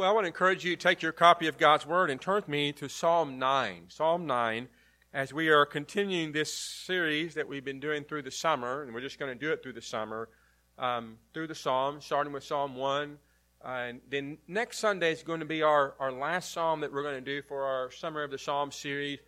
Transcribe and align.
Well, 0.00 0.08
I 0.08 0.12
want 0.12 0.24
to 0.24 0.28
encourage 0.28 0.64
you 0.64 0.76
to 0.76 0.82
take 0.82 1.02
your 1.02 1.12
copy 1.12 1.46
of 1.46 1.58
God's 1.58 1.84
Word 1.84 2.08
and 2.08 2.18
turn 2.18 2.36
with 2.36 2.48
me 2.48 2.72
to 2.72 2.88
Psalm 2.88 3.38
9. 3.38 3.82
Psalm 3.88 4.24
9, 4.24 4.66
as 5.12 5.34
we 5.34 5.50
are 5.50 5.66
continuing 5.66 6.32
this 6.32 6.54
series 6.54 7.34
that 7.34 7.46
we've 7.46 7.66
been 7.66 7.80
doing 7.80 8.04
through 8.04 8.22
the 8.22 8.30
summer, 8.30 8.82
and 8.82 8.94
we're 8.94 9.02
just 9.02 9.18
going 9.18 9.30
to 9.30 9.38
do 9.38 9.52
it 9.52 9.62
through 9.62 9.74
the 9.74 9.82
summer, 9.82 10.30
um, 10.78 11.18
through 11.34 11.48
the 11.48 11.54
Psalms, 11.54 12.06
starting 12.06 12.32
with 12.32 12.44
Psalm 12.44 12.76
1. 12.76 13.18
Uh, 13.62 13.68
and 13.68 14.00
then 14.08 14.38
next 14.48 14.78
Sunday 14.78 15.12
is 15.12 15.22
going 15.22 15.40
to 15.40 15.44
be 15.44 15.62
our, 15.62 15.92
our 16.00 16.10
last 16.10 16.50
psalm 16.50 16.80
that 16.80 16.90
we're 16.90 17.02
going 17.02 17.16
to 17.16 17.20
do 17.20 17.42
for 17.42 17.64
our 17.64 17.90
Summer 17.90 18.22
of 18.22 18.30
the 18.30 18.38
Psalms 18.38 18.76
series. 18.76 19.18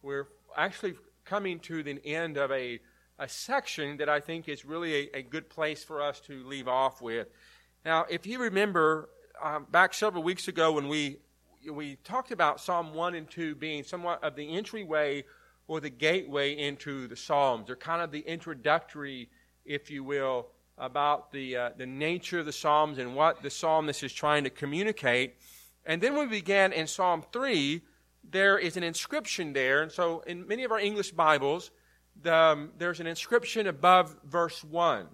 We're 0.00 0.28
actually 0.56 0.94
coming 1.26 1.58
to 1.58 1.82
the 1.82 2.00
end 2.06 2.38
of 2.38 2.50
a, 2.52 2.80
a 3.18 3.28
section 3.28 3.98
that 3.98 4.08
I 4.08 4.20
think 4.20 4.48
is 4.48 4.64
really 4.64 4.94
a, 4.94 5.18
a 5.18 5.22
good 5.22 5.50
place 5.50 5.84
for 5.84 6.00
us 6.00 6.20
to 6.20 6.42
leave 6.44 6.68
off 6.68 7.02
with. 7.02 7.28
Now, 7.84 8.06
if 8.08 8.26
you 8.26 8.38
remember 8.38 9.10
um, 9.42 9.66
back 9.70 9.94
several 9.94 10.22
weeks 10.22 10.48
ago 10.48 10.72
when 10.72 10.88
we 10.88 11.18
we 11.70 11.96
talked 12.02 12.32
about 12.32 12.60
Psalm 12.60 12.94
1 12.94 13.14
and 13.14 13.30
2 13.30 13.54
being 13.54 13.84
somewhat 13.84 14.22
of 14.24 14.34
the 14.34 14.56
entryway 14.56 15.24
or 15.68 15.80
the 15.80 15.90
gateway 15.90 16.58
into 16.58 17.06
the 17.06 17.16
Psalms. 17.16 17.66
They're 17.66 17.76
kind 17.76 18.02
of 18.02 18.10
the 18.10 18.20
introductory, 18.20 19.28
if 19.64 19.90
you 19.90 20.02
will, 20.02 20.48
about 20.76 21.30
the, 21.30 21.56
uh, 21.56 21.70
the 21.76 21.86
nature 21.86 22.40
of 22.40 22.46
the 22.46 22.52
Psalms 22.52 22.98
and 22.98 23.14
what 23.14 23.42
the 23.42 23.50
psalmist 23.50 24.02
is 24.02 24.12
trying 24.12 24.44
to 24.44 24.50
communicate. 24.50 25.36
And 25.86 26.02
then 26.02 26.18
we 26.18 26.26
began 26.26 26.72
in 26.72 26.86
Psalm 26.86 27.24
3, 27.32 27.80
there 28.28 28.58
is 28.58 28.76
an 28.76 28.82
inscription 28.82 29.52
there. 29.52 29.82
And 29.82 29.92
so 29.92 30.20
in 30.26 30.46
many 30.46 30.64
of 30.64 30.72
our 30.72 30.80
English 30.80 31.12
Bibles, 31.12 31.70
the, 32.20 32.34
um, 32.34 32.72
there's 32.78 33.00
an 33.00 33.06
inscription 33.06 33.66
above 33.66 34.16
verse 34.24 34.64
1. 34.64 35.06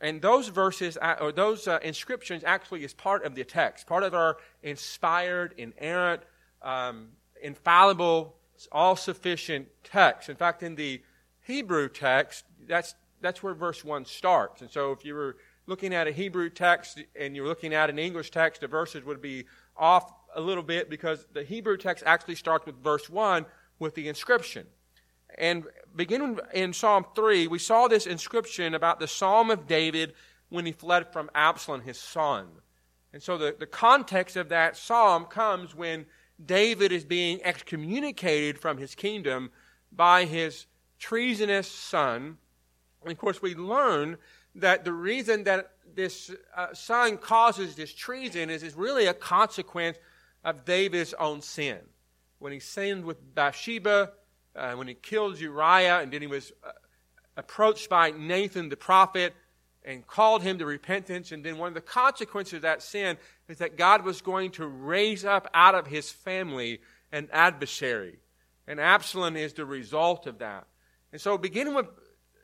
And 0.00 0.22
those 0.22 0.48
verses, 0.48 0.96
uh, 1.00 1.16
or 1.20 1.32
those 1.32 1.66
uh, 1.66 1.78
inscriptions 1.82 2.44
actually 2.44 2.84
is 2.84 2.94
part 2.94 3.24
of 3.24 3.34
the 3.34 3.44
text, 3.44 3.86
part 3.86 4.04
of 4.04 4.14
our 4.14 4.36
inspired, 4.62 5.54
inerrant, 5.56 6.22
um, 6.62 7.08
infallible, 7.42 8.36
all 8.70 8.96
sufficient 8.96 9.68
text. 9.82 10.28
In 10.28 10.36
fact, 10.36 10.62
in 10.62 10.76
the 10.76 11.02
Hebrew 11.46 11.88
text, 11.88 12.44
that's, 12.66 12.94
that's 13.20 13.42
where 13.42 13.54
verse 13.54 13.84
1 13.84 14.04
starts. 14.04 14.62
And 14.62 14.70
so 14.70 14.92
if 14.92 15.04
you 15.04 15.14
were 15.14 15.36
looking 15.66 15.94
at 15.94 16.06
a 16.06 16.12
Hebrew 16.12 16.50
text 16.50 17.00
and 17.18 17.34
you're 17.34 17.46
looking 17.46 17.74
at 17.74 17.90
an 17.90 17.98
English 17.98 18.30
text, 18.30 18.60
the 18.60 18.68
verses 18.68 19.04
would 19.04 19.20
be 19.20 19.46
off 19.76 20.12
a 20.34 20.40
little 20.40 20.62
bit 20.62 20.90
because 20.90 21.26
the 21.32 21.42
Hebrew 21.42 21.76
text 21.76 22.04
actually 22.06 22.36
starts 22.36 22.66
with 22.66 22.76
verse 22.82 23.10
1 23.10 23.46
with 23.78 23.94
the 23.94 24.08
inscription. 24.08 24.66
And 25.36 25.64
beginning 25.94 26.38
in 26.54 26.72
Psalm 26.72 27.04
3, 27.14 27.46
we 27.46 27.58
saw 27.58 27.88
this 27.88 28.06
inscription 28.06 28.74
about 28.74 28.98
the 28.98 29.08
Psalm 29.08 29.50
of 29.50 29.66
David 29.66 30.14
when 30.48 30.64
he 30.64 30.72
fled 30.72 31.12
from 31.12 31.30
Absalom, 31.34 31.82
his 31.82 31.98
son. 31.98 32.48
And 33.12 33.22
so 33.22 33.38
the, 33.38 33.54
the 33.58 33.66
context 33.66 34.36
of 34.36 34.48
that 34.50 34.76
psalm 34.76 35.24
comes 35.26 35.74
when 35.74 36.06
David 36.44 36.92
is 36.92 37.04
being 37.04 37.40
excommunicated 37.42 38.58
from 38.58 38.78
his 38.78 38.94
kingdom 38.94 39.50
by 39.92 40.24
his 40.24 40.66
treasonous 40.98 41.70
son. 41.70 42.38
And 43.02 43.12
of 43.12 43.18
course, 43.18 43.42
we 43.42 43.54
learn 43.54 44.18
that 44.54 44.84
the 44.84 44.92
reason 44.92 45.44
that 45.44 45.72
this 45.94 46.30
uh, 46.56 46.74
son 46.74 47.16
causes 47.16 47.74
this 47.74 47.92
treason 47.92 48.50
is, 48.50 48.62
is 48.62 48.74
really 48.74 49.06
a 49.06 49.14
consequence 49.14 49.98
of 50.44 50.64
David's 50.64 51.14
own 51.14 51.40
sin. 51.40 51.78
When 52.38 52.52
he 52.52 52.60
sinned 52.60 53.04
with 53.04 53.34
Bathsheba, 53.34 54.12
uh, 54.58 54.74
when 54.74 54.88
he 54.88 54.94
killed 54.94 55.38
Uriah, 55.38 56.00
and 56.00 56.12
then 56.12 56.20
he 56.20 56.26
was 56.26 56.52
uh, 56.64 56.70
approached 57.36 57.88
by 57.88 58.10
Nathan 58.10 58.68
the 58.68 58.76
prophet 58.76 59.34
and 59.84 60.06
called 60.06 60.42
him 60.42 60.58
to 60.58 60.66
repentance. 60.66 61.32
And 61.32 61.44
then 61.44 61.56
one 61.56 61.68
of 61.68 61.74
the 61.74 61.80
consequences 61.80 62.54
of 62.54 62.62
that 62.62 62.82
sin 62.82 63.16
is 63.48 63.58
that 63.58 63.78
God 63.78 64.04
was 64.04 64.20
going 64.20 64.50
to 64.52 64.66
raise 64.66 65.24
up 65.24 65.48
out 65.54 65.74
of 65.74 65.86
his 65.86 66.10
family 66.10 66.80
an 67.12 67.28
adversary. 67.32 68.18
And 68.66 68.80
Absalom 68.80 69.36
is 69.36 69.54
the 69.54 69.64
result 69.64 70.26
of 70.26 70.38
that. 70.40 70.66
And 71.10 71.20
so, 71.20 71.38
beginning 71.38 71.74
with 71.74 71.86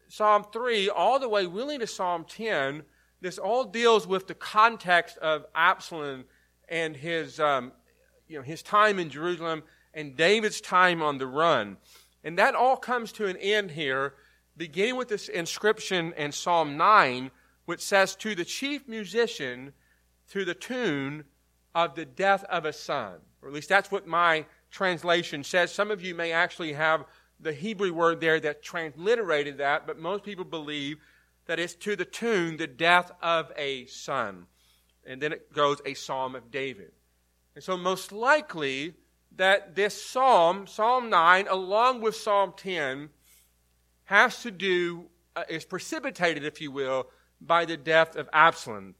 Psalm 0.08 0.46
3 0.52 0.88
all 0.88 1.18
the 1.18 1.28
way 1.28 1.44
really 1.44 1.76
to 1.76 1.86
Psalm 1.86 2.24
10, 2.26 2.82
this 3.20 3.36
all 3.36 3.64
deals 3.64 4.06
with 4.06 4.26
the 4.26 4.34
context 4.34 5.18
of 5.18 5.44
Absalom 5.54 6.24
and 6.68 6.96
his, 6.96 7.40
um, 7.40 7.72
you 8.26 8.38
know, 8.38 8.42
his 8.42 8.62
time 8.62 8.98
in 8.98 9.10
Jerusalem 9.10 9.62
and 9.92 10.16
David's 10.16 10.60
time 10.60 11.02
on 11.02 11.18
the 11.18 11.26
run. 11.26 11.76
And 12.24 12.38
that 12.38 12.54
all 12.54 12.76
comes 12.76 13.12
to 13.12 13.26
an 13.26 13.36
end 13.36 13.72
here, 13.72 14.14
beginning 14.56 14.96
with 14.96 15.08
this 15.08 15.28
inscription 15.28 16.14
in 16.16 16.32
Psalm 16.32 16.76
9, 16.76 17.30
which 17.66 17.80
says, 17.80 18.16
To 18.16 18.34
the 18.34 18.46
chief 18.46 18.88
musician, 18.88 19.74
to 20.30 20.44
the 20.44 20.54
tune 20.54 21.24
of 21.74 21.94
the 21.94 22.06
death 22.06 22.44
of 22.44 22.64
a 22.64 22.72
son. 22.72 23.18
Or 23.42 23.48
at 23.48 23.54
least 23.54 23.68
that's 23.68 23.90
what 23.90 24.06
my 24.06 24.46
translation 24.70 25.44
says. 25.44 25.70
Some 25.70 25.90
of 25.90 26.02
you 26.02 26.14
may 26.14 26.32
actually 26.32 26.72
have 26.72 27.04
the 27.40 27.52
Hebrew 27.52 27.92
word 27.92 28.20
there 28.20 28.40
that 28.40 28.62
transliterated 28.62 29.58
that, 29.58 29.86
but 29.86 29.98
most 29.98 30.24
people 30.24 30.44
believe 30.44 30.96
that 31.46 31.58
it's 31.58 31.74
to 31.74 31.94
the 31.94 32.06
tune, 32.06 32.56
the 32.56 32.66
death 32.66 33.12
of 33.22 33.52
a 33.56 33.84
son. 33.86 34.46
And 35.06 35.20
then 35.20 35.32
it 35.32 35.52
goes, 35.52 35.82
a 35.84 35.92
psalm 35.92 36.34
of 36.34 36.50
David. 36.50 36.92
And 37.54 37.62
so, 37.62 37.76
most 37.76 38.12
likely, 38.12 38.94
that 39.36 39.74
this 39.74 40.00
psalm, 40.00 40.66
Psalm 40.66 41.10
9, 41.10 41.46
along 41.48 42.00
with 42.00 42.14
Psalm 42.16 42.52
10, 42.56 43.10
has 44.04 44.42
to 44.42 44.50
do, 44.50 45.06
uh, 45.34 45.44
is 45.48 45.64
precipitated, 45.64 46.44
if 46.44 46.60
you 46.60 46.70
will, 46.70 47.08
by 47.40 47.64
the 47.64 47.76
death 47.76 48.16
of 48.16 48.28
Absalom. 48.32 48.94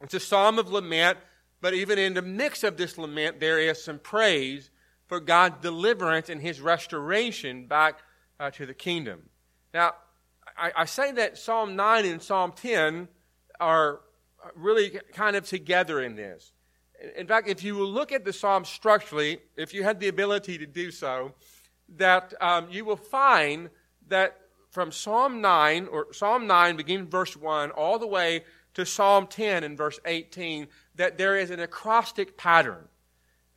It's 0.00 0.14
a 0.14 0.20
psalm 0.20 0.58
of 0.58 0.70
lament, 0.70 1.18
but 1.60 1.74
even 1.74 1.98
in 1.98 2.14
the 2.14 2.22
mix 2.22 2.64
of 2.64 2.76
this 2.76 2.96
lament, 2.96 3.40
there 3.40 3.58
is 3.58 3.82
some 3.82 3.98
praise 3.98 4.70
for 5.06 5.20
God's 5.20 5.60
deliverance 5.60 6.28
and 6.28 6.40
his 6.40 6.60
restoration 6.60 7.66
back 7.66 8.00
uh, 8.38 8.50
to 8.52 8.64
the 8.64 8.74
kingdom. 8.74 9.28
Now, 9.74 9.94
I, 10.56 10.72
I 10.76 10.84
say 10.84 11.12
that 11.12 11.36
Psalm 11.36 11.76
9 11.76 12.06
and 12.06 12.22
Psalm 12.22 12.52
10 12.52 13.08
are 13.58 14.00
really 14.54 14.98
kind 15.12 15.36
of 15.36 15.46
together 15.46 16.00
in 16.00 16.16
this. 16.16 16.52
In 17.16 17.26
fact, 17.26 17.48
if 17.48 17.64
you 17.64 17.84
look 17.84 18.12
at 18.12 18.24
the 18.24 18.32
psalm 18.32 18.64
structurally, 18.64 19.38
if 19.56 19.72
you 19.72 19.82
had 19.82 20.00
the 20.00 20.08
ability 20.08 20.58
to 20.58 20.66
do 20.66 20.90
so, 20.90 21.32
that 21.96 22.34
um, 22.40 22.68
you 22.70 22.84
will 22.84 22.96
find 22.96 23.70
that 24.08 24.36
from 24.70 24.92
Psalm 24.92 25.40
9, 25.40 25.88
or 25.88 26.12
Psalm 26.12 26.46
9, 26.46 26.76
beginning 26.76 27.08
verse 27.08 27.36
1, 27.36 27.70
all 27.72 27.98
the 27.98 28.06
way 28.06 28.44
to 28.74 28.86
Psalm 28.86 29.26
10 29.26 29.64
and 29.64 29.76
verse 29.76 29.98
18, 30.04 30.68
that 30.94 31.18
there 31.18 31.36
is 31.36 31.50
an 31.50 31.60
acrostic 31.60 32.36
pattern. 32.36 32.88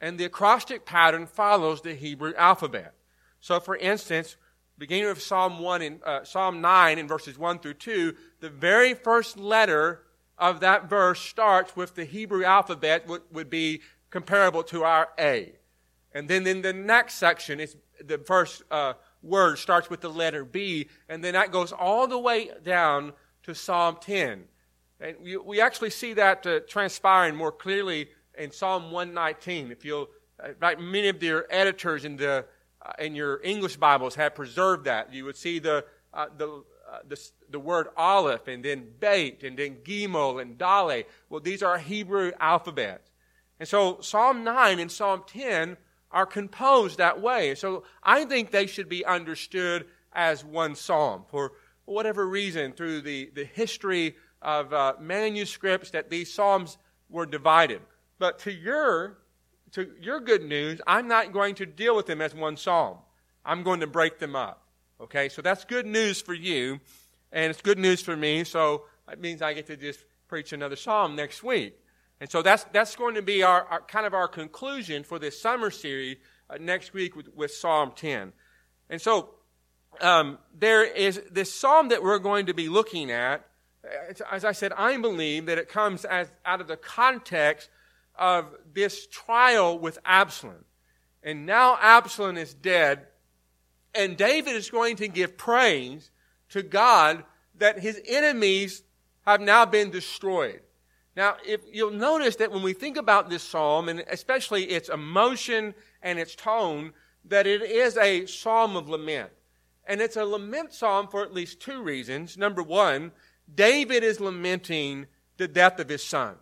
And 0.02 0.18
the 0.18 0.26
acrostic 0.26 0.86
pattern 0.86 1.28
follows 1.28 1.82
the 1.82 1.94
Hebrew 1.94 2.34
alphabet. 2.36 2.94
So, 3.40 3.60
for 3.60 3.76
instance, 3.76 4.38
beginning 4.78 5.10
of 5.10 5.22
Psalm 5.22 5.60
1 5.60 5.82
in, 5.82 6.00
uh, 6.06 6.24
Psalm 6.24 6.62
9 6.62 6.98
in 6.98 7.08
verses 7.08 7.38
1 7.38 7.60
through 7.60 7.76
2, 7.76 8.16
the 8.40 8.50
very 8.50 8.94
first 8.94 9.38
letter 9.38 10.03
of 10.38 10.60
that 10.62 10.90
verse 10.90 11.20
starts 11.20 11.76
with 11.76 11.96
the 11.96 12.06
Hebrew 12.06 12.44
alphabet, 12.44 13.08
would, 13.08 13.22
would 13.32 13.50
be 13.50 13.82
comparable 14.10 14.64
to 14.64 14.84
our 14.84 15.10
A. 15.20 15.54
And 16.14 16.28
then 16.28 16.46
in 16.46 16.62
the 16.62 16.74
next 16.74 17.16
section, 17.16 17.60
it's 17.60 17.76
the 18.04 18.18
first 18.20 18.64
uh, 18.70 18.94
word 19.22 19.58
starts 19.58 19.90
with 19.90 20.02
the 20.02 20.10
letter 20.10 20.46
B, 20.46 20.90
and 21.10 21.24
then 21.24 21.34
that 21.34 21.52
goes 21.52 21.72
all 21.72 22.08
the 22.08 22.20
way 22.20 22.52
down 22.64 23.14
to 23.44 23.56
Psalm 23.56 23.98
10. 24.02 24.44
And 25.00 25.18
we, 25.22 25.38
we 25.38 25.62
actually 25.62 25.90
see 25.90 26.14
that 26.14 26.46
uh, 26.46 26.60
transpiring 26.68 27.36
more 27.36 27.52
clearly 27.52 28.10
in 28.38 28.52
Psalm 28.52 28.92
119. 28.92 29.72
If 29.72 29.84
you'll, 29.84 30.10
like 30.62 30.80
many 30.80 31.10
of 31.10 31.22
your 31.22 31.46
editors 31.50 32.06
in 32.06 32.18
the 32.18 32.46
uh, 32.86 32.92
in 33.00 33.16
your 33.16 33.40
English 33.44 33.78
Bibles 33.78 34.16
have 34.16 34.36
preserved 34.36 34.86
that, 34.86 35.14
you 35.14 35.24
would 35.24 35.38
see 35.38 35.60
the 35.60 35.86
uh, 36.14 36.28
the 36.38 36.64
uh, 36.94 37.00
the, 37.08 37.20
the 37.50 37.60
word 37.60 37.88
Aleph 37.98 38.48
and 38.48 38.64
then 38.64 38.86
Beit 39.00 39.44
and 39.44 39.58
then 39.58 39.78
Gimel 39.84 40.40
and 40.40 40.58
Dale. 40.60 41.04
Well, 41.30 41.40
these 41.40 41.64
are 41.64 41.80
Hebrew 41.80 42.32
alphabets. 42.40 43.10
And 43.60 43.68
so 43.68 44.00
Psalm 44.02 44.44
9 44.44 44.80
and 44.80 44.92
Psalm 44.92 45.24
10 45.26 45.78
are 46.12 46.28
composed 46.28 47.00
that 47.00 47.20
way. 47.20 47.56
So 47.56 47.84
I 48.04 48.26
think 48.26 48.52
they 48.52 48.68
should 48.68 48.90
be 48.90 49.04
understood 49.06 49.88
as 50.14 50.46
one 50.46 50.76
psalm 50.76 51.24
for 51.30 51.54
whatever 51.86 52.28
reason 52.28 52.74
through 52.74 53.02
the, 53.02 53.32
the 53.34 53.46
history 53.46 54.16
of 54.42 54.72
uh, 54.72 54.94
manuscripts 55.00 55.90
that 55.92 56.12
these 56.12 56.32
psalms 56.32 56.78
were 57.10 57.26
divided. 57.26 57.82
But 58.20 58.38
to 58.40 58.52
your, 58.52 59.18
to 59.72 59.92
your 60.00 60.20
good 60.20 60.44
news, 60.44 60.80
I'm 60.86 61.08
not 61.08 61.34
going 61.34 61.56
to 61.56 61.66
deal 61.66 61.96
with 61.96 62.06
them 62.06 62.22
as 62.22 62.36
one 62.36 62.58
psalm. 62.58 62.98
I'm 63.44 63.64
going 63.64 63.80
to 63.80 63.88
break 63.88 64.20
them 64.20 64.36
up. 64.36 64.63
Okay, 65.04 65.28
so 65.28 65.42
that's 65.42 65.66
good 65.66 65.86
news 65.86 66.22
for 66.22 66.34
you, 66.34 66.80
and 67.34 67.52
it's 67.52 67.62
good 67.62 67.78
news 67.78 68.02
for 68.02 68.16
me. 68.16 68.46
So 68.46 68.84
it 69.12 69.20
means 69.20 69.42
I 69.42 69.54
get 69.54 69.68
to 69.68 69.76
just 69.76 70.00
preach 70.30 70.54
another 70.54 70.78
psalm 70.78 71.18
next 71.18 71.44
week. 71.44 71.78
And 72.22 72.32
so 72.32 72.42
that's, 72.42 72.64
that's 72.72 72.96
going 72.96 73.16
to 73.16 73.22
be 73.22 73.44
our, 73.44 73.66
our 73.66 73.82
kind 73.82 74.06
of 74.06 74.14
our 74.14 74.30
conclusion 74.30 75.04
for 75.04 75.20
this 75.20 75.42
summer 75.42 75.72
series 75.72 76.16
uh, 76.50 76.56
next 76.58 76.94
week 76.94 77.18
with, 77.18 77.28
with 77.36 77.52
Psalm 77.52 77.92
10. 77.94 78.32
And 78.90 79.02
so 79.02 79.32
um, 80.00 80.38
there 80.58 80.86
is 80.86 81.22
this 81.30 81.54
psalm 81.54 81.90
that 81.90 82.02
we're 82.02 82.18
going 82.18 82.46
to 82.46 82.54
be 82.54 82.70
looking 82.70 83.12
at. 83.12 83.46
As 84.32 84.46
I 84.46 84.54
said, 84.54 84.72
I 84.72 84.96
believe 84.96 85.48
that 85.48 85.58
it 85.58 85.68
comes 85.68 86.06
as, 86.06 86.32
out 86.46 86.62
of 86.62 86.68
the 86.68 86.78
context 86.78 87.70
of 88.16 88.56
this 88.74 89.06
trial 89.08 89.78
with 89.78 90.00
Absalom. 90.06 90.64
And 91.22 91.46
now 91.46 91.78
Absalom 91.82 92.38
is 92.38 92.54
dead, 92.54 93.08
and 93.96 94.18
David 94.18 94.56
is 94.56 94.70
going 94.70 94.96
to 94.98 95.08
give 95.08 95.38
praise 95.38 96.12
to 96.50 96.64
God 96.64 97.24
that 97.58 97.80
his 97.80 98.02
enemies 98.08 98.84
have 99.26 99.42
now 99.42 99.66
been 99.66 99.92
destroyed. 99.92 100.62
Now, 101.16 101.38
if 101.46 101.62
you'll 101.72 101.92
notice 101.92 102.38
that 102.38 102.52
when 102.52 102.64
we 102.64 102.74
think 102.74 102.98
about 102.98 103.30
this 103.30 103.44
psalm, 103.44 103.88
and 103.88 104.04
especially 104.10 104.66
its 104.66 104.90
emotion 104.90 105.76
and 106.02 106.18
its 106.18 106.36
tone, 106.36 106.94
that 107.26 107.46
it 107.46 107.62
is 107.62 107.98
a 107.98 108.26
psalm 108.26 108.76
of 108.76 108.90
lament. 108.90 109.30
And 109.86 110.02
it's 110.02 110.18
a 110.18 110.26
lament 110.26 110.74
psalm 110.74 111.08
for 111.08 111.24
at 111.24 111.34
least 111.34 111.60
two 111.60 111.84
reasons. 111.84 112.38
Number 112.38 112.64
one, 112.64 113.12
David 113.54 114.04
is 114.04 114.20
lamenting 114.20 115.08
the 115.38 115.48
death 115.48 115.80
of 115.80 115.90
his 115.90 116.04
son. 116.04 116.36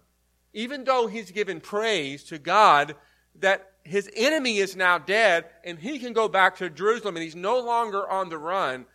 Even 0.54 0.84
though 0.84 1.08
he's 1.08 1.32
given 1.32 1.60
praise 1.60 2.24
to 2.26 2.38
God 2.38 2.96
that 3.40 3.71
his 3.84 4.10
enemy 4.16 4.58
is 4.58 4.76
now 4.76 4.98
dead 4.98 5.46
and 5.64 5.80
he 5.80 6.00
can 6.00 6.14
go 6.14 6.28
back 6.28 6.58
to 6.58 6.70
Jerusalem 6.70 7.16
and 7.16 7.24
he's 7.24 7.36
no 7.36 7.60
longer 7.60 8.08
on 8.10 8.30
the 8.30 8.38
run, 8.38 8.86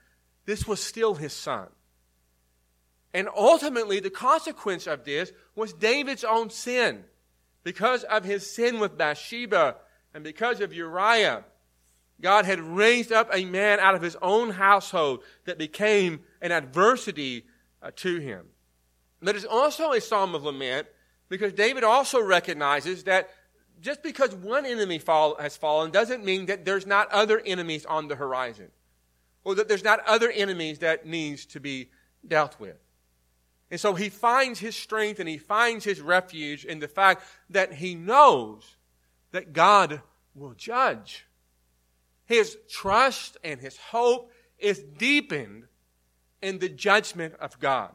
this 0.44 0.66
was 0.66 0.82
still 0.82 1.14
his 1.14 1.32
son. 1.32 1.68
And 3.12 3.28
ultimately, 3.34 4.00
the 4.00 4.10
consequence 4.10 4.86
of 4.86 5.04
this 5.04 5.32
was 5.54 5.72
David's 5.72 6.24
own 6.24 6.50
sin. 6.50 7.04
Because 7.64 8.04
of 8.04 8.24
his 8.24 8.48
sin 8.48 8.78
with 8.78 8.98
Bathsheba 8.98 9.76
and 10.14 10.22
because 10.22 10.60
of 10.60 10.72
Uriah, 10.72 11.44
God 12.20 12.44
had 12.44 12.60
raised 12.60 13.12
up 13.12 13.28
a 13.32 13.44
man 13.44 13.80
out 13.80 13.94
of 13.94 14.02
his 14.02 14.16
own 14.22 14.50
household 14.50 15.22
that 15.44 15.58
became 15.58 16.20
an 16.40 16.52
adversity 16.52 17.46
uh, 17.82 17.90
to 17.96 18.18
him. 18.18 18.46
But 19.20 19.36
it's 19.36 19.44
also 19.44 19.92
a 19.92 20.00
psalm 20.00 20.34
of 20.34 20.44
lament 20.44 20.86
because 21.28 21.52
David 21.52 21.84
also 21.84 22.20
recognizes 22.20 23.04
that 23.04 23.30
just 23.80 24.02
because 24.02 24.34
one 24.34 24.66
enemy 24.66 24.98
fall, 24.98 25.36
has 25.36 25.56
fallen 25.56 25.90
doesn't 25.90 26.24
mean 26.24 26.46
that 26.46 26.64
there's 26.64 26.86
not 26.86 27.10
other 27.10 27.40
enemies 27.44 27.84
on 27.86 28.08
the 28.08 28.16
horizon 28.16 28.70
or 29.44 29.54
that 29.54 29.68
there's 29.68 29.84
not 29.84 30.00
other 30.06 30.30
enemies 30.30 30.80
that 30.80 31.06
needs 31.06 31.46
to 31.46 31.60
be 31.60 31.90
dealt 32.26 32.58
with. 32.58 32.76
And 33.70 33.80
so 33.80 33.94
he 33.94 34.08
finds 34.08 34.60
his 34.60 34.76
strength 34.76 35.20
and 35.20 35.28
he 35.28 35.38
finds 35.38 35.84
his 35.84 36.00
refuge 36.00 36.64
in 36.64 36.78
the 36.78 36.88
fact 36.88 37.24
that 37.50 37.74
he 37.74 37.94
knows 37.94 38.76
that 39.32 39.52
God 39.52 40.00
will 40.34 40.54
judge. 40.54 41.26
His 42.24 42.56
trust 42.68 43.36
and 43.44 43.60
his 43.60 43.76
hope 43.76 44.32
is 44.58 44.82
deepened 44.82 45.64
in 46.42 46.58
the 46.58 46.68
judgment 46.68 47.34
of 47.40 47.58
God. 47.58 47.94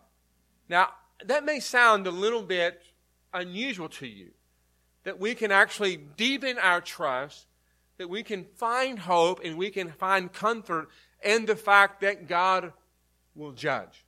Now, 0.70 0.90
that 1.26 1.46
may 1.46 1.60
sound 1.60 2.08
a 2.08 2.12
little 2.12 2.44
bit 2.44 2.82
unusual 3.34 3.90
to 3.90 4.08
you 4.08 4.32
that 5.04 5.20
we 5.20 5.36
can 5.36 5.52
actually 5.52 5.98
deepen 5.98 6.58
our 6.60 6.82
trust, 6.82 7.48
that 7.98 8.10
we 8.10 8.24
can 8.24 8.46
find 8.56 9.00
hope 9.00 9.42
and 9.44 9.58
we 9.58 9.70
can 9.70 9.90
find 9.92 10.32
comfort 10.32 10.90
in 11.24 11.46
the 11.46 11.56
fact 11.56 12.02
that 12.02 12.28
God 12.28 12.74
will 13.36 13.52
judge. 13.52 14.06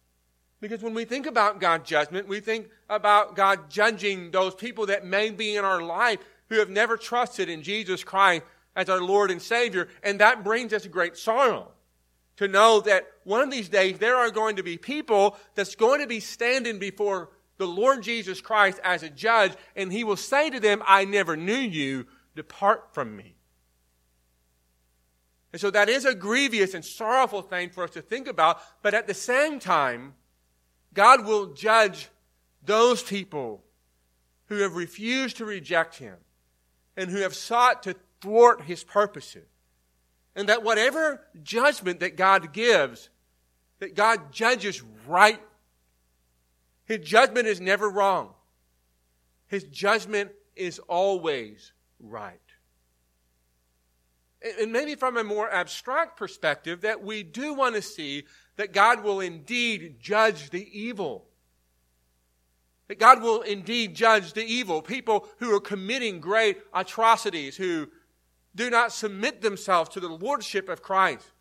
Because 0.59 0.81
when 0.81 0.93
we 0.93 1.05
think 1.05 1.25
about 1.25 1.59
God's 1.59 1.89
judgment, 1.89 2.27
we 2.27 2.39
think 2.39 2.69
about 2.89 3.35
God 3.35 3.69
judging 3.69 4.31
those 4.31 4.55
people 4.55 4.85
that 4.85 5.05
may 5.05 5.29
be 5.29 5.55
in 5.57 5.65
our 5.65 5.81
life 5.81 6.19
who 6.49 6.59
have 6.59 6.69
never 6.69 6.95
trusted 6.95 7.49
in 7.49 7.63
Jesus 7.63 8.03
Christ 8.03 8.43
as 8.75 8.89
our 8.89 9.01
Lord 9.01 9.29
and 9.29 9.41
Savior. 9.41 9.89
And 10.03 10.19
that 10.19 10.43
brings 10.43 10.71
us 10.73 10.87
great 10.87 11.17
sorrow 11.17 11.71
to 12.37 12.47
know 12.47 12.79
that 12.81 13.07
one 13.23 13.41
of 13.41 13.51
these 13.51 13.69
days 13.69 13.99
there 13.99 14.15
are 14.15 14.31
going 14.31 14.55
to 14.55 14.63
be 14.63 14.77
people 14.77 15.37
that's 15.55 15.75
going 15.75 16.01
to 16.01 16.07
be 16.07 16.19
standing 16.19 16.79
before 16.79 17.29
the 17.63 17.71
Lord 17.71 18.03
Jesus 18.03 18.41
Christ 18.41 18.79
as 18.83 19.03
a 19.03 19.09
judge, 19.09 19.53
and 19.75 19.91
he 19.91 20.03
will 20.03 20.17
say 20.17 20.49
to 20.49 20.59
them, 20.59 20.83
I 20.85 21.05
never 21.05 21.37
knew 21.37 21.53
you, 21.53 22.05
depart 22.35 22.93
from 22.93 23.15
me. 23.15 23.35
And 25.53 25.61
so 25.61 25.69
that 25.69 25.87
is 25.87 26.03
a 26.03 26.15
grievous 26.15 26.73
and 26.73 26.83
sorrowful 26.83 27.41
thing 27.41 27.69
for 27.69 27.83
us 27.83 27.91
to 27.91 28.01
think 28.01 28.27
about, 28.27 28.59
but 28.81 28.93
at 28.93 29.07
the 29.07 29.13
same 29.13 29.59
time, 29.59 30.15
God 30.93 31.25
will 31.25 31.53
judge 31.53 32.09
those 32.65 33.01
people 33.01 33.63
who 34.47 34.57
have 34.57 34.75
refused 34.75 35.37
to 35.37 35.45
reject 35.45 35.97
Him 35.97 36.15
and 36.97 37.09
who 37.09 37.21
have 37.21 37.35
sought 37.35 37.83
to 37.83 37.95
thwart 38.21 38.63
His 38.63 38.83
purposes. 38.83 39.47
And 40.35 40.49
that 40.49 40.63
whatever 40.63 41.21
judgment 41.43 41.99
that 42.01 42.17
God 42.17 42.51
gives, 42.51 43.09
that 43.79 43.95
God 43.95 44.31
judges 44.31 44.81
right. 45.07 45.39
His 46.85 46.99
judgment 46.99 47.47
is 47.47 47.61
never 47.61 47.89
wrong. 47.89 48.33
His 49.47 49.63
judgment 49.65 50.31
is 50.55 50.79
always 50.79 51.71
right. 51.99 52.39
And 54.59 54.73
maybe 54.73 54.95
from 54.95 55.15
a 55.15 55.23
more 55.23 55.49
abstract 55.49 56.17
perspective, 56.17 56.81
that 56.81 57.03
we 57.03 57.23
do 57.23 57.53
want 57.53 57.75
to 57.75 57.81
see 57.81 58.25
that 58.57 58.73
God 58.73 59.03
will 59.03 59.21
indeed 59.21 59.97
judge 59.99 60.49
the 60.49 60.67
evil. 60.77 61.25
That 62.89 62.99
God 62.99 63.21
will 63.21 63.41
indeed 63.41 63.95
judge 63.95 64.33
the 64.33 64.43
evil. 64.43 64.81
People 64.81 65.27
who 65.39 65.55
are 65.55 65.61
committing 65.61 66.19
great 66.19 66.57
atrocities, 66.73 67.55
who 67.55 67.87
do 68.53 68.69
not 68.69 68.91
submit 68.91 69.41
themselves 69.41 69.89
to 69.91 69.99
the 69.99 70.09
lordship 70.09 70.67
of 70.67 70.81
Christ. 70.81 71.31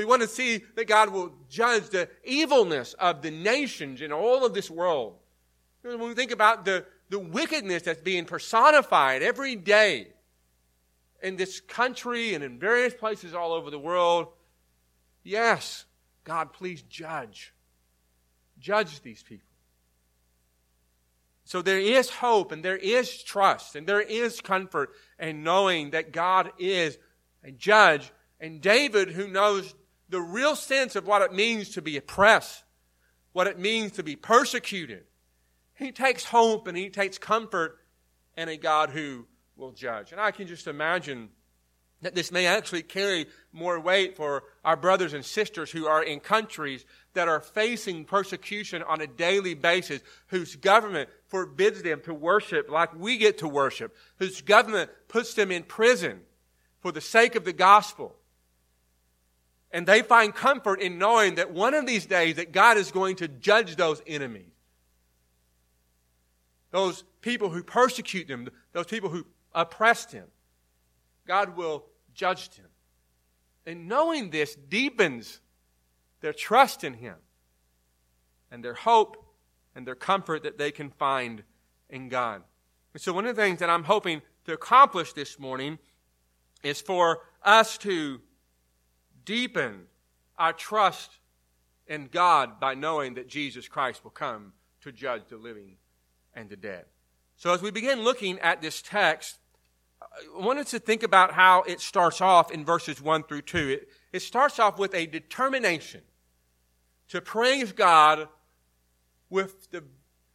We 0.00 0.06
want 0.06 0.22
to 0.22 0.28
see 0.28 0.62
that 0.76 0.88
God 0.88 1.10
will 1.10 1.30
judge 1.50 1.90
the 1.90 2.08
evilness 2.24 2.94
of 2.94 3.20
the 3.20 3.30
nations 3.30 4.00
in 4.00 4.12
all 4.12 4.46
of 4.46 4.54
this 4.54 4.70
world. 4.70 5.16
When 5.82 6.00
we 6.00 6.14
think 6.14 6.30
about 6.30 6.64
the, 6.64 6.86
the 7.10 7.18
wickedness 7.18 7.82
that's 7.82 8.00
being 8.00 8.24
personified 8.24 9.22
every 9.22 9.56
day 9.56 10.08
in 11.22 11.36
this 11.36 11.60
country 11.60 12.32
and 12.32 12.42
in 12.42 12.58
various 12.58 12.94
places 12.94 13.34
all 13.34 13.52
over 13.52 13.70
the 13.70 13.78
world, 13.78 14.28
yes, 15.22 15.84
God, 16.24 16.54
please 16.54 16.80
judge. 16.80 17.52
Judge 18.58 19.02
these 19.02 19.22
people. 19.22 19.50
So 21.44 21.60
there 21.60 21.78
is 21.78 22.08
hope 22.08 22.52
and 22.52 22.64
there 22.64 22.78
is 22.78 23.22
trust 23.22 23.76
and 23.76 23.86
there 23.86 24.00
is 24.00 24.40
comfort 24.40 24.92
in 25.18 25.42
knowing 25.42 25.90
that 25.90 26.10
God 26.10 26.52
is 26.58 26.96
a 27.44 27.50
judge. 27.50 28.10
And 28.40 28.62
David, 28.62 29.10
who 29.10 29.28
knows 29.28 29.74
the 30.10 30.20
real 30.20 30.56
sense 30.56 30.96
of 30.96 31.06
what 31.06 31.22
it 31.22 31.32
means 31.32 31.70
to 31.70 31.82
be 31.82 31.96
oppressed, 31.96 32.64
what 33.32 33.46
it 33.46 33.58
means 33.58 33.92
to 33.92 34.02
be 34.02 34.16
persecuted, 34.16 35.04
he 35.74 35.92
takes 35.92 36.24
hope 36.24 36.66
and 36.66 36.76
he 36.76 36.90
takes 36.90 37.16
comfort 37.16 37.78
in 38.36 38.48
a 38.48 38.56
God 38.56 38.90
who 38.90 39.26
will 39.56 39.72
judge. 39.72 40.12
And 40.12 40.20
I 40.20 40.32
can 40.32 40.46
just 40.46 40.66
imagine 40.66 41.30
that 42.02 42.14
this 42.14 42.32
may 42.32 42.46
actually 42.46 42.82
carry 42.82 43.26
more 43.52 43.78
weight 43.78 44.16
for 44.16 44.44
our 44.64 44.76
brothers 44.76 45.12
and 45.12 45.24
sisters 45.24 45.70
who 45.70 45.86
are 45.86 46.02
in 46.02 46.18
countries 46.18 46.84
that 47.12 47.28
are 47.28 47.40
facing 47.40 48.04
persecution 48.04 48.82
on 48.82 49.00
a 49.00 49.06
daily 49.06 49.54
basis, 49.54 50.00
whose 50.28 50.56
government 50.56 51.10
forbids 51.28 51.82
them 51.82 52.00
to 52.02 52.14
worship 52.14 52.70
like 52.70 52.94
we 52.98 53.18
get 53.18 53.38
to 53.38 53.48
worship, 53.48 53.94
whose 54.18 54.40
government 54.40 54.90
puts 55.08 55.34
them 55.34 55.50
in 55.52 55.62
prison 55.62 56.20
for 56.80 56.90
the 56.90 57.00
sake 57.00 57.34
of 57.34 57.44
the 57.44 57.52
gospel. 57.52 58.16
And 59.72 59.86
they 59.86 60.02
find 60.02 60.34
comfort 60.34 60.80
in 60.80 60.98
knowing 60.98 61.36
that 61.36 61.52
one 61.52 61.74
of 61.74 61.86
these 61.86 62.06
days 62.06 62.36
that 62.36 62.52
God 62.52 62.76
is 62.76 62.90
going 62.90 63.16
to 63.16 63.28
judge 63.28 63.76
those 63.76 64.02
enemies. 64.06 64.52
Those 66.70 67.04
people 67.20 67.50
who 67.50 67.62
persecute 67.62 68.28
them, 68.28 68.48
those 68.72 68.86
people 68.86 69.10
who 69.10 69.26
oppressed 69.54 70.12
him. 70.12 70.26
God 71.26 71.56
will 71.56 71.84
judge 72.14 72.54
him. 72.54 72.66
And 73.66 73.88
knowing 73.88 74.30
this 74.30 74.54
deepens 74.54 75.40
their 76.20 76.32
trust 76.32 76.84
in 76.84 76.94
him 76.94 77.16
and 78.50 78.64
their 78.64 78.74
hope 78.74 79.24
and 79.74 79.86
their 79.86 79.94
comfort 79.94 80.42
that 80.42 80.58
they 80.58 80.70
can 80.70 80.90
find 80.90 81.42
in 81.88 82.08
God. 82.08 82.42
And 82.92 83.00
so, 83.00 83.12
one 83.12 83.26
of 83.26 83.36
the 83.36 83.42
things 83.42 83.60
that 83.60 83.70
I'm 83.70 83.84
hoping 83.84 84.22
to 84.46 84.52
accomplish 84.52 85.12
this 85.12 85.38
morning 85.38 85.78
is 86.62 86.80
for 86.80 87.20
us 87.42 87.78
to 87.78 88.20
deepen 89.30 89.82
our 90.38 90.52
trust 90.52 91.18
in 91.86 92.08
God 92.10 92.58
by 92.58 92.74
knowing 92.74 93.14
that 93.14 93.28
Jesus 93.28 93.68
Christ 93.68 94.02
will 94.02 94.10
come 94.10 94.54
to 94.80 94.90
judge 94.90 95.22
the 95.28 95.36
living 95.36 95.76
and 96.34 96.50
the 96.50 96.56
dead. 96.56 96.86
So, 97.36 97.54
as 97.54 97.62
we 97.62 97.70
begin 97.70 98.02
looking 98.02 98.40
at 98.40 98.60
this 98.60 98.82
text, 98.82 99.38
I 100.02 100.44
wanted 100.44 100.66
to 100.68 100.80
think 100.80 101.04
about 101.04 101.32
how 101.32 101.62
it 101.62 101.80
starts 101.80 102.20
off 102.20 102.50
in 102.50 102.64
verses 102.64 103.00
1 103.00 103.22
through 103.22 103.42
2. 103.42 103.68
It, 103.68 103.88
it 104.12 104.22
starts 104.22 104.58
off 104.58 104.80
with 104.80 104.96
a 104.96 105.06
determination 105.06 106.00
to 107.10 107.20
praise 107.20 107.70
God 107.70 108.26
with 109.28 109.70
the 109.70 109.84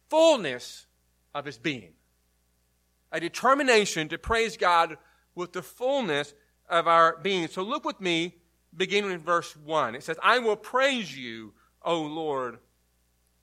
fullness 0.08 0.86
of 1.34 1.44
his 1.44 1.58
being. 1.58 1.92
A 3.12 3.20
determination 3.20 4.08
to 4.08 4.16
praise 4.16 4.56
God 4.56 4.96
with 5.34 5.52
the 5.52 5.62
fullness 5.62 6.32
of 6.66 6.88
our 6.88 7.18
being. 7.18 7.46
So 7.48 7.62
look 7.62 7.84
with 7.84 8.00
me, 8.00 8.36
beginning 8.76 9.12
in 9.12 9.20
verse 9.20 9.56
1. 9.56 9.94
It 9.94 10.02
says, 10.02 10.18
I 10.22 10.38
will 10.38 10.56
praise 10.56 11.16
you, 11.16 11.52
O 11.82 12.02
Lord, 12.02 12.58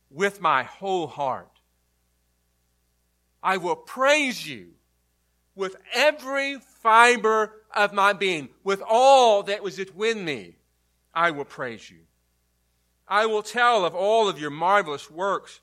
with 0.10 0.42
my 0.42 0.64
whole 0.64 1.08
heart. 1.08 1.50
I 3.42 3.58
will 3.58 3.76
praise 3.76 4.48
you 4.48 4.70
with 5.56 5.76
every 5.94 6.60
fiber 6.82 7.54
of 7.76 7.94
my 7.94 8.14
being, 8.14 8.50
with 8.64 8.82
all 8.88 9.44
that 9.44 9.64
was 9.64 9.80
within 9.96 10.26
me, 10.26 10.56
I 11.14 11.32
will 11.32 11.46
praise 11.46 11.90
you. 11.90 12.00
I 13.08 13.26
will 13.26 13.44
tell 13.44 13.86
of 13.86 13.94
all 13.94 14.30
of 14.30 14.40
your 14.40 14.50
marvelous 14.50 15.12
works. 15.12 15.60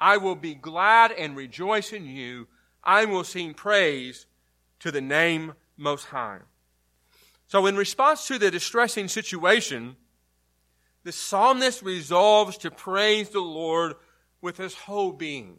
I 0.00 0.16
will 0.16 0.34
be 0.34 0.54
glad 0.54 1.12
and 1.12 1.36
rejoice 1.36 1.92
in 1.92 2.06
you. 2.06 2.48
I 2.82 3.04
will 3.04 3.24
sing 3.24 3.54
praise 3.54 4.26
to 4.80 4.90
the 4.90 5.00
name 5.00 5.54
most 5.76 6.06
high. 6.06 6.40
So 7.52 7.66
in 7.66 7.76
response 7.76 8.26
to 8.28 8.38
the 8.38 8.50
distressing 8.50 9.08
situation, 9.08 9.96
the 11.04 11.12
psalmist 11.12 11.82
resolves 11.82 12.56
to 12.56 12.70
praise 12.70 13.28
the 13.28 13.42
Lord 13.42 13.92
with 14.40 14.56
his 14.56 14.72
whole 14.72 15.12
being. 15.12 15.58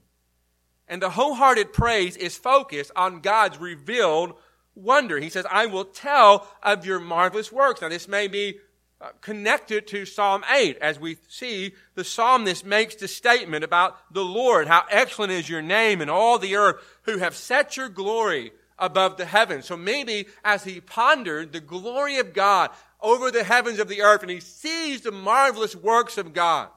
And 0.88 1.04
the 1.04 1.12
wholehearted 1.12 1.72
praise 1.72 2.18
is 2.18 2.36
focused 2.36 2.90
on 2.96 3.22
God's 3.22 3.60
revealed 3.60 4.34
wonder. 4.74 5.20
He 5.20 5.30
says, 5.30 5.46
I 5.48 5.68
will 5.68 5.86
tell 5.86 6.48
of 6.64 6.84
your 6.84 7.00
marvelous 7.00 7.52
works. 7.52 7.84
Now, 7.84 7.90
this 7.90 8.08
may 8.08 8.28
be 8.28 8.58
uh, 9.00 9.10
connected 9.22 9.86
to 9.90 10.08
Psalm 10.08 10.44
8. 10.52 10.80
As 10.80 11.00
we 11.00 11.18
see, 11.28 11.76
the 11.94 12.04
psalmist 12.04 12.66
makes 12.66 12.96
the 12.96 13.08
statement 13.08 13.64
about 13.64 13.98
the 14.12 14.26
Lord, 14.26 14.68
how 14.68 14.82
excellent 14.90 15.32
is 15.32 15.48
your 15.48 15.62
name 15.62 16.02
in 16.02 16.10
all 16.10 16.40
the 16.40 16.56
earth, 16.56 16.78
who 17.04 17.20
have 17.20 17.36
set 17.36 17.78
your 17.78 17.90
glory 17.90 18.52
above 18.78 19.18
the 19.18 19.26
heavens. 19.26 19.66
So 19.66 19.78
maybe 19.78 20.28
as 20.44 20.64
he 20.64 20.82
pondered 20.82 21.52
the 21.52 21.60
glory 21.60 22.18
of 22.18 22.34
God 22.34 22.72
over 23.02 23.32
the 23.32 23.44
heavens 23.44 23.80
of 23.80 23.88
the 23.88 24.02
earth 24.02 24.22
and 24.22 24.32
he 24.32 24.40
sees 24.40 25.02
the 25.02 25.12
marvelous 25.12 25.76
works 25.76 26.18
of 26.18 26.34
God, 26.34 26.70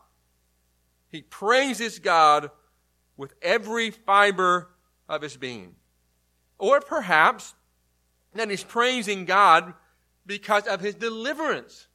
he 1.08 1.22
praises 1.22 1.98
God 1.98 2.50
with 3.16 3.34
every 3.40 3.90
fiber 3.90 4.70
of 5.08 5.22
his 5.22 5.36
being. 5.36 5.76
Or 6.58 6.80
perhaps 6.80 7.54
that 8.34 8.50
he's 8.50 8.64
praising 8.64 9.24
God 9.24 9.74
because 10.26 10.66
of 10.66 10.80
his 10.80 10.94
deliverance, 10.94 11.86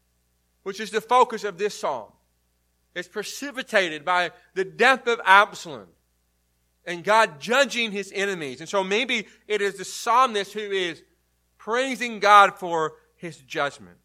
which 0.63 0.79
is 0.79 0.91
the 0.91 1.01
focus 1.01 1.43
of 1.43 1.57
this 1.57 1.77
psalm. 1.79 2.11
It's 2.95 3.07
precipitated 3.07 4.03
by 4.03 4.31
the 4.53 4.65
death 4.65 5.07
of 5.07 5.21
Absalom 5.25 5.87
and 6.85 7.03
God 7.03 7.39
judging 7.39 7.91
his 7.91 8.11
enemies. 8.13 8.59
And 8.59 8.69
so 8.69 8.83
maybe 8.83 9.27
it 9.47 9.61
is 9.61 9.75
the 9.75 9.85
psalmist 9.85 10.53
who 10.53 10.71
is 10.71 11.03
praising 11.57 12.19
God 12.19 12.55
for 12.55 12.93
his 13.15 13.37
judgment. 13.37 13.97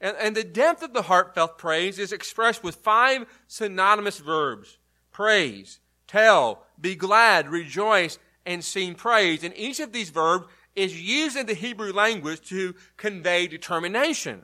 And, 0.00 0.16
and 0.18 0.36
the 0.36 0.44
depth 0.44 0.82
of 0.82 0.92
the 0.92 1.02
heartfelt 1.02 1.58
praise 1.58 1.98
is 1.98 2.12
expressed 2.12 2.64
with 2.64 2.76
five 2.76 3.26
synonymous 3.46 4.18
verbs. 4.18 4.78
Praise, 5.12 5.78
tell, 6.08 6.64
be 6.80 6.96
glad, 6.96 7.48
rejoice, 7.48 8.18
and 8.44 8.64
sing 8.64 8.94
praise. 8.94 9.44
And 9.44 9.56
each 9.56 9.78
of 9.78 9.92
these 9.92 10.10
verbs 10.10 10.46
is 10.74 11.00
used 11.00 11.36
in 11.36 11.46
the 11.46 11.54
Hebrew 11.54 11.92
language 11.92 12.40
to 12.48 12.74
convey 12.96 13.46
determination. 13.46 14.42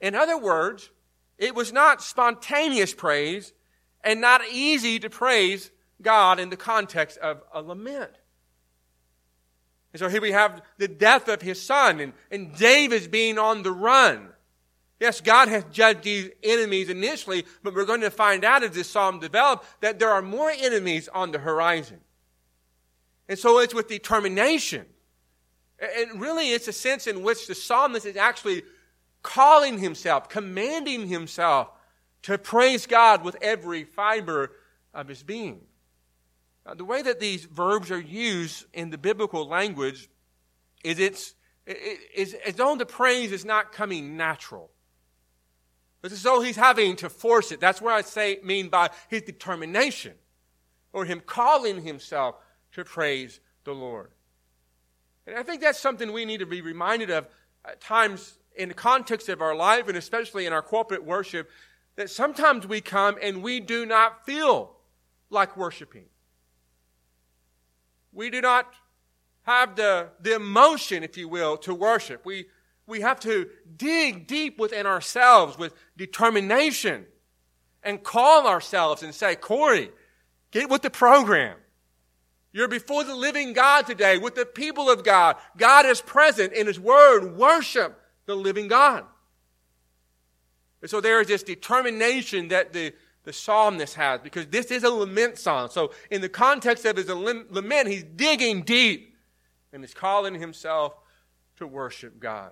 In 0.00 0.14
other 0.14 0.38
words, 0.38 0.90
it 1.38 1.54
was 1.54 1.72
not 1.72 2.02
spontaneous 2.02 2.94
praise 2.94 3.52
and 4.02 4.20
not 4.20 4.40
easy 4.50 4.98
to 4.98 5.10
praise 5.10 5.70
God 6.02 6.40
in 6.40 6.50
the 6.50 6.56
context 6.56 7.18
of 7.18 7.42
a 7.52 7.62
lament. 7.62 8.12
And 9.92 10.00
so 10.00 10.08
here 10.08 10.20
we 10.20 10.32
have 10.32 10.62
the 10.78 10.88
death 10.88 11.28
of 11.28 11.42
his 11.42 11.60
son 11.60 12.00
and, 12.00 12.12
and 12.30 12.56
David's 12.56 13.08
being 13.08 13.38
on 13.38 13.62
the 13.62 13.72
run. 13.72 14.28
Yes, 15.00 15.20
God 15.20 15.48
has 15.48 15.64
judged 15.72 16.02
these 16.02 16.30
enemies 16.42 16.90
initially, 16.90 17.46
but 17.62 17.74
we're 17.74 17.86
going 17.86 18.02
to 18.02 18.10
find 18.10 18.44
out 18.44 18.62
as 18.62 18.72
this 18.72 18.88
psalm 18.88 19.18
develops 19.18 19.66
that 19.80 19.98
there 19.98 20.10
are 20.10 20.22
more 20.22 20.50
enemies 20.50 21.08
on 21.08 21.32
the 21.32 21.38
horizon. 21.38 22.00
And 23.28 23.38
so 23.38 23.60
it's 23.60 23.72
with 23.72 23.88
determination. 23.88 24.84
And 25.80 26.20
really, 26.20 26.50
it's 26.50 26.68
a 26.68 26.72
sense 26.72 27.06
in 27.06 27.22
which 27.22 27.46
the 27.46 27.54
psalmist 27.54 28.04
is 28.04 28.16
actually 28.16 28.62
calling 29.22 29.78
himself, 29.78 30.28
commanding 30.28 31.08
himself 31.08 31.70
to 32.22 32.36
praise 32.36 32.86
God 32.86 33.24
with 33.24 33.36
every 33.40 33.84
fiber 33.84 34.52
of 34.92 35.08
his 35.08 35.22
being. 35.22 35.62
The 36.76 36.84
way 36.84 37.02
that 37.02 37.20
these 37.20 37.44
verbs 37.46 37.90
are 37.90 38.00
used 38.00 38.64
in 38.72 38.90
the 38.90 38.98
biblical 38.98 39.48
language 39.48 40.08
is 40.84 40.98
it's, 40.98 41.34
it's 41.66 42.34
as 42.46 42.54
though 42.54 42.76
the 42.76 42.86
praise 42.86 43.32
is 43.32 43.44
not 43.44 43.72
coming 43.72 44.16
natural. 44.16 44.70
It's 46.02 46.14
as 46.14 46.22
though 46.22 46.40
he's 46.40 46.56
having 46.56 46.96
to 46.96 47.10
force 47.10 47.52
it. 47.52 47.60
That's 47.60 47.80
what 47.80 47.92
I 47.92 48.02
say 48.02 48.38
mean 48.42 48.68
by 48.68 48.90
his 49.08 49.22
determination 49.22 50.14
or 50.92 51.04
him 51.04 51.20
calling 51.24 51.82
himself 51.82 52.36
to 52.72 52.84
praise 52.84 53.40
the 53.64 53.72
Lord. 53.72 54.10
And 55.26 55.36
I 55.36 55.42
think 55.42 55.60
that's 55.60 55.78
something 55.78 56.12
we 56.12 56.24
need 56.24 56.40
to 56.40 56.46
be 56.46 56.60
reminded 56.60 57.10
of 57.10 57.28
at 57.64 57.80
times 57.80 58.38
in 58.56 58.68
the 58.68 58.74
context 58.74 59.28
of 59.28 59.40
our 59.40 59.54
life 59.54 59.88
and 59.88 59.96
especially 59.96 60.46
in 60.46 60.52
our 60.52 60.62
corporate 60.62 61.04
worship 61.04 61.50
that 61.96 62.10
sometimes 62.10 62.66
we 62.66 62.80
come 62.80 63.16
and 63.20 63.42
we 63.42 63.60
do 63.60 63.84
not 63.84 64.24
feel 64.24 64.76
like 65.28 65.56
worshiping. 65.56 66.06
We 68.12 68.30
do 68.30 68.40
not 68.40 68.72
have 69.42 69.76
the, 69.76 70.08
the 70.20 70.34
emotion, 70.34 71.02
if 71.02 71.16
you 71.16 71.28
will, 71.28 71.56
to 71.58 71.74
worship. 71.74 72.24
We, 72.24 72.46
we 72.86 73.00
have 73.00 73.20
to 73.20 73.48
dig 73.76 74.26
deep 74.26 74.58
within 74.58 74.86
ourselves 74.86 75.58
with 75.58 75.74
determination 75.96 77.06
and 77.82 78.02
call 78.02 78.46
ourselves 78.46 79.02
and 79.02 79.14
say, 79.14 79.36
Corey, 79.36 79.90
get 80.50 80.68
with 80.68 80.82
the 80.82 80.90
program. 80.90 81.56
You're 82.52 82.68
before 82.68 83.04
the 83.04 83.14
living 83.14 83.52
God 83.52 83.86
today 83.86 84.18
with 84.18 84.34
the 84.34 84.44
people 84.44 84.90
of 84.90 85.04
God. 85.04 85.36
God 85.56 85.86
is 85.86 86.00
present 86.00 86.52
in 86.52 86.66
His 86.66 86.80
Word. 86.80 87.36
Worship 87.36 87.98
the 88.26 88.34
living 88.34 88.68
God. 88.68 89.04
And 90.82 90.90
so 90.90 91.00
there 91.00 91.20
is 91.20 91.28
this 91.28 91.42
determination 91.42 92.48
that 92.48 92.72
the, 92.72 92.92
the 93.30 93.34
psalmist 93.36 93.94
has 93.94 94.20
because 94.20 94.48
this 94.48 94.72
is 94.72 94.82
a 94.82 94.90
lament 94.90 95.38
psalm. 95.38 95.70
So 95.70 95.92
in 96.10 96.20
the 96.20 96.28
context 96.28 96.84
of 96.84 96.96
his 96.96 97.08
lament, 97.08 97.86
he's 97.86 98.02
digging 98.02 98.62
deep 98.62 99.14
and 99.72 99.84
he's 99.84 99.94
calling 99.94 100.34
himself 100.34 100.94
to 101.58 101.66
worship 101.68 102.18
God. 102.18 102.50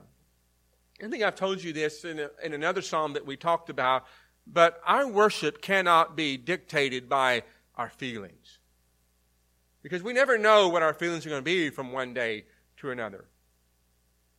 I 1.03 1.09
think 1.09 1.25
I've 1.25 1.35
told 1.35 1.65
you 1.65 1.73
this 1.73 2.05
in, 2.05 2.21
a, 2.21 2.31
in 2.45 2.53
another 2.55 2.81
psalm 2.81 3.15
that 3.15 3.27
we 3.27 3.37
talked 3.37 3.71
about, 3.71 4.07
but 4.47 4.81
our 4.87 5.09
worship 5.09 5.61
cannot 5.61 6.15
be 6.15 6.37
dictated 6.37 7.09
by 7.09 7.43
our 7.75 7.91
feelings. 7.91 8.59
Because 9.83 10.05
we 10.05 10.13
never 10.13 10.39
know 10.39 10.69
what 10.69 10.85
our 10.85 10.95
feelings 10.95 11.27
are 11.27 11.31
going 11.31 11.41
to 11.41 11.45
be 11.45 11.71
from 11.71 11.91
one 11.91 12.15
day 12.15 12.45
to 12.77 12.93
another. 12.93 13.25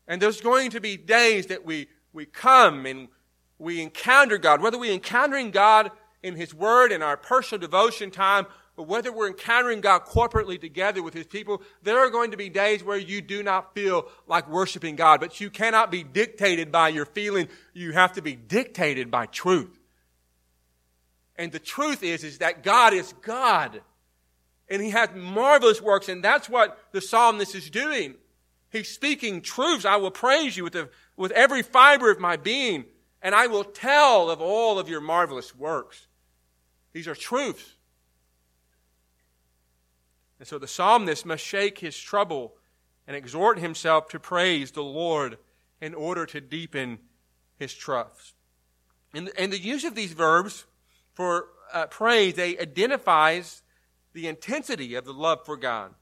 And 0.08 0.22
there's 0.22 0.39
going 0.39 0.72
to 0.72 0.79
be 0.79 0.96
days 0.96 1.48
that 1.48 1.65
we, 1.65 1.88
we 2.13 2.25
come 2.25 2.86
and 2.86 3.10
we 3.58 3.81
encounter 3.81 4.38
God, 4.38 4.62
whether 4.62 4.77
we're 4.77 4.93
encountering 4.93 5.51
God 5.51 5.91
in 6.24 6.36
His 6.36 6.54
Word 6.54 6.92
in 6.92 7.02
our 7.02 7.18
personal 7.18 7.60
devotion 7.60 8.12
time, 8.12 8.46
or 8.78 8.86
whether 8.86 9.12
we're 9.12 9.28
encountering 9.28 9.82
God 9.82 10.06
corporately 10.06 10.60
together 10.60 11.04
with 11.04 11.14
His 11.14 11.28
people, 11.28 11.62
there 11.84 12.00
are 12.00 12.10
going 12.10 12.32
to 12.32 12.38
be 12.38 12.50
days 12.50 12.84
where 12.84 12.98
you 12.98 13.22
do 13.22 13.44
not 13.44 13.74
feel 13.74 14.08
like 14.28 14.50
worshiping 14.50 14.96
God, 14.96 15.20
but 15.20 15.42
you 15.42 15.50
cannot 15.50 15.92
be 15.92 16.04
dictated 16.04 16.72
by 16.72 16.90
your 16.90 17.06
feeling. 17.06 17.50
You 17.74 17.92
have 17.92 18.14
to 18.14 18.22
be 18.22 18.36
dictated 18.36 19.12
by 19.12 19.26
truth. 19.26 19.78
And 21.38 21.52
the 21.52 21.60
truth 21.60 22.04
is, 22.04 22.24
is 22.24 22.40
that 22.40 22.64
God 22.64 22.94
is 22.94 23.14
God. 23.22 23.82
And 24.70 24.82
He 24.82 24.92
has 24.92 25.10
marvelous 25.16 25.82
works, 25.82 26.10
and 26.10 26.24
that's 26.24 26.50
what 26.50 26.78
the 26.92 27.02
psalmist 27.02 27.56
is 27.56 27.70
doing. 27.70 28.16
He's 28.72 28.90
speaking 28.90 29.42
truths. 29.42 29.84
I 29.84 29.96
will 29.96 30.12
praise 30.12 30.56
you 30.56 30.64
with, 30.64 30.74
the, 30.74 30.90
with 31.18 31.32
every 31.32 31.64
fiber 31.64 32.12
of 32.12 32.20
my 32.20 32.38
being, 32.38 32.86
and 33.22 33.34
I 33.34 33.48
will 33.48 33.64
tell 33.64 34.30
of 34.30 34.42
all 34.42 34.80
of 34.80 34.88
your 34.88 35.02
marvelous 35.02 35.56
works. 35.56 36.08
These 36.93 37.08
are 37.08 37.15
truths. 37.15 37.75
And 40.39 40.48
so 40.48 40.58
the 40.58 40.67
psalmist 40.67 41.25
must 41.25 41.43
shake 41.43 41.79
his 41.79 41.98
trouble 41.98 42.53
and 43.08 43.15
exhort 43.15 43.60
himself 43.60 44.08
to 44.10 44.19
praise 44.19 44.72
the 44.72 44.84
Lord 44.84 45.38
in 45.81 45.93
order 45.93 46.25
to 46.27 46.41
deepen 46.41 47.00
his 47.58 47.74
trust. 47.74 48.36
And, 49.13 49.31
and 49.38 49.51
the 49.51 49.60
use 49.60 49.84
of 49.84 49.96
these 49.96 50.13
verbs 50.13 50.65
for 51.13 51.48
uh, 51.74 51.88
praise, 51.88 52.36
they 52.36 52.58
identifies 52.58 53.63
the 54.13 54.27
intensity 54.27 54.96
of 54.96 55.05
the 55.05 55.13
love 55.13 55.46
for 55.46 55.58
God. 55.58 55.93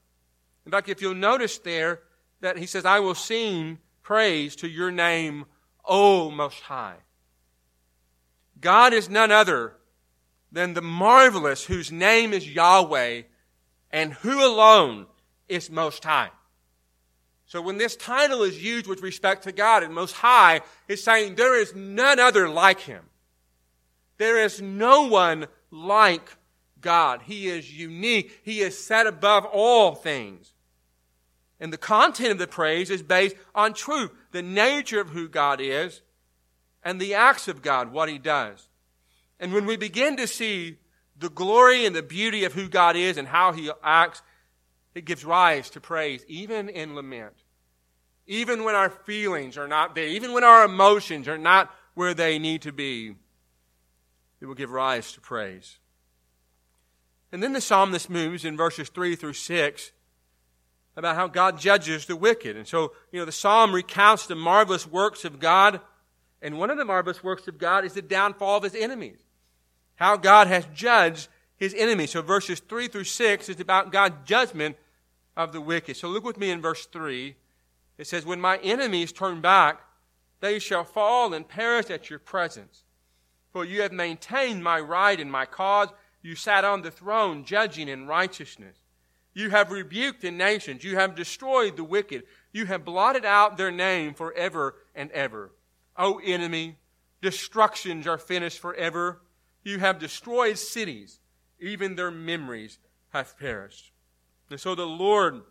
In 0.64 0.72
fact, 0.72 0.88
if 0.88 1.00
you'll 1.00 1.14
notice 1.14 1.58
there 1.58 2.00
that 2.40 2.58
he 2.58 2.66
says, 2.66 2.84
I 2.84 3.00
will 3.00 3.14
sing 3.14 3.78
praise 4.02 4.54
to 4.56 4.68
your 4.68 4.90
name, 4.90 5.46
O 5.84 6.30
Most 6.30 6.60
High. 6.60 6.96
God 8.60 8.92
is 8.92 9.08
none 9.08 9.30
other 9.30 9.74
than 10.50 10.74
the 10.74 10.82
marvelous 10.82 11.64
whose 11.64 11.92
name 11.92 12.32
is 12.32 12.48
Yahweh 12.48 13.22
and 13.90 14.12
who 14.14 14.44
alone 14.44 15.06
is 15.48 15.70
Most 15.70 16.04
High. 16.04 16.30
So 17.46 17.62
when 17.62 17.78
this 17.78 17.96
title 17.96 18.42
is 18.42 18.62
used 18.62 18.86
with 18.86 19.02
respect 19.02 19.44
to 19.44 19.52
God 19.52 19.82
and 19.82 19.94
Most 19.94 20.12
High, 20.12 20.60
it's 20.86 21.02
saying 21.02 21.34
there 21.34 21.58
is 21.58 21.74
none 21.74 22.18
other 22.18 22.48
like 22.48 22.80
Him. 22.80 23.04
There 24.18 24.38
is 24.38 24.60
no 24.60 25.06
one 25.06 25.46
like 25.70 26.36
God. 26.80 27.22
He 27.22 27.48
is 27.48 27.76
unique. 27.76 28.40
He 28.42 28.60
is 28.60 28.82
set 28.82 29.06
above 29.06 29.44
all 29.46 29.94
things. 29.94 30.52
And 31.60 31.72
the 31.72 31.78
content 31.78 32.32
of 32.32 32.38
the 32.38 32.46
praise 32.46 32.90
is 32.90 33.02
based 33.02 33.36
on 33.54 33.72
truth, 33.72 34.10
the 34.32 34.42
nature 34.42 35.00
of 35.00 35.10
who 35.10 35.28
God 35.28 35.60
is, 35.60 36.02
and 36.84 37.00
the 37.00 37.14
acts 37.14 37.48
of 37.48 37.62
God, 37.62 37.92
what 37.92 38.08
He 38.08 38.18
does. 38.18 38.67
And 39.40 39.52
when 39.52 39.66
we 39.66 39.76
begin 39.76 40.16
to 40.16 40.26
see 40.26 40.78
the 41.18 41.30
glory 41.30 41.84
and 41.84 41.94
the 41.94 42.02
beauty 42.02 42.44
of 42.44 42.52
who 42.52 42.68
God 42.68 42.96
is 42.96 43.16
and 43.16 43.28
how 43.28 43.52
He 43.52 43.70
acts, 43.82 44.22
it 44.94 45.04
gives 45.04 45.24
rise 45.24 45.70
to 45.70 45.80
praise, 45.80 46.24
even 46.28 46.68
in 46.68 46.94
lament. 46.94 47.34
Even 48.26 48.64
when 48.64 48.74
our 48.74 48.90
feelings 48.90 49.56
are 49.56 49.68
not 49.68 49.94
there, 49.94 50.06
even 50.06 50.32
when 50.32 50.44
our 50.44 50.64
emotions 50.64 51.28
are 51.28 51.38
not 51.38 51.70
where 51.94 52.14
they 52.14 52.38
need 52.38 52.62
to 52.62 52.72
be, 52.72 53.14
it 54.40 54.46
will 54.46 54.54
give 54.54 54.70
rise 54.70 55.12
to 55.12 55.20
praise. 55.20 55.78
And 57.32 57.42
then 57.42 57.52
the 57.52 57.60
psalmist 57.60 58.08
moves 58.08 58.44
in 58.44 58.56
verses 58.56 58.88
3 58.88 59.16
through 59.16 59.34
6 59.34 59.92
about 60.96 61.16
how 61.16 61.28
God 61.28 61.58
judges 61.58 62.06
the 62.06 62.16
wicked. 62.16 62.56
And 62.56 62.66
so, 62.66 62.92
you 63.12 63.20
know, 63.20 63.24
the 63.24 63.32
psalm 63.32 63.74
recounts 63.74 64.26
the 64.26 64.34
marvelous 64.34 64.86
works 64.86 65.24
of 65.24 65.38
God. 65.38 65.80
And 66.42 66.58
one 66.58 66.70
of 66.70 66.78
the 66.78 66.84
marvelous 66.84 67.22
works 67.22 67.46
of 67.46 67.58
God 67.58 67.84
is 67.84 67.92
the 67.92 68.02
downfall 68.02 68.56
of 68.56 68.64
his 68.64 68.74
enemies. 68.74 69.18
How 69.98 70.16
God 70.16 70.46
has 70.46 70.64
judged 70.72 71.28
his 71.56 71.74
enemies. 71.74 72.12
So 72.12 72.22
verses 72.22 72.60
3 72.60 72.86
through 72.86 73.04
6 73.04 73.48
is 73.48 73.58
about 73.58 73.90
God's 73.90 74.14
judgment 74.24 74.76
of 75.36 75.52
the 75.52 75.60
wicked. 75.60 75.96
So 75.96 76.08
look 76.08 76.24
with 76.24 76.38
me 76.38 76.50
in 76.50 76.62
verse 76.62 76.86
3. 76.86 77.34
It 77.98 78.06
says, 78.06 78.24
When 78.24 78.40
my 78.40 78.58
enemies 78.58 79.10
turn 79.12 79.40
back, 79.40 79.80
they 80.40 80.60
shall 80.60 80.84
fall 80.84 81.34
and 81.34 81.48
perish 81.48 81.90
at 81.90 82.10
your 82.10 82.20
presence. 82.20 82.84
For 83.52 83.64
you 83.64 83.82
have 83.82 83.92
maintained 83.92 84.62
my 84.62 84.78
right 84.78 85.18
and 85.18 85.32
my 85.32 85.46
cause. 85.46 85.88
You 86.22 86.36
sat 86.36 86.64
on 86.64 86.82
the 86.82 86.92
throne, 86.92 87.44
judging 87.44 87.88
in 87.88 88.06
righteousness. 88.06 88.76
You 89.34 89.50
have 89.50 89.72
rebuked 89.72 90.22
the 90.22 90.30
nations. 90.30 90.84
You 90.84 90.94
have 90.96 91.16
destroyed 91.16 91.76
the 91.76 91.84
wicked. 91.84 92.22
You 92.52 92.66
have 92.66 92.84
blotted 92.84 93.24
out 93.24 93.56
their 93.56 93.72
name 93.72 94.14
forever 94.14 94.76
and 94.94 95.10
ever. 95.10 95.50
O 95.96 96.20
enemy, 96.24 96.76
destructions 97.20 98.06
are 98.06 98.18
finished 98.18 98.60
forever. 98.60 99.20
You 99.62 99.78
have 99.78 99.98
destroyed 99.98 100.58
cities. 100.58 101.20
Even 101.60 101.96
their 101.96 102.10
memories 102.10 102.78
have 103.10 103.38
perished. 103.38 103.92
And 104.50 104.60
so 104.60 104.74
the 104.74 104.86
Lord 104.86 105.42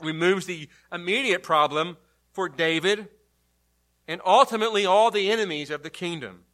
removes 0.00 0.46
the 0.46 0.68
immediate 0.92 1.42
problem 1.42 1.96
for 2.32 2.48
David 2.48 3.08
and 4.06 4.20
ultimately 4.24 4.86
all 4.86 5.10
the 5.10 5.30
enemies 5.30 5.70
of 5.70 5.82
the 5.82 5.90
kingdom. 5.90 6.44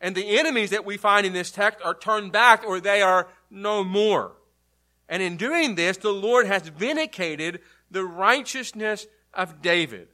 And 0.00 0.14
the 0.14 0.38
enemies 0.38 0.70
that 0.70 0.84
we 0.84 0.96
find 0.96 1.26
in 1.26 1.32
this 1.32 1.50
text 1.50 1.84
are 1.84 1.94
turned 1.94 2.32
back 2.32 2.64
or 2.66 2.80
they 2.80 3.00
are 3.00 3.28
no 3.50 3.82
more. 3.82 4.32
And 5.08 5.22
in 5.22 5.36
doing 5.36 5.74
this, 5.74 5.96
the 5.96 6.10
Lord 6.10 6.46
has 6.46 6.68
vindicated 6.68 7.60
the 7.90 8.04
righteousness 8.04 9.06
of 9.32 9.62
David. 9.62 10.08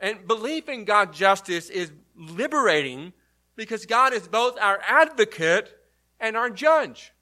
And 0.00 0.26
belief 0.26 0.68
in 0.68 0.84
God's 0.84 1.18
justice 1.18 1.70
is 1.70 1.92
liberating 2.16 3.12
because 3.58 3.86
God 3.86 4.12
is 4.12 4.28
both 4.28 4.56
our 4.60 4.78
advocate 4.86 5.76
and 6.20 6.36
our 6.36 6.48
judge. 6.48 7.12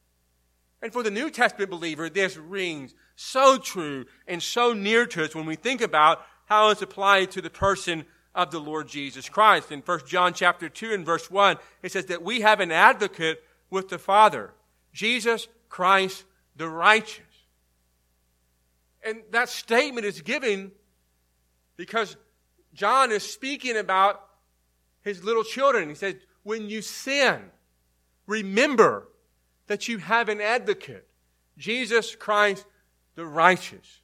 And 0.83 0.93
for 0.93 1.03
the 1.03 1.11
New 1.11 1.31
Testament 1.31 1.71
believer, 1.71 2.11
this 2.11 2.37
rings 2.37 2.95
so 3.17 3.57
true 3.57 4.05
and 4.29 4.43
so 4.43 4.75
near 4.75 5.07
to 5.07 5.25
us 5.25 5.35
when 5.35 5.47
we 5.47 5.57
think 5.57 5.81
about 5.81 6.21
how 6.45 6.69
it's 6.69 6.83
applied 6.83 7.31
to 7.31 7.41
the 7.41 7.49
person 7.49 8.05
of 8.35 8.51
the 8.51 8.61
Lord 8.61 8.87
Jesus 8.87 9.31
Christ. 9.31 9.73
In 9.73 9.81
1 9.81 10.01
John 10.07 10.35
chapter 10.35 10.69
2 10.69 10.93
and 10.93 11.07
verse 11.07 11.31
1, 11.31 11.57
it 11.83 11.91
says 11.91 12.05
that 12.07 12.23
we 12.23 12.43
have 12.43 12.61
an 12.61 12.71
advocate 12.71 13.43
with 13.71 13.89
the 13.89 13.99
Father, 13.99 14.53
Jesus 14.93 15.49
Christ 15.71 16.25
the 16.55 16.69
righteous. 16.69 17.25
And 19.03 19.23
that 19.31 19.49
statement 19.49 20.05
is 20.05 20.21
given 20.21 20.73
because 21.79 22.15
John 22.75 23.11
is 23.11 23.23
speaking 23.23 23.79
about 23.79 24.23
his 25.07 25.23
little 25.23 25.45
children. 25.45 25.89
He 25.89 25.95
says, 25.95 26.17
when 26.47 26.71
you 26.71 26.81
sin, 26.81 27.43
remember 28.29 29.09
that 29.67 29.89
you 29.89 29.99
have 29.99 30.29
an 30.29 30.41
advocate, 30.41 31.09
Jesus 31.59 32.15
Christ 32.15 32.65
the 33.17 33.27
righteous. 33.27 34.01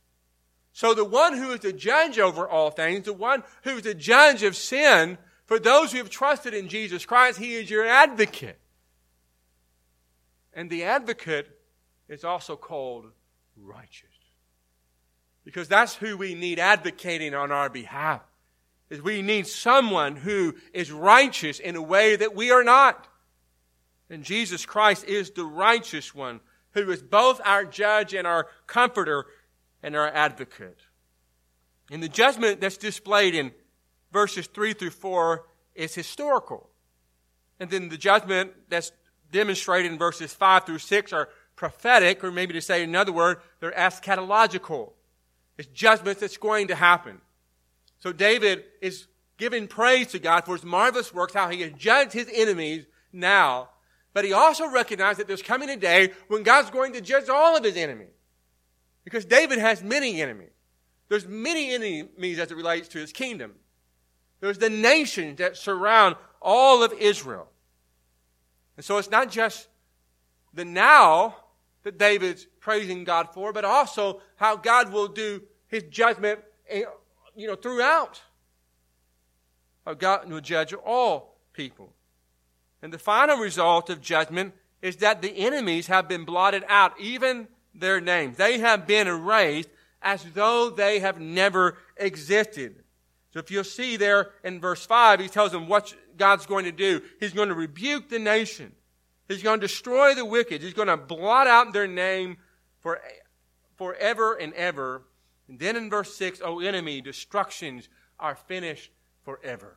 So 0.73 0.93
the 0.93 1.05
one 1.05 1.37
who 1.37 1.53
is 1.53 1.61
the 1.61 1.73
judge 1.73 2.19
over 2.19 2.49
all 2.49 2.73
things, 2.73 3.05
the 3.05 3.13
one 3.13 3.45
who 3.63 3.77
is 3.77 3.83
the 3.83 3.95
judge 3.95 4.43
of 4.43 4.57
sin, 4.57 5.19
for 5.47 5.61
those 5.61 5.93
who 5.93 5.99
have 5.99 6.11
trusted 6.11 6.53
in 6.53 6.67
Jesus 6.67 7.07
Christ, 7.07 7.39
he 7.39 7.55
is 7.55 7.71
your 7.71 7.87
advocate. 7.87 8.59
And 10.53 10.69
the 10.69 10.83
advocate 10.83 11.49
is 12.09 12.25
also 12.25 12.57
called 12.57 13.07
righteous. 13.57 14.09
Because 15.45 15.69
that's 15.69 15.95
who 15.95 16.17
we 16.17 16.35
need 16.35 16.59
advocating 16.59 17.35
on 17.35 17.53
our 17.53 17.69
behalf. 17.69 18.23
Is 18.93 19.01
we 19.01 19.23
need 19.23 19.47
someone 19.47 20.17
who 20.17 20.55
is 20.75 20.93
righteous 20.93 21.59
in 21.59 21.77
a 21.77 21.83
way 21.83 22.15
that 22.15 22.35
we 22.35 22.51
are 22.51 22.63
not. 22.63 23.09
And 24.11 24.23
Jesus 24.23 24.67
Christ 24.67 25.07
is 25.07 25.31
the 25.31 25.47
righteous 25.47 26.15
one 26.15 26.41
who 26.73 26.91
is 26.91 27.03
both 27.03 27.41
our 27.43 27.65
judge 27.65 28.13
and 28.13 28.27
our 28.27 28.49
comforter 28.67 29.25
and 29.83 29.97
our 29.97 30.09
advocate. 30.09 30.81
And 31.91 32.03
the 32.03 32.09
judgment 32.11 32.61
that's 32.61 32.77
displayed 32.77 33.35
in 33.35 33.53
verses 34.13 34.47
3 34.47 34.75
through 34.75 34.91
4 34.91 35.47
is 35.75 35.95
historical. 35.95 36.69
And 37.59 37.71
then 37.71 37.89
the 37.89 37.97
judgment 37.97 38.53
that's 38.69 38.93
demonstrated 39.31 39.91
in 39.91 39.97
verses 39.97 40.35
5 40.35 40.67
through 40.67 40.81
6 40.81 41.15
are 41.15 41.31
prophetic, 41.57 42.23
or 42.23 42.31
maybe 42.31 42.53
to 42.53 42.61
say 42.61 42.85
another 42.85 43.13
word, 43.13 43.39
they're 43.61 43.73
eschatological. 43.73 44.93
It's 45.57 45.69
judgment 45.69 46.21
that's 46.21 46.37
going 46.37 46.69
to 46.69 46.75
happen. 46.75 47.23
So 48.03 48.13
David 48.13 48.65
is 48.81 49.07
giving 49.39 49.69
praise 49.69 50.09
to 50.09 50.19
God 50.19 50.45
for 50.45 50.57
his 50.57 50.65
marvelous 50.65 51.15
works, 51.15 51.35
how 51.35 51.49
he 51.49 51.61
has 51.61 51.71
judged 51.73 52.13
his 52.13 52.29
enemies 52.35 52.85
now. 53.13 53.69
But 54.13 54.25
he 54.25 54.33
also 54.33 54.69
recognized 54.69 55.21
that 55.21 55.29
there's 55.29 55.41
coming 55.41 55.71
a 55.71 55.77
day 55.77 56.11
when 56.27 56.43
God's 56.43 56.71
going 56.71 56.95
to 56.95 57.01
judge 57.01 57.29
all 57.29 57.57
of 57.57 57.63
his 57.63 57.77
enemies. 57.77 58.11
Because 59.05 59.25
David 59.25 59.61
has 59.61 59.85
many 59.85 60.21
enemies. 60.21 60.51
There's 61.09 61.29
many 61.29 61.73
enemies 61.73 62.41
as 62.41 62.51
it 62.51 62.57
relates 62.57 62.89
to 62.89 62.99
his 62.99 63.13
kingdom. 63.13 63.53
There's 64.41 64.59
the 64.59 64.71
nations 64.71 65.39
that 65.39 65.57
surround 65.57 66.17
all 66.41 66.83
of 66.83 66.93
Israel. 66.95 67.49
And 68.77 68.85
so 68.85 68.99
it's 68.99 69.11
not 69.11 69.31
just 69.31 69.69
the 70.53 70.65
now 70.65 71.37
that 71.85 71.99
David's 71.99 72.47
praising 72.59 73.05
God 73.05 73.29
for, 73.33 73.53
but 73.53 73.65
also 73.65 74.23
how 74.35 74.57
God 74.57 74.93
will 74.93 75.07
do 75.07 75.43
his 75.69 75.85
judgment 75.85 76.41
you 77.37 77.47
know, 77.47 77.57
throughout. 77.57 78.21
How 79.85 79.95
God 79.95 80.31
will 80.31 80.41
judge 80.41 80.73
all 80.73 81.39
people. 81.53 81.93
And 82.83 82.93
the 82.93 82.99
final 82.99 83.37
result 83.37 83.91
of 83.91 84.01
judgment 84.01 84.55
is 84.81 84.97
that 84.97 85.23
the 85.23 85.31
enemies 85.31 85.87
have 85.87 86.09
been 86.09 86.25
blotted 86.25 86.65
out, 86.69 86.99
even 87.01 87.49
their 87.75 88.01
names. 88.01 88.37
They 88.37 88.59
have 88.59 88.87
been 88.87 89.09
erased 89.09 89.71
as 90.03 90.25
though 90.35 90.71
they 90.71 90.99
have 90.99 91.21
never 91.21 91.79
existed. 91.97 92.83
So 93.33 93.39
if 93.39 93.51
you'll 93.51 93.65
see 93.65 93.97
there 93.97 94.31
in 94.45 94.61
verse 94.61 94.85
5, 94.85 95.21
he 95.21 95.29
tells 95.29 95.53
them 95.53 95.69
what 95.69 95.95
God's 96.17 96.47
going 96.47 96.65
to 96.65 96.73
do. 96.73 97.01
He's 97.19 97.33
going 97.33 97.49
to 97.49 97.55
rebuke 97.55 98.09
the 98.09 98.19
nation. 98.19 98.73
He's 99.29 99.43
going 99.43 99.61
to 99.61 99.67
destroy 99.67 100.15
the 100.15 100.25
wicked. 100.25 100.61
He's 100.61 100.75
going 100.75 100.89
to 100.89 100.97
blot 100.97 101.47
out 101.47 101.73
their 101.73 101.87
name 101.87 102.37
for, 102.81 103.01
forever 103.77 104.35
and 104.35 104.53
ever. 104.55 105.03
And 105.49 105.59
then 105.59 105.77
in 105.77 105.91
verse 105.91 106.15
6, 106.17 106.41
O 106.45 106.61
enemy, 106.61 107.01
destructions 107.01 107.89
are 108.19 108.35
finished 108.35 108.91
forever. 109.23 109.77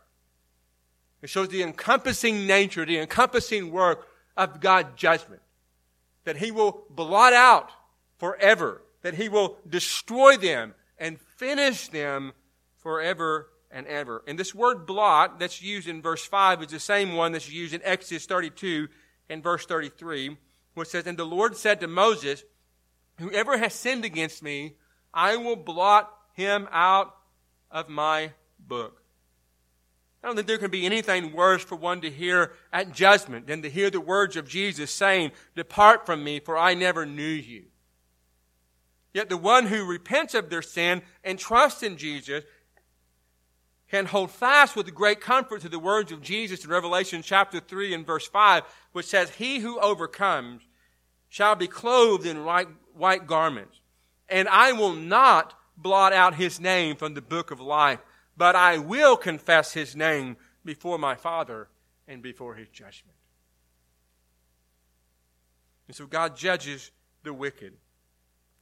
It 1.21 1.29
shows 1.29 1.49
the 1.49 1.63
encompassing 1.63 2.45
nature, 2.45 2.85
the 2.85 2.99
encompassing 2.99 3.71
work 3.71 4.07
of 4.37 4.59
God's 4.59 4.89
judgment. 4.95 5.41
That 6.23 6.37
He 6.37 6.51
will 6.51 6.85
blot 6.89 7.33
out 7.33 7.71
forever, 8.17 8.83
that 9.01 9.15
He 9.15 9.29
will 9.29 9.57
destroy 9.67 10.37
them 10.37 10.75
and 10.97 11.19
finish 11.19 11.87
them 11.87 12.33
forever 12.77 13.49
and 13.71 13.87
ever. 13.87 14.23
And 14.27 14.39
this 14.39 14.55
word 14.55 14.85
blot 14.85 15.39
that's 15.39 15.61
used 15.61 15.87
in 15.87 16.01
verse 16.01 16.25
5 16.25 16.63
is 16.63 16.67
the 16.69 16.79
same 16.79 17.13
one 17.13 17.31
that's 17.31 17.51
used 17.51 17.73
in 17.73 17.81
Exodus 17.83 18.25
32 18.25 18.87
and 19.29 19.43
verse 19.43 19.65
33, 19.65 20.37
which 20.75 20.89
says, 20.89 21.07
And 21.07 21.17
the 21.17 21.25
Lord 21.25 21.57
said 21.57 21.79
to 21.79 21.87
Moses, 21.87 22.43
Whoever 23.19 23.57
has 23.57 23.73
sinned 23.73 24.05
against 24.05 24.43
me, 24.43 24.75
I 25.15 25.37
will 25.37 25.55
blot 25.55 26.11
him 26.33 26.67
out 26.71 27.15
of 27.71 27.89
my 27.89 28.33
book. 28.59 29.01
I 30.21 30.27
don't 30.27 30.35
think 30.35 30.47
there 30.47 30.57
can 30.57 30.71
be 30.71 30.85
anything 30.85 31.33
worse 31.33 31.63
for 31.63 31.75
one 31.75 32.01
to 32.01 32.09
hear 32.09 32.53
at 32.73 32.91
judgment 32.91 33.47
than 33.47 33.61
to 33.61 33.69
hear 33.69 33.89
the 33.89 34.01
words 34.01 34.35
of 34.35 34.47
Jesus 34.47 34.91
saying, 34.91 35.31
Depart 35.55 36.05
from 36.05 36.23
me, 36.23 36.39
for 36.39 36.57
I 36.57 36.73
never 36.73 37.05
knew 37.05 37.23
you. 37.23 37.65
Yet 39.13 39.29
the 39.29 39.37
one 39.37 39.67
who 39.67 39.85
repents 39.85 40.33
of 40.33 40.49
their 40.49 40.63
sin 40.63 41.03
and 41.23 41.39
trusts 41.39 41.83
in 41.83 41.95
Jesus 41.95 42.43
can 43.89 44.07
hold 44.07 44.31
fast 44.31 44.75
with 44.75 44.93
great 44.93 45.21
comfort 45.21 45.61
to 45.61 45.69
the 45.69 45.79
words 45.79 46.11
of 46.11 46.21
Jesus 46.21 46.65
in 46.65 46.71
Revelation 46.71 47.21
chapter 47.21 47.59
3 47.59 47.93
and 47.93 48.05
verse 48.05 48.27
5, 48.27 48.63
which 48.91 49.05
says, 49.05 49.29
He 49.29 49.59
who 49.59 49.79
overcomes 49.79 50.63
shall 51.29 51.55
be 51.55 51.67
clothed 51.67 52.25
in 52.25 52.43
white, 52.43 52.67
white 52.93 53.27
garments, 53.27 53.79
and 54.29 54.47
I 54.47 54.71
will 54.71 54.93
not 54.93 55.53
blot 55.77 56.13
out 56.13 56.35
his 56.35 56.59
name 56.59 56.95
from 56.95 57.13
the 57.13 57.21
book 57.21 57.51
of 57.51 57.59
life, 57.59 57.99
but 58.37 58.55
I 58.55 58.77
will 58.77 59.17
confess 59.17 59.73
his 59.73 59.95
name 59.95 60.37
before 60.63 60.97
my 60.97 61.15
Father 61.15 61.67
and 62.07 62.21
before 62.21 62.55
his 62.55 62.69
judgment. 62.69 63.17
And 65.87 65.95
so 65.95 66.07
God 66.07 66.35
judges 66.35 66.91
the 67.23 67.33
wicked. 67.33 67.73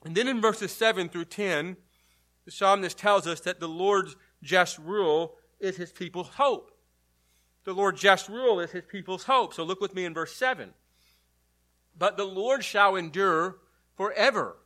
And 0.03 0.15
then 0.15 0.27
in 0.27 0.41
verses 0.41 0.71
7 0.71 1.09
through 1.09 1.25
10, 1.25 1.77
the 2.45 2.51
psalmist 2.51 2.97
tells 2.97 3.25
us 3.25 3.39
that 3.41 3.59
the 3.59 3.69
Lord's 3.69 4.15
just 4.41 4.77
rule 4.77 5.35
is 5.59 5.77
his 5.77 5.91
people's 5.91 6.27
hope. 6.29 6.71
The 7.63 7.73
Lord's 7.73 8.01
just 8.01 8.27
rule 8.27 8.59
is 8.59 8.71
his 8.71 8.83
people's 8.83 9.23
hope. 9.23 9.53
So 9.53 9.63
look 9.63 9.79
with 9.79 9.95
me 9.95 10.03
in 10.03 10.13
verse 10.13 10.35
7. 10.35 10.73
But 11.97 12.17
the 12.17 12.25
Lord 12.25 12.63
shall 12.63 12.97
endure 12.97 13.59
forever. 13.95 14.57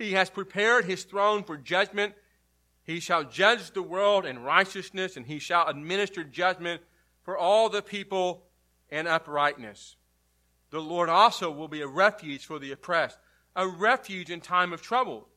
He 0.00 0.12
has 0.12 0.30
prepared 0.30 0.86
his 0.86 1.04
throne 1.04 1.44
for 1.44 1.58
judgment. 1.58 2.14
He 2.84 3.00
shall 3.00 3.22
judge 3.22 3.72
the 3.72 3.82
world 3.82 4.24
in 4.24 4.38
righteousness, 4.38 5.14
and 5.14 5.26
he 5.26 5.38
shall 5.38 5.68
administer 5.68 6.24
judgment 6.24 6.80
for 7.22 7.36
all 7.36 7.68
the 7.68 7.82
people 7.82 8.44
in 8.88 9.06
uprightness. 9.06 9.96
The 10.70 10.80
Lord 10.80 11.10
also 11.10 11.50
will 11.50 11.68
be 11.68 11.82
a 11.82 11.86
refuge 11.86 12.46
for 12.46 12.58
the 12.58 12.72
oppressed, 12.72 13.18
a 13.54 13.68
refuge 13.68 14.30
in 14.30 14.40
time 14.40 14.72
of 14.72 14.80
trouble. 14.80 15.28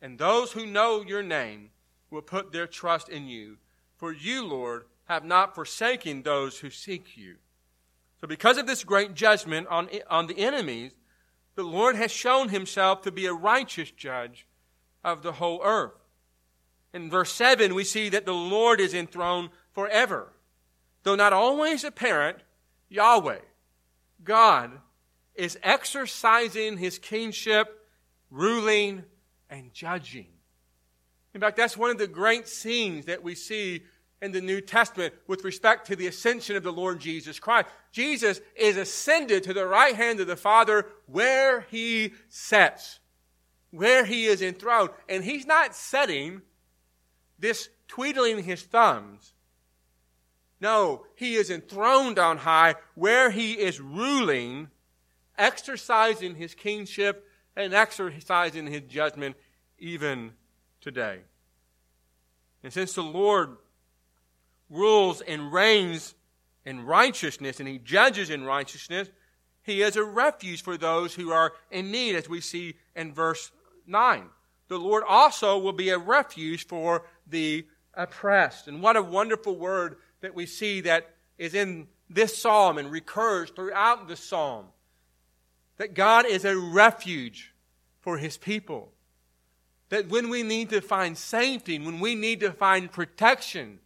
And 0.00 0.16
those 0.16 0.52
who 0.52 0.64
know 0.64 1.02
your 1.02 1.24
name 1.24 1.70
will 2.08 2.22
put 2.22 2.52
their 2.52 2.68
trust 2.68 3.08
in 3.08 3.26
you. 3.26 3.56
For 3.96 4.12
you, 4.12 4.44
Lord, 4.44 4.84
have 5.08 5.24
not 5.24 5.56
forsaken 5.56 6.22
those 6.22 6.60
who 6.60 6.70
seek 6.70 7.16
you. 7.16 7.38
So, 8.20 8.28
because 8.28 8.58
of 8.58 8.68
this 8.68 8.84
great 8.84 9.14
judgment 9.14 9.66
on, 9.66 9.88
on 10.08 10.28
the 10.28 10.38
enemies, 10.38 10.92
the 11.58 11.64
Lord 11.64 11.96
has 11.96 12.12
shown 12.12 12.50
himself 12.50 13.02
to 13.02 13.10
be 13.10 13.26
a 13.26 13.32
righteous 13.32 13.90
judge 13.90 14.46
of 15.02 15.22
the 15.22 15.32
whole 15.32 15.60
earth. 15.64 15.90
In 16.94 17.10
verse 17.10 17.32
7, 17.32 17.74
we 17.74 17.82
see 17.82 18.08
that 18.10 18.24
the 18.24 18.32
Lord 18.32 18.78
is 18.78 18.94
enthroned 18.94 19.50
forever. 19.72 20.32
Though 21.02 21.16
not 21.16 21.32
always 21.32 21.82
apparent, 21.82 22.38
Yahweh, 22.88 23.40
God, 24.22 24.70
is 25.34 25.58
exercising 25.64 26.76
his 26.78 26.96
kingship, 26.96 27.88
ruling, 28.30 29.02
and 29.50 29.74
judging. 29.74 30.28
In 31.34 31.40
fact, 31.40 31.56
that's 31.56 31.76
one 31.76 31.90
of 31.90 31.98
the 31.98 32.06
great 32.06 32.46
scenes 32.46 33.06
that 33.06 33.24
we 33.24 33.34
see 33.34 33.82
in 34.20 34.32
the 34.32 34.40
New 34.40 34.60
Testament 34.60 35.14
with 35.26 35.44
respect 35.44 35.86
to 35.86 35.96
the 35.96 36.06
ascension 36.06 36.56
of 36.56 36.62
the 36.62 36.72
Lord 36.72 37.00
Jesus 37.00 37.38
Christ. 37.38 37.68
Jesus 37.92 38.40
is 38.56 38.76
ascended 38.76 39.44
to 39.44 39.54
the 39.54 39.66
right 39.66 39.94
hand 39.94 40.20
of 40.20 40.26
the 40.26 40.36
Father 40.36 40.86
where 41.06 41.62
he 41.70 42.12
sits, 42.28 42.98
where 43.70 44.04
he 44.04 44.26
is 44.26 44.42
enthroned. 44.42 44.90
And 45.08 45.24
he's 45.24 45.46
not 45.46 45.74
setting 45.74 46.42
this 47.38 47.68
tweedling 47.86 48.42
his 48.42 48.62
thumbs. 48.62 49.34
No, 50.60 51.04
he 51.14 51.34
is 51.34 51.50
enthroned 51.50 52.18
on 52.18 52.38
high 52.38 52.74
where 52.96 53.30
he 53.30 53.52
is 53.52 53.80
ruling, 53.80 54.68
exercising 55.36 56.34
his 56.34 56.54
kingship 56.54 57.24
and 57.56 57.72
exercising 57.72 58.66
his 58.66 58.82
judgment 58.82 59.36
even 59.78 60.32
today. 60.80 61.20
And 62.64 62.72
since 62.72 62.92
the 62.94 63.02
Lord 63.02 63.56
rules 64.70 65.20
and 65.20 65.52
reigns 65.52 66.14
in 66.64 66.84
righteousness 66.84 67.60
and 67.60 67.68
he 67.68 67.78
judges 67.78 68.30
in 68.30 68.44
righteousness, 68.44 69.08
he 69.62 69.82
is 69.82 69.96
a 69.96 70.04
refuge 70.04 70.62
for 70.62 70.76
those 70.76 71.14
who 71.14 71.30
are 71.30 71.52
in 71.70 71.90
need, 71.90 72.14
as 72.14 72.28
we 72.28 72.40
see 72.40 72.76
in 72.96 73.12
verse 73.12 73.50
9. 73.86 74.24
The 74.68 74.78
Lord 74.78 75.04
also 75.06 75.58
will 75.58 75.72
be 75.72 75.90
a 75.90 75.98
refuge 75.98 76.66
for 76.66 77.04
the 77.26 77.66
oppressed. 77.94 78.68
And 78.68 78.82
what 78.82 78.96
a 78.96 79.02
wonderful 79.02 79.56
word 79.56 79.96
that 80.20 80.34
we 80.34 80.46
see 80.46 80.80
that 80.82 81.14
is 81.36 81.54
in 81.54 81.88
this 82.08 82.36
psalm 82.38 82.78
and 82.78 82.90
recurs 82.90 83.50
throughout 83.50 84.08
the 84.08 84.16
psalm. 84.16 84.66
That 85.76 85.94
God 85.94 86.26
is 86.26 86.44
a 86.44 86.56
refuge 86.56 87.54
for 88.00 88.18
his 88.18 88.36
people. 88.36 88.92
That 89.90 90.08
when 90.08 90.28
we 90.28 90.42
need 90.42 90.70
to 90.70 90.80
find 90.80 91.16
safety, 91.16 91.78
when 91.78 92.00
we 92.00 92.14
need 92.14 92.40
to 92.40 92.52
find 92.52 92.90
protection, 92.90 93.80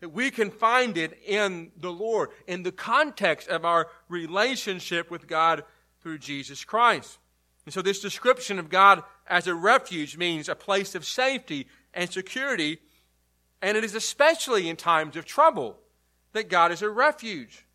that 0.00 0.10
we 0.10 0.30
can 0.30 0.50
find 0.50 0.96
it 0.96 1.18
in 1.26 1.70
the 1.76 1.92
Lord, 1.92 2.30
in 2.46 2.62
the 2.62 2.72
context 2.72 3.48
of 3.48 3.64
our 3.64 3.88
relationship 4.08 5.10
with 5.10 5.26
God 5.26 5.64
through 6.02 6.18
Jesus 6.18 6.64
Christ. 6.64 7.18
And 7.64 7.72
so 7.72 7.82
this 7.82 8.00
description 8.00 8.58
of 8.58 8.68
God 8.68 9.02
as 9.26 9.46
a 9.46 9.54
refuge 9.54 10.16
means 10.16 10.48
a 10.48 10.54
place 10.54 10.94
of 10.94 11.04
safety 11.04 11.66
and 11.94 12.10
security, 12.10 12.78
and 13.60 13.76
it 13.76 13.84
is 13.84 13.94
especially 13.94 14.68
in 14.68 14.76
times 14.76 15.16
of 15.16 15.24
trouble 15.24 15.78
that 16.32 16.48
God 16.48 16.70
is 16.70 16.82
a 16.82 16.90
refuge. 16.90 17.66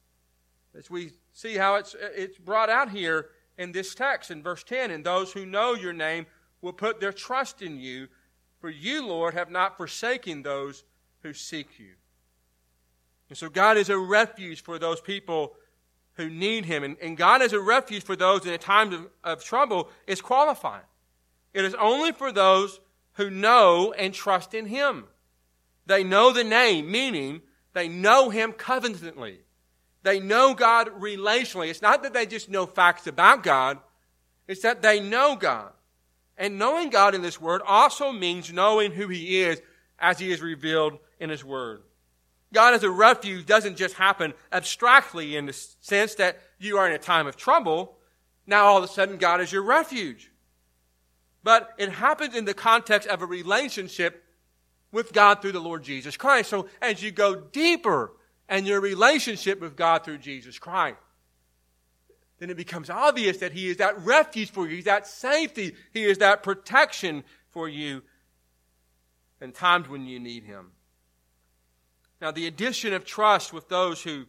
As 0.78 0.90
we 0.90 1.12
see 1.34 1.58
how 1.58 1.76
it's, 1.76 1.96
it's 2.00 2.38
brought 2.38 2.70
out 2.70 2.92
here 2.92 3.30
in 3.58 3.72
this 3.72 3.94
text 3.94 4.32
in 4.32 4.44
verse 4.44 4.64
10, 4.64 4.92
and 4.92 5.04
those 5.04 5.34
who 5.34 5.46
know 5.46 5.74
your 5.74 5.94
name 5.94 6.26
will 6.62 6.72
put 6.72 7.02
their 7.02 7.12
trust 7.12 7.62
in 7.62 7.80
you, 7.80 8.08
for 8.60 8.70
you, 8.70 9.06
Lord, 9.06 9.34
have 9.34 9.50
not 9.50 9.76
forsaken 9.76 10.44
those 10.44 10.84
who 11.24 11.34
seek 11.34 11.80
you. 11.80 11.94
And 13.32 13.38
so 13.38 13.48
God 13.48 13.78
is 13.78 13.88
a 13.88 13.98
refuge 13.98 14.62
for 14.62 14.78
those 14.78 15.00
people 15.00 15.54
who 16.16 16.30
need 16.30 16.66
Him. 16.66 16.84
And, 16.84 16.98
and 17.02 17.16
God 17.16 17.42
is 17.42 17.54
a 17.54 17.62
refuge 17.62 18.04
for 18.04 18.18
those 18.18 18.46
in 18.46 18.52
a 18.52 18.58
time 18.58 18.92
of, 18.92 19.08
of 19.24 19.42
trouble 19.42 19.90
is 20.06 20.20
qualifying. 20.20 20.84
It 21.54 21.64
is 21.64 21.74
only 21.76 22.12
for 22.12 22.34
those 22.34 22.82
who 23.14 23.30
know 23.30 23.94
and 23.94 24.14
trust 24.14 24.54
in 24.54 24.66
Him. 24.66 25.06
They 25.86 26.04
know 26.04 26.34
the 26.34 26.44
name, 26.44 26.92
meaning 26.92 27.42
they 27.72 27.88
know 27.88 28.32
Him 28.32 28.52
covenantly. 28.52 29.40
They 30.04 30.20
know 30.20 30.54
God 30.54 30.90
relationally. 31.00 31.70
It's 31.70 31.82
not 31.82 32.04
that 32.04 32.12
they 32.12 32.26
just 32.26 32.50
know 32.50 32.66
facts 32.66 33.08
about 33.08 33.44
God, 33.44 33.78
it's 34.46 34.64
that 34.64 34.82
they 34.82 35.00
know 35.00 35.38
God. 35.38 35.72
And 36.38 36.60
knowing 36.60 36.90
God 36.90 37.16
in 37.16 37.22
this 37.22 37.40
word 37.40 37.62
also 37.66 38.12
means 38.12 38.52
knowing 38.52 38.92
who 38.92 39.08
He 39.08 39.40
is 39.40 39.62
as 39.98 40.20
He 40.20 40.34
is 40.34 40.42
revealed 40.42 41.00
in 41.18 41.30
His 41.30 41.46
word. 41.46 41.84
God 42.54 42.74
as 42.74 42.84
a 42.84 42.90
refuge 42.90 43.46
doesn't 43.46 43.78
just 43.78 43.96
happen 43.96 44.34
abstractly 44.52 45.36
in 45.36 45.46
the 45.46 45.54
sense 45.54 46.16
that 46.16 46.40
you 46.60 46.78
are 46.78 46.88
in 46.88 46.94
a 46.94 47.00
time 47.00 47.28
of 47.28 47.38
trouble. 47.38 47.98
Now 48.46 48.66
all 48.66 48.78
of 48.78 48.84
a 48.84 48.88
sudden 48.88 49.18
God 49.18 49.42
is 49.42 49.52
your 49.52 49.64
refuge. 49.64 50.32
But 51.44 51.72
it 51.78 51.90
happens 51.90 52.36
in 52.36 52.46
the 52.46 52.54
context 52.54 53.08
of 53.08 53.22
a 53.22 53.26
relationship 53.26 54.24
with 54.92 55.14
God 55.14 55.42
through 55.42 55.54
the 55.54 55.60
Lord 55.60 55.84
Jesus 55.84 56.18
Christ. 56.18 56.50
So 56.50 56.68
as 56.82 57.02
you 57.02 57.12
go 57.12 57.36
deeper 57.36 58.12
in 58.50 58.66
your 58.66 58.82
relationship 58.82 59.62
with 59.62 59.76
God 59.76 60.04
through 60.04 60.18
Jesus 60.20 60.60
Christ, 60.60 60.98
then 62.40 62.50
it 62.50 62.58
becomes 62.58 62.90
obvious 62.90 63.38
that 63.38 63.54
He 63.54 63.70
is 63.70 63.78
that 63.78 64.04
refuge 64.04 64.52
for 64.52 64.68
you. 64.68 64.76
He's 64.76 64.86
that 64.86 65.08
safety. 65.08 65.76
He 65.94 66.04
is 66.04 66.18
that 66.18 66.44
protection 66.44 67.24
for 67.50 67.70
you 67.70 68.02
in 69.40 69.52
times 69.52 69.88
when 69.88 70.06
you 70.06 70.20
need 70.20 70.44
Him. 70.44 70.72
Now, 72.22 72.30
the 72.30 72.46
addition 72.46 72.94
of 72.94 73.04
trust 73.04 73.52
with 73.52 73.68
those 73.68 74.04
who, 74.04 74.26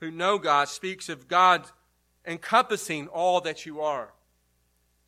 who 0.00 0.10
know 0.10 0.36
God 0.36 0.68
speaks 0.68 1.08
of 1.08 1.28
God 1.28 1.64
encompassing 2.26 3.06
all 3.06 3.40
that 3.42 3.64
you 3.64 3.80
are. 3.80 4.12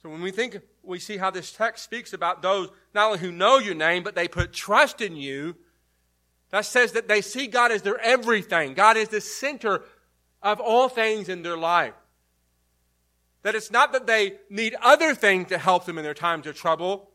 So 0.00 0.08
when 0.08 0.22
we 0.22 0.30
think, 0.30 0.60
we 0.84 1.00
see 1.00 1.16
how 1.16 1.30
this 1.30 1.52
text 1.52 1.84
speaks 1.84 2.12
about 2.12 2.42
those 2.42 2.70
not 2.94 3.06
only 3.08 3.18
who 3.18 3.32
know 3.32 3.58
your 3.58 3.74
name, 3.74 4.04
but 4.04 4.14
they 4.14 4.28
put 4.28 4.52
trust 4.52 5.00
in 5.00 5.16
you. 5.16 5.56
That 6.50 6.64
says 6.64 6.92
that 6.92 7.08
they 7.08 7.20
see 7.20 7.48
God 7.48 7.72
as 7.72 7.82
their 7.82 7.98
everything. 7.98 8.74
God 8.74 8.96
is 8.96 9.08
the 9.08 9.20
center 9.20 9.82
of 10.42 10.60
all 10.60 10.88
things 10.88 11.28
in 11.28 11.42
their 11.42 11.58
life. 11.58 11.94
That 13.42 13.54
it's 13.54 13.70
not 13.70 13.92
that 13.92 14.06
they 14.06 14.38
need 14.48 14.76
other 14.80 15.14
things 15.14 15.48
to 15.48 15.58
help 15.58 15.86
them 15.86 15.98
in 15.98 16.04
their 16.04 16.14
times 16.14 16.46
of 16.46 16.56
trouble, 16.56 17.10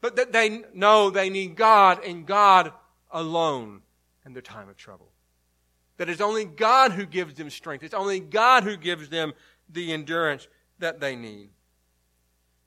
but 0.00 0.16
that 0.16 0.32
they 0.32 0.62
know 0.72 1.10
they 1.10 1.30
need 1.30 1.56
God 1.56 2.02
and 2.04 2.26
God 2.26 2.72
alone 3.10 3.82
in 4.24 4.32
their 4.32 4.42
time 4.42 4.68
of 4.68 4.76
trouble. 4.76 5.12
That 5.96 6.08
it's 6.08 6.20
only 6.20 6.44
God 6.44 6.92
who 6.92 7.06
gives 7.06 7.34
them 7.34 7.50
strength. 7.50 7.82
It's 7.82 7.94
only 7.94 8.20
God 8.20 8.64
who 8.64 8.76
gives 8.76 9.08
them 9.08 9.32
the 9.68 9.92
endurance 9.92 10.48
that 10.78 11.00
they 11.00 11.16
need. 11.16 11.50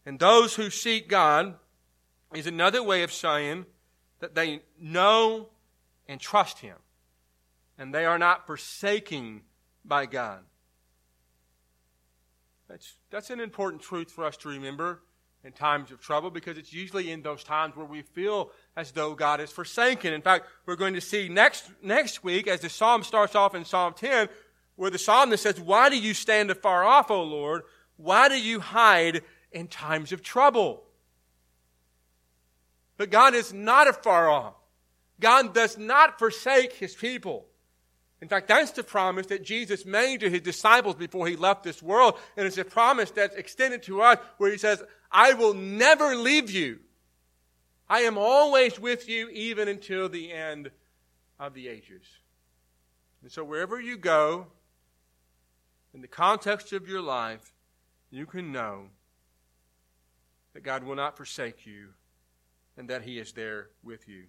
And 0.06 0.20
those 0.20 0.56
who 0.56 0.70
seek 0.70 1.08
God 1.08 1.56
is 2.34 2.48
another 2.48 2.84
way 2.84 3.04
of 3.04 3.12
saying 3.12 3.66
that 4.20 4.36
they 4.36 4.62
know 4.80 5.50
and 6.08 6.20
trust 6.20 6.60
Him. 6.60 6.76
And 7.78 7.94
they 7.94 8.06
are 8.06 8.20
not 8.20 8.46
forsaken 8.46 9.42
by 9.84 10.06
God. 10.06 10.40
That's, 12.70 12.94
that's 13.10 13.30
an 13.30 13.40
important 13.40 13.82
truth 13.82 14.12
for 14.12 14.24
us 14.26 14.38
to 14.38 14.50
remember 14.50 15.02
in 15.44 15.52
times 15.52 15.92
of 15.92 16.00
trouble 16.00 16.30
because 16.30 16.58
it's 16.58 16.72
usually 16.72 17.12
in 17.12 17.22
those 17.22 17.44
times 17.44 17.76
where 17.76 17.86
we 17.86 18.02
feel 18.02 18.52
as 18.76 18.92
though 18.92 19.14
God 19.14 19.40
is 19.40 19.52
forsaken. 19.52 20.14
In 20.14 20.22
fact, 20.22 20.48
we're 20.66 20.76
going 20.76 20.96
to 20.96 21.02
see 21.02 21.30
next, 21.30 21.70
next 21.82 22.24
week 22.24 22.48
as 22.48 22.62
the 22.62 22.70
psalm 22.70 23.04
starts 23.04 23.36
off 23.36 23.56
in 23.56 23.66
Psalm 23.66 23.94
10 23.94 24.30
where 24.76 24.90
the 24.90 24.98
psalmist 24.98 25.44
says, 25.44 25.60
Why 25.60 25.90
do 25.90 26.00
you 26.00 26.14
stand 26.14 26.50
afar 26.50 26.84
off, 26.84 27.12
O 27.12 27.24
Lord? 27.24 27.64
Why 27.98 28.30
do 28.30 28.40
you 28.40 28.60
hide 28.60 29.22
in 29.52 29.68
times 29.68 30.12
of 30.12 30.24
trouble? 30.24 30.84
But 32.98 33.12
God 33.12 33.36
is 33.36 33.54
not 33.54 33.88
afar 33.88 34.30
off. 34.30 34.56
God 35.20 35.54
does 35.54 35.78
not 35.78 36.20
forsake 36.20 36.74
his 36.74 36.96
people. 36.96 37.46
In 38.22 38.28
fact, 38.30 38.48
that's 38.48 38.72
the 38.72 38.84
promise 38.84 39.28
that 39.28 39.44
Jesus 39.44 39.86
made 39.86 40.22
to 40.22 40.30
his 40.30 40.42
disciples 40.42 40.96
before 40.96 41.28
he 41.28 41.36
left 41.36 41.64
this 41.64 41.84
world. 41.84 42.18
And 42.38 42.48
it's 42.48 42.58
a 42.58 42.64
promise 42.64 43.12
that's 43.12 43.36
extended 43.36 43.84
to 43.84 44.02
us 44.02 44.18
where 44.38 44.50
he 44.50 44.58
says, 44.58 44.82
I 45.12 45.34
will 45.34 45.54
never 45.54 46.16
leave 46.16 46.50
you. 46.50 46.80
I 47.94 48.00
am 48.00 48.18
always 48.18 48.80
with 48.80 49.08
you 49.08 49.30
even 49.30 49.68
until 49.68 50.10
the 50.10 50.32
end 50.32 50.72
of 51.40 51.54
the 51.54 51.68
ages. 51.68 52.08
And 53.22 53.32
so 53.32 53.44
wherever 53.44 53.80
you 53.80 53.98
go, 53.98 54.48
in 55.94 56.02
the 56.02 56.08
context 56.08 56.74
of 56.74 56.88
your 56.88 57.02
life, 57.02 57.54
you 58.10 58.26
can 58.26 58.52
know 58.52 58.86
that 60.56 60.64
God 60.64 60.84
will 60.84 60.96
not 60.96 61.18
forsake 61.18 61.68
you 61.68 61.90
and 62.78 62.90
that 62.90 63.04
He 63.04 63.20
is 63.20 63.34
there 63.34 63.68
with 63.84 64.08
you. 64.08 64.24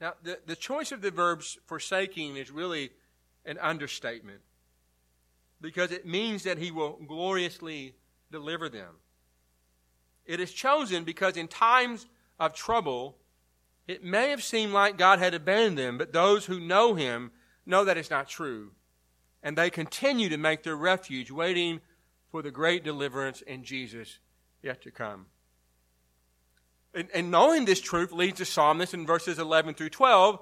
Now, 0.00 0.14
the, 0.22 0.38
the 0.46 0.56
choice 0.56 0.92
of 0.92 1.02
the 1.02 1.10
verbs 1.10 1.58
forsaking 1.66 2.38
is 2.38 2.50
really 2.50 2.88
an 3.44 3.58
understatement 3.58 4.40
because 5.60 5.92
it 5.92 6.06
means 6.06 6.44
that 6.44 6.56
He 6.56 6.70
will 6.70 6.98
gloriously 7.06 7.96
deliver 8.32 8.70
them. 8.70 8.94
It 10.26 10.40
is 10.40 10.52
chosen 10.52 11.04
because 11.04 11.36
in 11.36 11.48
times 11.48 12.06
of 12.38 12.54
trouble, 12.54 13.16
it 13.86 14.04
may 14.04 14.30
have 14.30 14.42
seemed 14.42 14.72
like 14.72 14.98
God 14.98 15.18
had 15.18 15.34
abandoned 15.34 15.78
them, 15.78 15.98
but 15.98 16.12
those 16.12 16.46
who 16.46 16.58
know 16.58 16.94
Him 16.94 17.30
know 17.64 17.84
that 17.84 17.96
it's 17.96 18.10
not 18.10 18.28
true. 18.28 18.72
And 19.42 19.56
they 19.56 19.70
continue 19.70 20.28
to 20.28 20.36
make 20.36 20.62
their 20.62 20.76
refuge, 20.76 21.30
waiting 21.30 21.80
for 22.30 22.42
the 22.42 22.50
great 22.50 22.82
deliverance 22.82 23.42
in 23.42 23.62
Jesus 23.62 24.18
yet 24.62 24.82
to 24.82 24.90
come. 24.90 25.26
And, 26.92 27.08
and 27.14 27.30
knowing 27.30 27.64
this 27.64 27.80
truth 27.80 28.10
leads 28.10 28.38
the 28.38 28.44
psalmist 28.44 28.94
in 28.94 29.06
verses 29.06 29.38
11 29.38 29.74
through 29.74 29.90
12 29.90 30.40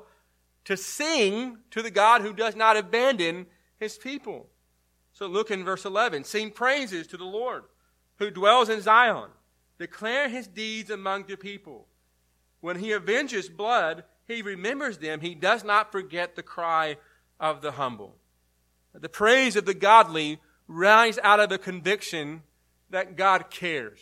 to 0.64 0.76
sing 0.76 1.58
to 1.72 1.82
the 1.82 1.90
God 1.90 2.22
who 2.22 2.32
does 2.32 2.56
not 2.56 2.76
abandon 2.76 3.46
his 3.76 3.98
people. 3.98 4.48
So 5.12 5.26
look 5.26 5.50
in 5.50 5.64
verse 5.64 5.84
11. 5.84 6.24
Sing 6.24 6.50
praises 6.50 7.06
to 7.08 7.16
the 7.16 7.24
Lord 7.24 7.64
who 8.18 8.30
dwells 8.30 8.68
in 8.68 8.80
Zion. 8.80 9.30
Declare 9.78 10.28
his 10.28 10.46
deeds 10.46 10.90
among 10.90 11.24
the 11.24 11.36
people. 11.36 11.86
When 12.60 12.78
he 12.78 12.94
avenges 12.94 13.48
blood, 13.48 14.04
he 14.26 14.42
remembers 14.42 14.98
them. 14.98 15.20
He 15.20 15.34
does 15.34 15.64
not 15.64 15.92
forget 15.92 16.36
the 16.36 16.42
cry 16.42 16.96
of 17.38 17.60
the 17.60 17.72
humble. 17.72 18.16
The 18.94 19.08
praise 19.08 19.56
of 19.56 19.66
the 19.66 19.74
godly 19.74 20.40
rise 20.68 21.18
out 21.22 21.40
of 21.40 21.50
a 21.52 21.58
conviction 21.58 22.42
that 22.90 23.16
God 23.16 23.50
cares, 23.50 23.98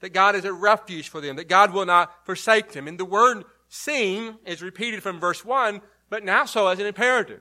that 0.00 0.12
God 0.12 0.34
is 0.34 0.44
a 0.44 0.52
refuge 0.52 1.08
for 1.08 1.20
them, 1.20 1.36
that 1.36 1.48
God 1.48 1.72
will 1.72 1.86
not 1.86 2.26
forsake 2.26 2.72
them. 2.72 2.86
And 2.86 2.98
the 2.98 3.04
word 3.04 3.44
sing 3.68 4.36
is 4.44 4.62
repeated 4.62 5.02
from 5.02 5.18
verse 5.18 5.44
1, 5.44 5.80
but 6.10 6.24
now 6.24 6.44
so 6.44 6.68
as 6.68 6.78
an 6.78 6.86
imperative. 6.86 7.40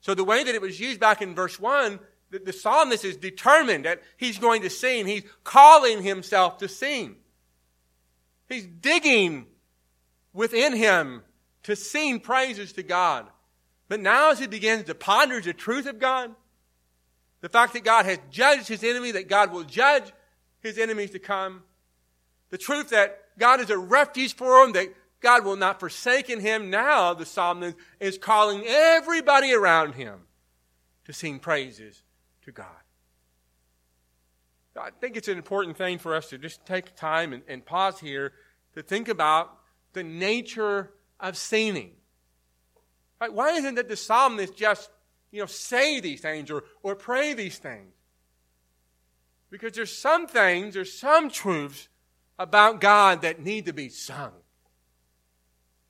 So 0.00 0.14
the 0.14 0.24
way 0.24 0.44
that 0.44 0.54
it 0.54 0.62
was 0.62 0.78
used 0.78 1.00
back 1.00 1.20
in 1.20 1.34
verse 1.34 1.58
1 1.58 1.98
the, 2.30 2.38
the 2.38 2.52
psalmist 2.52 3.04
is 3.04 3.16
determined 3.16 3.84
that 3.84 4.02
he's 4.16 4.38
going 4.38 4.62
to 4.62 4.70
sing. 4.70 5.06
He's 5.06 5.24
calling 5.44 6.02
himself 6.02 6.58
to 6.58 6.68
sing. 6.68 7.16
He's 8.48 8.66
digging 8.66 9.46
within 10.32 10.74
him 10.74 11.22
to 11.64 11.76
sing 11.76 12.20
praises 12.20 12.72
to 12.74 12.82
God. 12.82 13.26
But 13.88 14.00
now 14.00 14.30
as 14.30 14.38
he 14.38 14.46
begins 14.46 14.84
to 14.84 14.94
ponder 14.94 15.40
the 15.40 15.52
truth 15.52 15.86
of 15.86 15.98
God, 15.98 16.34
the 17.40 17.48
fact 17.48 17.72
that 17.74 17.84
God 17.84 18.06
has 18.06 18.18
judged 18.30 18.68
his 18.68 18.82
enemy, 18.82 19.12
that 19.12 19.28
God 19.28 19.52
will 19.52 19.64
judge 19.64 20.12
his 20.60 20.78
enemies 20.78 21.10
to 21.12 21.18
come, 21.18 21.62
the 22.50 22.58
truth 22.58 22.90
that 22.90 23.20
God 23.38 23.60
is 23.60 23.70
a 23.70 23.78
refuge 23.78 24.34
for 24.34 24.64
him, 24.64 24.72
that 24.72 24.88
God 25.20 25.44
will 25.44 25.56
not 25.56 25.80
forsake 25.80 26.26
him, 26.26 26.70
now 26.70 27.14
the 27.14 27.26
psalmist 27.26 27.76
is 28.00 28.18
calling 28.18 28.64
everybody 28.66 29.52
around 29.52 29.94
him 29.94 30.20
to 31.04 31.12
sing 31.12 31.38
praises 31.38 32.02
to 32.46 32.52
God. 32.52 32.66
I 34.80 34.90
think 35.00 35.16
it's 35.16 35.28
an 35.28 35.36
important 35.36 35.76
thing 35.76 35.98
for 35.98 36.14
us 36.14 36.30
to 36.30 36.38
just 36.38 36.64
take 36.66 36.96
time 36.96 37.32
and, 37.32 37.42
and 37.48 37.64
pause 37.64 37.98
here 37.98 38.32
to 38.74 38.82
think 38.82 39.08
about 39.08 39.56
the 39.92 40.02
nature 40.02 40.90
of 41.18 41.36
singing. 41.36 41.92
Right? 43.20 43.32
Why 43.32 43.52
isn't 43.52 43.78
it 43.78 43.88
the 43.88 43.96
psalmist 43.96 44.56
just, 44.56 44.90
you 45.30 45.40
know, 45.40 45.46
say 45.46 46.00
these 46.00 46.20
things 46.20 46.50
or, 46.50 46.64
or 46.82 46.94
pray 46.94 47.32
these 47.32 47.58
things? 47.58 47.92
Because 49.50 49.72
there's 49.72 49.96
some 49.96 50.26
things, 50.26 50.74
there's 50.74 50.92
some 50.92 51.30
truths 51.30 51.88
about 52.38 52.80
God 52.80 53.22
that 53.22 53.40
need 53.40 53.64
to 53.66 53.72
be 53.72 53.88
sung, 53.88 54.32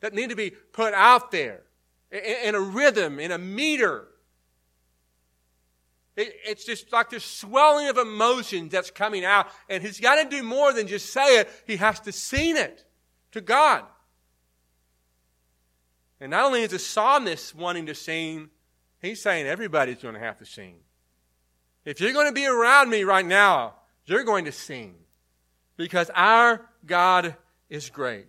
that 0.00 0.14
need 0.14 0.30
to 0.30 0.36
be 0.36 0.50
put 0.50 0.94
out 0.94 1.32
there 1.32 1.62
in, 2.12 2.20
in 2.20 2.54
a 2.54 2.60
rhythm, 2.60 3.18
in 3.18 3.32
a 3.32 3.38
meter. 3.38 4.06
It, 6.16 6.34
it's 6.46 6.64
just 6.64 6.92
like 6.92 7.10
this 7.10 7.24
swelling 7.24 7.88
of 7.88 7.98
emotions 7.98 8.72
that's 8.72 8.90
coming 8.90 9.24
out. 9.24 9.48
And 9.68 9.82
he's 9.82 10.00
got 10.00 10.22
to 10.22 10.28
do 10.28 10.42
more 10.42 10.72
than 10.72 10.86
just 10.86 11.12
say 11.12 11.40
it. 11.40 11.50
He 11.66 11.76
has 11.76 12.00
to 12.00 12.12
sing 12.12 12.56
it 12.56 12.84
to 13.32 13.40
God. 13.40 13.84
And 16.18 16.30
not 16.30 16.46
only 16.46 16.62
is 16.62 16.70
the 16.70 16.78
psalmist 16.78 17.54
wanting 17.54 17.86
to 17.86 17.94
sing, 17.94 18.48
he's 19.00 19.20
saying 19.20 19.46
everybody's 19.46 19.98
going 19.98 20.14
to 20.14 20.20
have 20.20 20.38
to 20.38 20.46
sing. 20.46 20.76
If 21.84 22.00
you're 22.00 22.14
going 22.14 22.28
to 22.28 22.32
be 22.32 22.46
around 22.46 22.88
me 22.88 23.04
right 23.04 23.26
now, 23.26 23.74
you're 24.06 24.24
going 24.24 24.46
to 24.46 24.52
sing. 24.52 24.94
Because 25.76 26.10
our 26.14 26.66
God 26.86 27.36
is 27.68 27.90
great. 27.90 28.26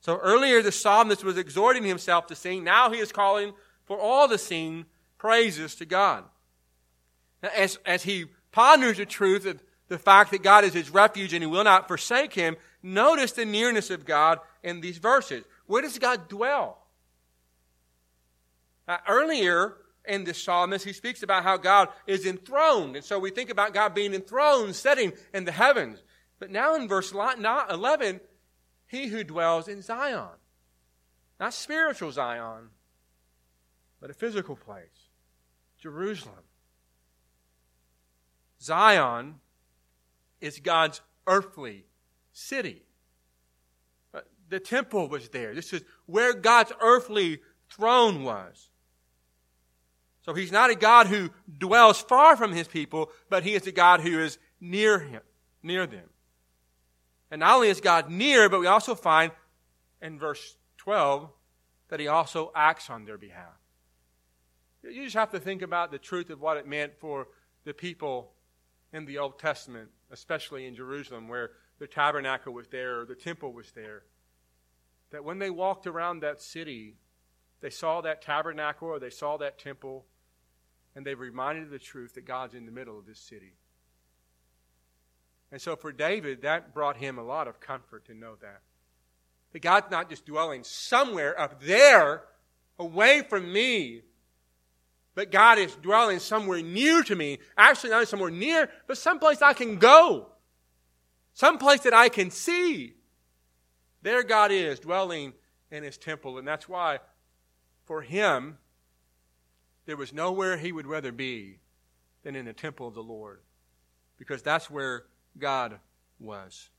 So 0.00 0.16
earlier 0.16 0.62
the 0.62 0.72
psalmist 0.72 1.22
was 1.22 1.36
exhorting 1.36 1.84
himself 1.84 2.26
to 2.28 2.34
sing. 2.34 2.64
Now 2.64 2.90
he 2.90 2.98
is 2.98 3.12
calling 3.12 3.52
for 3.84 4.00
all 4.00 4.26
to 4.28 4.38
sing 4.38 4.86
praises 5.18 5.74
to 5.76 5.84
God 5.84 6.24
as, 7.42 7.78
as 7.84 8.02
he 8.02 8.26
ponders 8.52 8.98
the 8.98 9.06
truth 9.06 9.46
of 9.46 9.62
the 9.88 9.98
fact 9.98 10.30
that 10.30 10.42
God 10.42 10.64
is 10.64 10.72
his 10.72 10.90
refuge 10.90 11.32
and 11.32 11.42
he 11.42 11.46
will 11.46 11.64
not 11.64 11.88
forsake 11.88 12.32
him, 12.34 12.56
notice 12.82 13.32
the 13.32 13.44
nearness 13.44 13.90
of 13.90 14.04
God 14.04 14.38
in 14.62 14.80
these 14.80 14.98
verses. 14.98 15.44
Where 15.66 15.82
does 15.82 15.98
God 15.98 16.28
dwell? 16.28 16.78
Uh, 18.88 18.98
earlier 19.08 19.76
in 20.04 20.24
the 20.24 20.34
psalmist, 20.34 20.84
he 20.84 20.92
speaks 20.92 21.22
about 21.22 21.44
how 21.44 21.56
God 21.56 21.88
is 22.06 22.26
enthroned. 22.26 22.96
And 22.96 23.04
so 23.04 23.18
we 23.18 23.30
think 23.30 23.50
about 23.50 23.74
God 23.74 23.94
being 23.94 24.14
enthroned, 24.14 24.74
sitting 24.74 25.12
in 25.32 25.44
the 25.44 25.52
heavens. 25.52 26.02
But 26.38 26.50
now 26.50 26.74
in 26.74 26.88
verse 26.88 27.12
11, 27.12 28.20
he 28.88 29.06
who 29.06 29.24
dwells 29.24 29.68
in 29.68 29.82
Zion. 29.82 30.28
Not 31.38 31.54
spiritual 31.54 32.12
Zion, 32.12 32.70
but 34.00 34.10
a 34.10 34.14
physical 34.14 34.56
place. 34.56 35.08
Jerusalem. 35.78 36.44
Zion 38.62 39.36
is 40.40 40.60
God's 40.60 41.00
earthly 41.26 41.86
city. 42.32 42.82
Uh, 44.14 44.20
the 44.48 44.60
temple 44.60 45.08
was 45.08 45.28
there. 45.30 45.54
This 45.54 45.72
is 45.72 45.82
where 46.06 46.32
God's 46.32 46.72
earthly 46.80 47.40
throne 47.70 48.22
was. 48.22 48.68
So 50.24 50.34
he's 50.34 50.52
not 50.52 50.70
a 50.70 50.76
God 50.76 51.08
who 51.08 51.30
dwells 51.58 52.00
far 52.00 52.36
from 52.36 52.52
his 52.52 52.68
people, 52.68 53.10
but 53.28 53.42
he 53.42 53.54
is 53.54 53.66
a 53.66 53.72
God 53.72 54.00
who 54.00 54.20
is 54.20 54.38
near 54.60 55.00
him, 55.00 55.22
near 55.62 55.86
them. 55.86 56.08
And 57.30 57.40
not 57.40 57.56
only 57.56 57.68
is 57.68 57.80
God 57.80 58.10
near, 58.10 58.48
but 58.48 58.60
we 58.60 58.66
also 58.66 58.94
find 58.94 59.32
in 60.00 60.18
verse 60.18 60.56
12 60.78 61.28
that 61.88 61.98
he 61.98 62.06
also 62.06 62.52
acts 62.54 62.88
on 62.88 63.04
their 63.04 63.18
behalf. 63.18 63.58
You 64.84 65.04
just 65.04 65.16
have 65.16 65.30
to 65.32 65.40
think 65.40 65.62
about 65.62 65.90
the 65.90 65.98
truth 65.98 66.30
of 66.30 66.40
what 66.40 66.56
it 66.56 66.66
meant 66.66 66.92
for 66.98 67.28
the 67.64 67.74
people 67.74 68.32
in 68.92 69.06
the 69.06 69.18
Old 69.18 69.38
Testament, 69.38 69.90
especially 70.10 70.66
in 70.66 70.74
Jerusalem, 70.74 71.28
where 71.28 71.50
the 71.78 71.86
tabernacle 71.86 72.52
was 72.52 72.68
there, 72.68 73.04
the 73.04 73.14
temple 73.14 73.52
was 73.52 73.70
there, 73.72 74.02
that 75.10 75.24
when 75.24 75.38
they 75.38 75.50
walked 75.50 75.86
around 75.86 76.20
that 76.20 76.40
city, 76.40 76.96
they 77.60 77.70
saw 77.70 78.00
that 78.00 78.22
tabernacle 78.22 78.88
or 78.88 78.98
they 78.98 79.10
saw 79.10 79.36
that 79.38 79.58
temple, 79.58 80.04
and 80.94 81.06
they 81.06 81.14
reminded 81.14 81.70
the 81.70 81.78
truth 81.78 82.14
that 82.14 82.26
God's 82.26 82.54
in 82.54 82.66
the 82.66 82.72
middle 82.72 82.98
of 82.98 83.06
this 83.06 83.20
city. 83.20 83.54
And 85.50 85.60
so 85.60 85.76
for 85.76 85.92
David, 85.92 86.42
that 86.42 86.74
brought 86.74 86.96
him 86.96 87.18
a 87.18 87.22
lot 87.22 87.46
of 87.46 87.60
comfort 87.60 88.06
to 88.06 88.14
know 88.14 88.36
that. 88.40 88.62
That 89.52 89.60
God's 89.60 89.90
not 89.90 90.08
just 90.08 90.24
dwelling 90.24 90.64
somewhere 90.64 91.38
up 91.38 91.62
there, 91.62 92.22
away 92.78 93.22
from 93.22 93.52
me, 93.52 94.02
but 95.14 95.30
God 95.30 95.58
is 95.58 95.74
dwelling 95.76 96.18
somewhere 96.18 96.62
near 96.62 97.02
to 97.02 97.14
me. 97.14 97.38
Actually, 97.56 97.90
not 97.90 98.08
somewhere 98.08 98.30
near, 98.30 98.70
but 98.86 98.96
someplace 98.96 99.42
I 99.42 99.52
can 99.52 99.76
go. 99.76 100.28
Someplace 101.34 101.80
that 101.80 101.94
I 101.94 102.08
can 102.08 102.30
see. 102.30 102.94
There 104.02 104.22
God 104.22 104.50
is 104.50 104.80
dwelling 104.80 105.34
in 105.70 105.82
his 105.82 105.98
temple. 105.98 106.38
And 106.38 106.48
that's 106.48 106.68
why, 106.68 106.98
for 107.84 108.02
him, 108.02 108.58
there 109.86 109.96
was 109.96 110.12
nowhere 110.12 110.56
he 110.56 110.72
would 110.72 110.86
rather 110.86 111.12
be 111.12 111.58
than 112.22 112.34
in 112.34 112.46
the 112.46 112.52
temple 112.52 112.88
of 112.88 112.94
the 112.94 113.02
Lord. 113.02 113.40
Because 114.18 114.42
that's 114.42 114.70
where 114.70 115.04
God 115.38 115.78
was. 116.18 116.70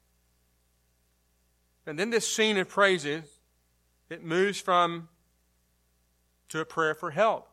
And 1.85 1.99
then 1.99 2.09
this 2.09 2.33
scene 2.33 2.57
of 2.57 2.69
praises, 2.69 3.25
it 4.09 4.23
moves 4.23 4.59
from 4.59 5.09
to 6.49 6.59
a 6.59 6.65
prayer 6.65 6.95
for 6.95 7.11
help. 7.11 7.49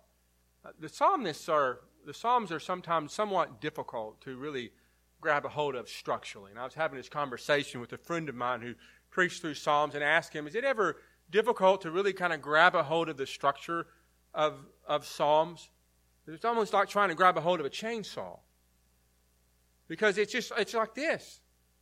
Uh, 0.64 0.70
the 0.78 0.88
psalmists 0.88 1.48
are 1.48 1.80
the 2.06 2.14
psalms 2.14 2.50
are 2.50 2.60
sometimes 2.60 3.12
somewhat 3.12 3.60
difficult 3.60 4.20
to 4.22 4.36
really 4.36 4.72
grab 5.20 5.44
a 5.44 5.48
hold 5.48 5.74
of 5.74 5.88
structurally. 5.88 6.50
And 6.50 6.58
I 6.58 6.64
was 6.64 6.74
having 6.74 6.96
this 6.96 7.08
conversation 7.08 7.80
with 7.80 7.92
a 7.92 7.98
friend 7.98 8.28
of 8.28 8.34
mine 8.34 8.62
who 8.62 8.74
preached 9.10 9.42
through 9.42 9.54
psalms 9.54 9.94
and 9.94 10.02
asked 10.02 10.32
him, 10.32 10.46
"Is 10.46 10.54
it 10.54 10.64
ever 10.64 10.96
difficult 11.30 11.82
to 11.82 11.90
really 11.90 12.12
kind 12.12 12.32
of 12.32 12.40
grab 12.40 12.74
a 12.74 12.82
hold 12.82 13.08
of 13.08 13.16
the 13.16 13.26
structure 13.26 13.86
of 14.34 14.66
of 14.86 15.06
psalms?" 15.06 15.70
It's 16.26 16.44
almost 16.44 16.72
like 16.72 16.88
trying 16.88 17.08
to 17.08 17.14
grab 17.14 17.36
a 17.36 17.40
hold 17.40 17.60
of 17.60 17.66
a 17.66 17.70
chainsaw. 17.70 18.38
Because 19.88 20.18
it's 20.18 20.32
just 20.32 20.52
it's 20.56 20.74
like 20.74 20.94
this. 20.94 21.40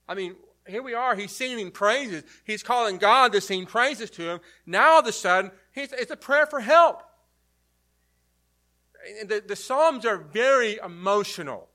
I 0.09 0.14
mean, 0.14 0.37
here 0.67 0.83
we 0.83 0.95
are, 0.95 1.14
he's 1.14 1.33
singing 1.33 1.71
praises. 1.71 2.25
He's 2.45 2.62
calling 2.62 2.99
God 2.99 3.33
to 3.33 3.41
sing 3.41 3.67
praises 3.67 4.11
to 4.12 4.31
him. 4.31 4.41
Now 4.64 4.93
all 4.93 5.01
of 5.01 5.07
a 5.07 5.12
sudden, 5.12 5.51
it's 5.75 6.11
a 6.11 6.17
prayer 6.17 6.47
for 6.47 6.61
help. 6.61 7.03
The, 9.27 9.42
the 9.47 9.57
Psalms 9.57 10.05
are 10.05 10.18
very 10.18 10.79
emotional. 10.85 11.68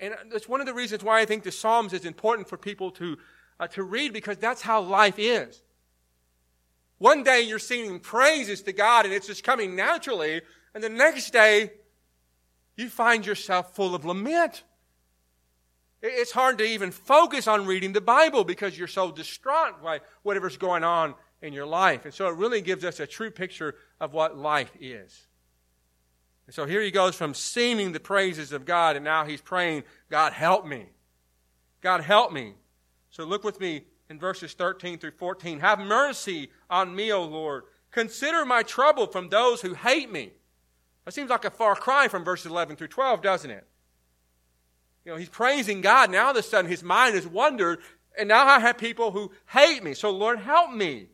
And 0.00 0.14
that's 0.30 0.48
one 0.48 0.60
of 0.60 0.66
the 0.66 0.74
reasons 0.74 1.02
why 1.02 1.20
I 1.20 1.24
think 1.24 1.42
the 1.42 1.52
Psalms 1.52 1.92
is 1.92 2.04
important 2.04 2.48
for 2.48 2.56
people 2.56 2.90
to, 2.92 3.18
uh, 3.58 3.66
to 3.68 3.82
read 3.82 4.12
because 4.12 4.36
that's 4.36 4.62
how 4.62 4.80
life 4.80 5.18
is. 5.18 5.62
One 6.98 7.22
day 7.22 7.42
you're 7.42 7.58
singing 7.58 8.00
praises 8.00 8.62
to 8.62 8.72
God 8.72 9.04
and 9.04 9.14
it's 9.14 9.26
just 9.26 9.44
coming 9.44 9.76
naturally, 9.76 10.42
and 10.74 10.82
the 10.82 10.88
next 10.88 11.32
day 11.32 11.72
you 12.76 12.88
find 12.88 13.26
yourself 13.26 13.74
full 13.74 13.94
of 13.94 14.04
lament. 14.04 14.64
It's 16.00 16.32
hard 16.32 16.58
to 16.58 16.64
even 16.64 16.92
focus 16.92 17.48
on 17.48 17.66
reading 17.66 17.92
the 17.92 18.00
Bible 18.00 18.44
because 18.44 18.78
you're 18.78 18.86
so 18.86 19.10
distraught 19.10 19.82
by 19.82 20.00
whatever's 20.22 20.56
going 20.56 20.84
on 20.84 21.14
in 21.42 21.52
your 21.52 21.66
life. 21.66 22.04
And 22.04 22.14
so 22.14 22.28
it 22.28 22.36
really 22.36 22.60
gives 22.60 22.84
us 22.84 23.00
a 23.00 23.06
true 23.06 23.30
picture 23.30 23.74
of 24.00 24.12
what 24.12 24.36
life 24.36 24.70
is. 24.80 25.27
And 26.48 26.54
so 26.54 26.64
here 26.64 26.80
he 26.80 26.90
goes 26.90 27.14
from 27.14 27.34
singing 27.34 27.92
the 27.92 28.00
praises 28.00 28.52
of 28.52 28.64
God, 28.64 28.96
and 28.96 29.04
now 29.04 29.26
he's 29.26 29.42
praying, 29.42 29.82
God, 30.08 30.32
help 30.32 30.66
me. 30.66 30.86
God, 31.82 32.00
help 32.00 32.32
me. 32.32 32.54
So 33.10 33.24
look 33.24 33.44
with 33.44 33.60
me 33.60 33.82
in 34.08 34.18
verses 34.18 34.54
13 34.54 34.98
through 34.98 35.10
14. 35.10 35.60
Have 35.60 35.78
mercy 35.78 36.50
on 36.70 36.96
me, 36.96 37.12
O 37.12 37.22
Lord. 37.22 37.64
Consider 37.90 38.46
my 38.46 38.62
trouble 38.62 39.06
from 39.06 39.28
those 39.28 39.60
who 39.60 39.74
hate 39.74 40.10
me. 40.10 40.30
That 41.04 41.12
seems 41.12 41.28
like 41.28 41.44
a 41.44 41.50
far 41.50 41.74
cry 41.74 42.08
from 42.08 42.24
verses 42.24 42.46
11 42.46 42.76
through 42.76 42.88
12, 42.88 43.20
doesn't 43.20 43.50
it? 43.50 43.66
You 45.04 45.12
know, 45.12 45.18
he's 45.18 45.28
praising 45.28 45.82
God. 45.82 46.10
Now 46.10 46.24
all 46.24 46.30
of 46.30 46.36
a 46.38 46.42
sudden 46.42 46.70
his 46.70 46.82
mind 46.82 47.14
has 47.14 47.26
wandered, 47.26 47.80
and 48.18 48.26
now 48.26 48.46
I 48.46 48.58
have 48.60 48.78
people 48.78 49.10
who 49.10 49.32
hate 49.48 49.84
me. 49.84 49.92
So 49.92 50.08
Lord, 50.08 50.38
help 50.38 50.72
me. 50.72 51.08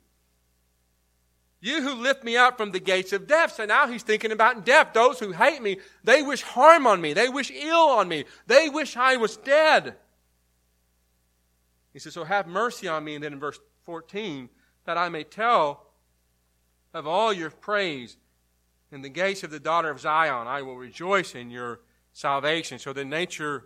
You 1.64 1.80
who 1.80 1.94
lift 1.94 2.22
me 2.22 2.36
up 2.36 2.58
from 2.58 2.72
the 2.72 2.78
gates 2.78 3.14
of 3.14 3.26
death. 3.26 3.54
So 3.54 3.64
now 3.64 3.86
he's 3.86 4.02
thinking 4.02 4.32
about 4.32 4.66
death. 4.66 4.88
Those 4.92 5.18
who 5.18 5.32
hate 5.32 5.62
me, 5.62 5.78
they 6.04 6.20
wish 6.20 6.42
harm 6.42 6.86
on 6.86 7.00
me. 7.00 7.14
They 7.14 7.30
wish 7.30 7.50
ill 7.50 7.88
on 7.88 8.06
me. 8.06 8.26
They 8.46 8.68
wish 8.68 8.98
I 8.98 9.16
was 9.16 9.38
dead. 9.38 9.94
He 11.94 12.00
says, 12.00 12.12
So 12.12 12.24
have 12.24 12.46
mercy 12.46 12.86
on 12.86 13.02
me. 13.02 13.14
And 13.14 13.24
then 13.24 13.32
in 13.32 13.40
verse 13.40 13.58
14, 13.84 14.50
that 14.84 14.98
I 14.98 15.08
may 15.08 15.24
tell 15.24 15.86
of 16.92 17.06
all 17.06 17.32
your 17.32 17.48
praise 17.48 18.18
in 18.92 19.00
the 19.00 19.08
gates 19.08 19.42
of 19.42 19.50
the 19.50 19.58
daughter 19.58 19.88
of 19.88 20.00
Zion. 20.00 20.46
I 20.46 20.60
will 20.60 20.76
rejoice 20.76 21.34
in 21.34 21.50
your 21.50 21.80
salvation. 22.12 22.78
So 22.78 22.92
the 22.92 23.06
nature 23.06 23.64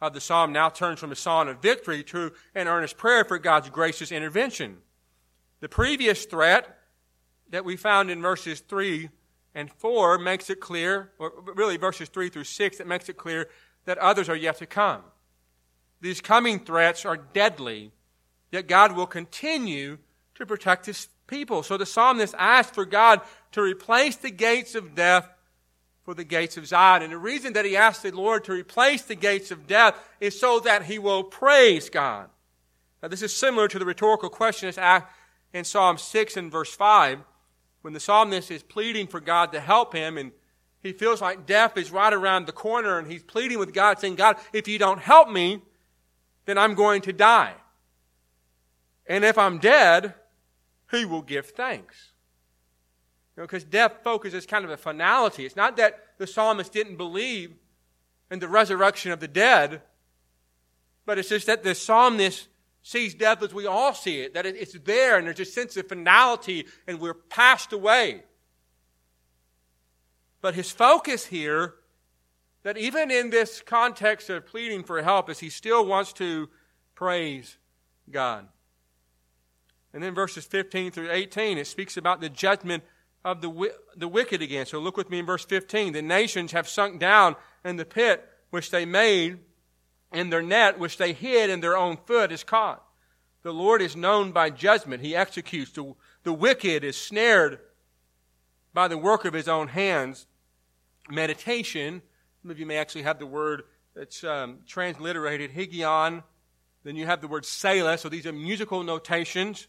of 0.00 0.12
the 0.12 0.20
psalm 0.20 0.52
now 0.52 0.68
turns 0.68 1.00
from 1.00 1.10
a 1.10 1.16
song 1.16 1.48
of 1.48 1.60
victory 1.60 2.04
to 2.04 2.30
an 2.54 2.68
earnest 2.68 2.96
prayer 2.96 3.24
for 3.24 3.40
God's 3.40 3.70
gracious 3.70 4.12
intervention. 4.12 4.76
The 5.58 5.68
previous 5.68 6.24
threat 6.24 6.77
that 7.50 7.64
we 7.64 7.76
found 7.76 8.10
in 8.10 8.20
verses 8.22 8.60
3 8.60 9.08
and 9.54 9.70
4 9.70 10.18
makes 10.18 10.50
it 10.50 10.60
clear, 10.60 11.10
or 11.18 11.32
really 11.54 11.76
verses 11.76 12.08
3 12.08 12.28
through 12.28 12.44
6, 12.44 12.78
that 12.78 12.86
makes 12.86 13.08
it 13.08 13.16
clear 13.16 13.48
that 13.86 13.98
others 13.98 14.28
are 14.28 14.36
yet 14.36 14.58
to 14.58 14.66
come. 14.66 15.02
These 16.00 16.20
coming 16.20 16.60
threats 16.60 17.04
are 17.04 17.16
deadly, 17.16 17.90
yet 18.52 18.68
God 18.68 18.92
will 18.92 19.06
continue 19.06 19.98
to 20.36 20.46
protect 20.46 20.86
his 20.86 21.08
people. 21.26 21.62
So 21.62 21.76
the 21.76 21.86
psalmist 21.86 22.34
asks 22.38 22.74
for 22.74 22.84
God 22.84 23.20
to 23.52 23.62
replace 23.62 24.16
the 24.16 24.30
gates 24.30 24.74
of 24.74 24.94
death 24.94 25.28
for 26.04 26.14
the 26.14 26.24
gates 26.24 26.56
of 26.56 26.66
Zion. 26.66 27.02
And 27.02 27.12
the 27.12 27.18
reason 27.18 27.52
that 27.54 27.64
he 27.64 27.76
asks 27.76 28.02
the 28.02 28.12
Lord 28.12 28.44
to 28.44 28.52
replace 28.52 29.02
the 29.02 29.14
gates 29.14 29.50
of 29.50 29.66
death 29.66 29.94
is 30.20 30.38
so 30.38 30.60
that 30.60 30.84
he 30.84 30.98
will 30.98 31.24
praise 31.24 31.90
God. 31.90 32.30
Now, 33.02 33.08
this 33.08 33.22
is 33.22 33.34
similar 33.34 33.68
to 33.68 33.78
the 33.78 33.84
rhetorical 33.84 34.30
question 34.30 34.68
that's 34.68 34.78
asked 34.78 35.06
in 35.52 35.64
Psalm 35.64 35.98
6 35.98 36.36
and 36.36 36.50
verse 36.50 36.74
5 36.74 37.20
when 37.82 37.92
the 37.92 38.00
psalmist 38.00 38.50
is 38.50 38.62
pleading 38.62 39.06
for 39.06 39.20
God 39.20 39.52
to 39.52 39.60
help 39.60 39.94
him 39.94 40.18
and 40.18 40.32
he 40.80 40.92
feels 40.92 41.20
like 41.20 41.46
death 41.46 41.76
is 41.76 41.90
right 41.90 42.12
around 42.12 42.46
the 42.46 42.52
corner 42.52 42.98
and 42.98 43.10
he's 43.10 43.22
pleading 43.22 43.58
with 43.58 43.74
God 43.74 43.98
saying, 43.98 44.14
God, 44.14 44.36
if 44.52 44.68
you 44.68 44.78
don't 44.78 45.00
help 45.00 45.28
me, 45.28 45.62
then 46.44 46.56
I'm 46.56 46.74
going 46.74 47.02
to 47.02 47.12
die. 47.12 47.54
And 49.06 49.24
if 49.24 49.36
I'm 49.38 49.58
dead, 49.58 50.14
he 50.90 51.04
will 51.04 51.22
give 51.22 51.46
thanks. 51.46 52.12
You 53.36 53.42
know, 53.42 53.46
because 53.46 53.64
death 53.64 53.98
focuses 54.02 54.46
kind 54.46 54.64
of 54.64 54.70
a 54.70 54.76
finality. 54.76 55.44
It's 55.44 55.56
not 55.56 55.76
that 55.76 56.00
the 56.18 56.26
psalmist 56.26 56.72
didn't 56.72 56.96
believe 56.96 57.54
in 58.30 58.38
the 58.38 58.48
resurrection 58.48 59.12
of 59.12 59.20
the 59.20 59.28
dead, 59.28 59.82
but 61.06 61.18
it's 61.18 61.28
just 61.28 61.46
that 61.46 61.62
the 61.62 61.74
psalmist 61.74 62.48
sees 62.88 63.14
death 63.14 63.42
as 63.42 63.52
we 63.52 63.66
all 63.66 63.92
see 63.92 64.22
it, 64.22 64.32
that 64.32 64.46
it's 64.46 64.72
there 64.78 65.18
and 65.18 65.26
there's 65.26 65.40
a 65.40 65.44
sense 65.44 65.76
of 65.76 65.86
finality 65.86 66.64
and 66.86 66.98
we're 66.98 67.12
passed 67.12 67.74
away. 67.74 68.22
But 70.40 70.54
his 70.54 70.70
focus 70.70 71.26
here, 71.26 71.74
that 72.62 72.78
even 72.78 73.10
in 73.10 73.28
this 73.28 73.60
context 73.60 74.30
of 74.30 74.46
pleading 74.46 74.84
for 74.84 75.02
help, 75.02 75.28
is 75.28 75.38
he 75.38 75.50
still 75.50 75.84
wants 75.84 76.14
to 76.14 76.48
praise 76.94 77.58
God. 78.10 78.48
And 79.92 80.02
then 80.02 80.14
verses 80.14 80.46
15 80.46 80.90
through 80.92 81.10
18, 81.10 81.58
it 81.58 81.66
speaks 81.66 81.98
about 81.98 82.22
the 82.22 82.30
judgment 82.30 82.84
of 83.22 83.42
the, 83.42 83.70
the 83.98 84.08
wicked 84.08 84.40
again. 84.40 84.64
So 84.64 84.78
look 84.78 84.96
with 84.96 85.10
me 85.10 85.18
in 85.18 85.26
verse 85.26 85.44
15. 85.44 85.92
The 85.92 86.00
nations 86.00 86.52
have 86.52 86.66
sunk 86.66 86.98
down 86.98 87.36
in 87.66 87.76
the 87.76 87.84
pit 87.84 88.26
which 88.48 88.70
they 88.70 88.86
made 88.86 89.40
and 90.12 90.32
their 90.32 90.42
net 90.42 90.78
which 90.78 90.96
they 90.96 91.12
hid 91.12 91.50
in 91.50 91.60
their 91.60 91.76
own 91.76 91.96
foot 92.06 92.32
is 92.32 92.44
caught. 92.44 92.84
The 93.42 93.52
Lord 93.52 93.80
is 93.80 93.94
known 93.94 94.32
by 94.32 94.50
judgment. 94.50 95.02
He 95.02 95.14
executes. 95.14 95.72
The, 95.72 95.94
the 96.22 96.32
wicked 96.32 96.84
is 96.84 96.96
snared 96.96 97.60
by 98.74 98.88
the 98.88 98.98
work 98.98 99.24
of 99.24 99.34
his 99.34 99.48
own 99.48 99.68
hands. 99.68 100.26
Meditation. 101.08 102.02
Some 102.42 102.50
of 102.50 102.58
you 102.58 102.66
may 102.66 102.76
actually 102.76 103.02
have 103.02 103.18
the 103.18 103.26
word 103.26 103.62
that's 103.94 104.24
um, 104.24 104.58
transliterated 104.66 105.52
Higgaion. 105.52 106.22
Then 106.84 106.96
you 106.96 107.06
have 107.06 107.20
the 107.20 107.28
word 107.28 107.44
Selah. 107.44 107.98
So 107.98 108.08
these 108.08 108.26
are 108.26 108.32
musical 108.32 108.82
notations. 108.82 109.66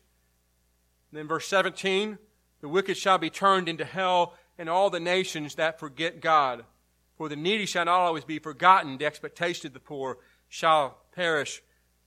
And 1.12 1.20
then 1.20 1.28
verse 1.28 1.48
17. 1.48 2.18
The 2.62 2.70
wicked 2.70 2.98
shall 2.98 3.18
be 3.18 3.30
turned 3.30 3.70
into 3.70 3.86
hell 3.86 4.34
and 4.58 4.70
all 4.70 4.90
the 4.90 5.00
nations 5.00 5.56
that 5.56 5.80
forget 5.80 6.22
God. 6.22 6.66
For 7.18 7.30
the 7.30 7.36
needy 7.36 7.66
shall 7.66 7.86
not 7.86 8.00
always 8.00 8.24
be 8.24 8.40
forgotten. 8.40 8.98
The 8.98 9.06
expectation 9.06 9.68
of 9.68 9.74
the 9.74 9.80
poor 9.80 10.18
shall 10.50 10.98
perish 11.14 11.62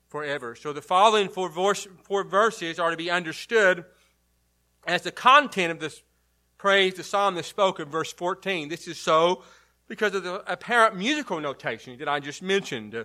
forever. 0.09 0.55
So 0.55 0.75
the 0.75 0.83
following 0.83 1.29
four, 1.29 1.49
verse, 1.49 1.89
four 2.03 2.25
verses 2.25 2.79
are 2.79 2.91
to 2.91 2.97
be 2.97 3.11
understood 3.11 3.85
as 4.87 5.03
the 5.03 5.13
content 5.13 5.73
of 5.73 5.81
this 5.81 6.03
praise 6.59 6.95
the 6.95 7.03
psalmist 7.03 7.49
spoke 7.49 7.81
in 7.81 7.89
verse 7.89 8.13
14. 8.13 8.69
This 8.69 8.87
is 8.87 8.99
so 8.99 9.43
because 9.89 10.15
of 10.15 10.23
the 10.23 10.45
apparent 10.51 10.97
musical 10.97 11.41
notation 11.41 11.99
that 11.99 12.09
I 12.09 12.21
just 12.21 12.43
mentioned, 12.43 12.95
uh, 12.95 13.05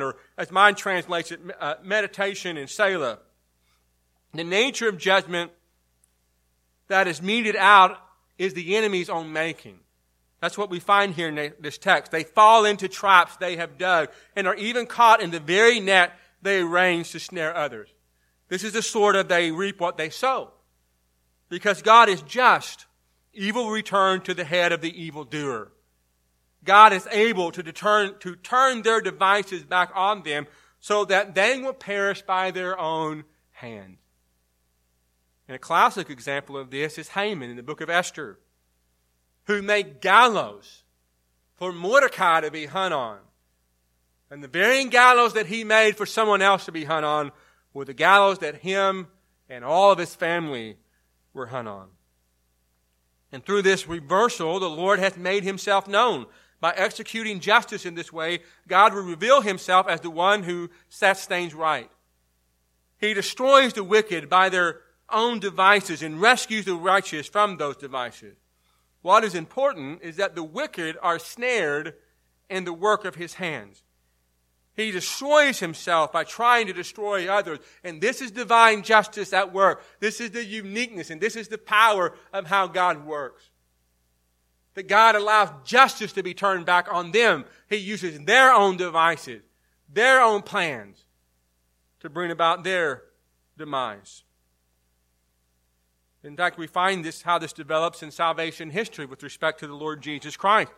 or 0.00 0.16
as 0.38 0.50
mine 0.50 0.74
translates 0.74 1.30
it, 1.32 1.40
uh, 1.60 1.74
meditation 1.82 2.56
and 2.56 2.68
Selah. 2.68 3.18
The 4.32 4.44
nature 4.44 4.88
of 4.88 4.98
judgment 4.98 5.52
that 6.88 7.06
is 7.06 7.22
meted 7.22 7.56
out 7.56 7.98
is 8.38 8.54
the 8.54 8.76
enemy's 8.76 9.08
own 9.08 9.32
making. 9.32 9.78
That's 10.40 10.58
what 10.58 10.70
we 10.70 10.80
find 10.80 11.14
here 11.14 11.28
in 11.28 11.54
this 11.60 11.78
text. 11.78 12.12
They 12.12 12.24
fall 12.24 12.64
into 12.64 12.88
traps 12.88 13.36
they 13.36 13.56
have 13.56 13.78
dug 13.78 14.10
and 14.34 14.46
are 14.46 14.54
even 14.54 14.86
caught 14.86 15.22
in 15.22 15.30
the 15.30 15.40
very 15.40 15.80
net 15.80 16.12
they 16.42 16.60
arrange 16.60 17.12
to 17.12 17.20
snare 17.20 17.56
others. 17.56 17.88
This 18.48 18.62
is 18.62 18.74
the 18.74 18.82
sort 18.82 19.16
of 19.16 19.28
they 19.28 19.50
reap 19.50 19.80
what 19.80 19.96
they 19.96 20.10
sow. 20.10 20.52
Because 21.48 21.82
God 21.82 22.08
is 22.08 22.22
just, 22.22 22.86
evil 23.32 23.70
return 23.70 24.20
to 24.22 24.34
the 24.34 24.44
head 24.44 24.72
of 24.72 24.80
the 24.80 25.02
evildoer. 25.02 25.72
God 26.64 26.92
is 26.92 27.06
able 27.10 27.52
to, 27.52 27.62
deter, 27.62 28.10
to 28.10 28.36
turn 28.36 28.82
their 28.82 29.00
devices 29.00 29.64
back 29.64 29.90
on 29.94 30.22
them 30.22 30.46
so 30.80 31.04
that 31.04 31.34
they 31.34 31.58
will 31.58 31.72
perish 31.72 32.22
by 32.22 32.50
their 32.50 32.78
own 32.78 33.24
hand. 33.52 33.96
And 35.48 35.54
a 35.54 35.60
classic 35.60 36.10
example 36.10 36.56
of 36.56 36.70
this 36.70 36.98
is 36.98 37.08
Haman 37.10 37.50
in 37.50 37.56
the 37.56 37.62
book 37.62 37.80
of 37.80 37.88
Esther 37.88 38.38
who 39.46 39.62
made 39.62 40.00
gallows 40.00 40.82
for 41.54 41.72
Mordecai 41.72 42.40
to 42.40 42.50
be 42.50 42.66
hung 42.66 42.92
on. 42.92 43.18
And 44.30 44.42
the 44.42 44.48
very 44.48 44.84
gallows 44.86 45.34
that 45.34 45.46
he 45.46 45.64
made 45.64 45.96
for 45.96 46.06
someone 46.06 46.42
else 46.42 46.64
to 46.66 46.72
be 46.72 46.84
hung 46.84 47.04
on 47.04 47.32
were 47.72 47.84
the 47.84 47.94
gallows 47.94 48.40
that 48.40 48.56
him 48.56 49.08
and 49.48 49.64
all 49.64 49.92
of 49.92 49.98
his 49.98 50.14
family 50.14 50.76
were 51.32 51.46
hung 51.46 51.66
on. 51.66 51.88
And 53.30 53.44
through 53.44 53.62
this 53.62 53.88
reversal, 53.88 54.58
the 54.58 54.70
Lord 54.70 54.98
hath 54.98 55.16
made 55.16 55.44
himself 55.44 55.86
known. 55.86 56.26
By 56.58 56.72
executing 56.74 57.40
justice 57.40 57.84
in 57.84 57.94
this 57.94 58.12
way, 58.12 58.40
God 58.66 58.94
will 58.94 59.02
reveal 59.02 59.42
himself 59.42 59.88
as 59.88 60.00
the 60.00 60.10
one 60.10 60.42
who 60.42 60.70
sets 60.88 61.26
things 61.26 61.54
right. 61.54 61.90
He 62.98 63.14
destroys 63.14 63.74
the 63.74 63.84
wicked 63.84 64.28
by 64.28 64.48
their 64.48 64.80
own 65.10 65.38
devices 65.38 66.02
and 66.02 66.20
rescues 66.20 66.64
the 66.64 66.74
righteous 66.74 67.28
from 67.28 67.58
those 67.58 67.76
devices. 67.76 68.36
What 69.06 69.22
is 69.22 69.36
important 69.36 70.02
is 70.02 70.16
that 70.16 70.34
the 70.34 70.42
wicked 70.42 70.98
are 71.00 71.20
snared 71.20 71.94
in 72.50 72.64
the 72.64 72.72
work 72.72 73.04
of 73.04 73.14
his 73.14 73.34
hands. 73.34 73.84
He 74.74 74.90
destroys 74.90 75.60
himself 75.60 76.10
by 76.10 76.24
trying 76.24 76.66
to 76.66 76.72
destroy 76.72 77.28
others. 77.28 77.60
And 77.84 78.00
this 78.00 78.20
is 78.20 78.32
divine 78.32 78.82
justice 78.82 79.32
at 79.32 79.52
work. 79.52 79.84
This 80.00 80.20
is 80.20 80.32
the 80.32 80.44
uniqueness 80.44 81.10
and 81.10 81.20
this 81.20 81.36
is 81.36 81.46
the 81.46 81.56
power 81.56 82.16
of 82.32 82.48
how 82.48 82.66
God 82.66 83.06
works. 83.06 83.48
That 84.74 84.88
God 84.88 85.14
allows 85.14 85.50
justice 85.64 86.12
to 86.14 86.24
be 86.24 86.34
turned 86.34 86.66
back 86.66 86.92
on 86.92 87.12
them. 87.12 87.44
He 87.70 87.76
uses 87.76 88.18
their 88.18 88.52
own 88.52 88.76
devices, 88.76 89.44
their 89.88 90.20
own 90.20 90.42
plans 90.42 91.04
to 92.00 92.10
bring 92.10 92.32
about 92.32 92.64
their 92.64 93.04
demise. 93.56 94.24
In 96.26 96.36
fact, 96.36 96.58
we 96.58 96.66
find 96.66 97.04
this, 97.04 97.22
how 97.22 97.38
this 97.38 97.52
develops 97.52 98.02
in 98.02 98.10
salvation 98.10 98.70
history 98.70 99.06
with 99.06 99.22
respect 99.22 99.60
to 99.60 99.66
the 99.66 99.74
Lord 99.74 100.02
Jesus 100.02 100.36
Christ. 100.36 100.72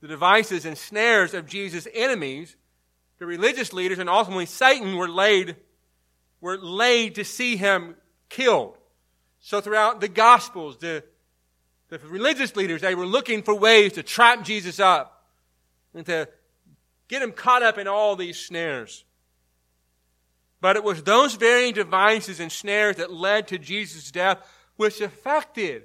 The 0.00 0.08
devices 0.08 0.64
and 0.64 0.78
snares 0.78 1.34
of 1.34 1.46
Jesus' 1.46 1.86
enemies 1.92 2.56
the 3.18 3.26
religious 3.26 3.72
leaders 3.72 3.98
and 3.98 4.08
ultimately 4.08 4.46
Satan 4.46 4.96
were 4.96 5.08
laid, 5.08 5.56
were 6.40 6.56
laid 6.56 7.16
to 7.16 7.24
see 7.24 7.56
him 7.56 7.96
killed. 8.28 8.76
So 9.40 9.60
throughout 9.60 10.00
the 10.00 10.08
Gospels, 10.08 10.78
the, 10.78 11.02
the 11.88 11.98
religious 11.98 12.54
leaders, 12.56 12.80
they 12.80 12.94
were 12.94 13.06
looking 13.06 13.42
for 13.42 13.54
ways 13.54 13.94
to 13.94 14.02
trap 14.02 14.44
Jesus 14.44 14.78
up 14.78 15.24
and 15.94 16.06
to 16.06 16.28
get 17.08 17.22
him 17.22 17.32
caught 17.32 17.62
up 17.62 17.78
in 17.78 17.88
all 17.88 18.14
these 18.14 18.38
snares. 18.38 19.04
But 20.60 20.76
it 20.76 20.84
was 20.84 21.02
those 21.02 21.34
very 21.34 21.72
devices 21.72 22.40
and 22.40 22.50
snares 22.50 22.96
that 22.96 23.12
led 23.12 23.48
to 23.48 23.58
Jesus' 23.58 24.10
death, 24.10 24.38
which 24.78 25.02
affected 25.02 25.82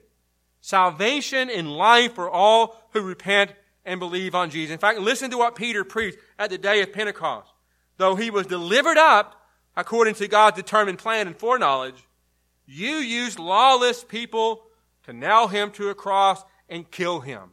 salvation 0.62 1.50
and 1.50 1.76
life 1.76 2.14
for 2.14 2.30
all 2.30 2.82
who 2.94 3.02
repent 3.02 3.52
and 3.84 4.00
believe 4.00 4.34
on 4.34 4.50
Jesus. 4.50 4.72
In 4.72 4.80
fact, 4.80 5.00
listen 5.00 5.30
to 5.32 5.38
what 5.38 5.56
Peter 5.56 5.84
preached 5.84 6.18
at 6.40 6.50
the 6.50 6.58
day 6.58 6.82
of 6.82 6.94
Pentecost. 6.94 7.52
Though 7.98 8.16
he 8.16 8.30
was 8.30 8.48
delivered 8.48 8.98
up 8.98 9.42
according 9.76 10.14
to 10.16 10.28
God's 10.28 10.56
determined 10.56 11.00
plan 11.00 11.28
and 11.28 11.38
foreknowledge, 11.38 12.08
you 12.66 12.92
used 12.92 13.40
lawless 13.40 14.04
people 14.04 14.64
to 15.04 15.12
nail 15.12 15.50
him 15.50 15.72
to 15.72 15.90
a 15.90 15.96
cross 15.96 16.44
and 16.70 16.90
kill 16.90 17.20
him. 17.20 17.52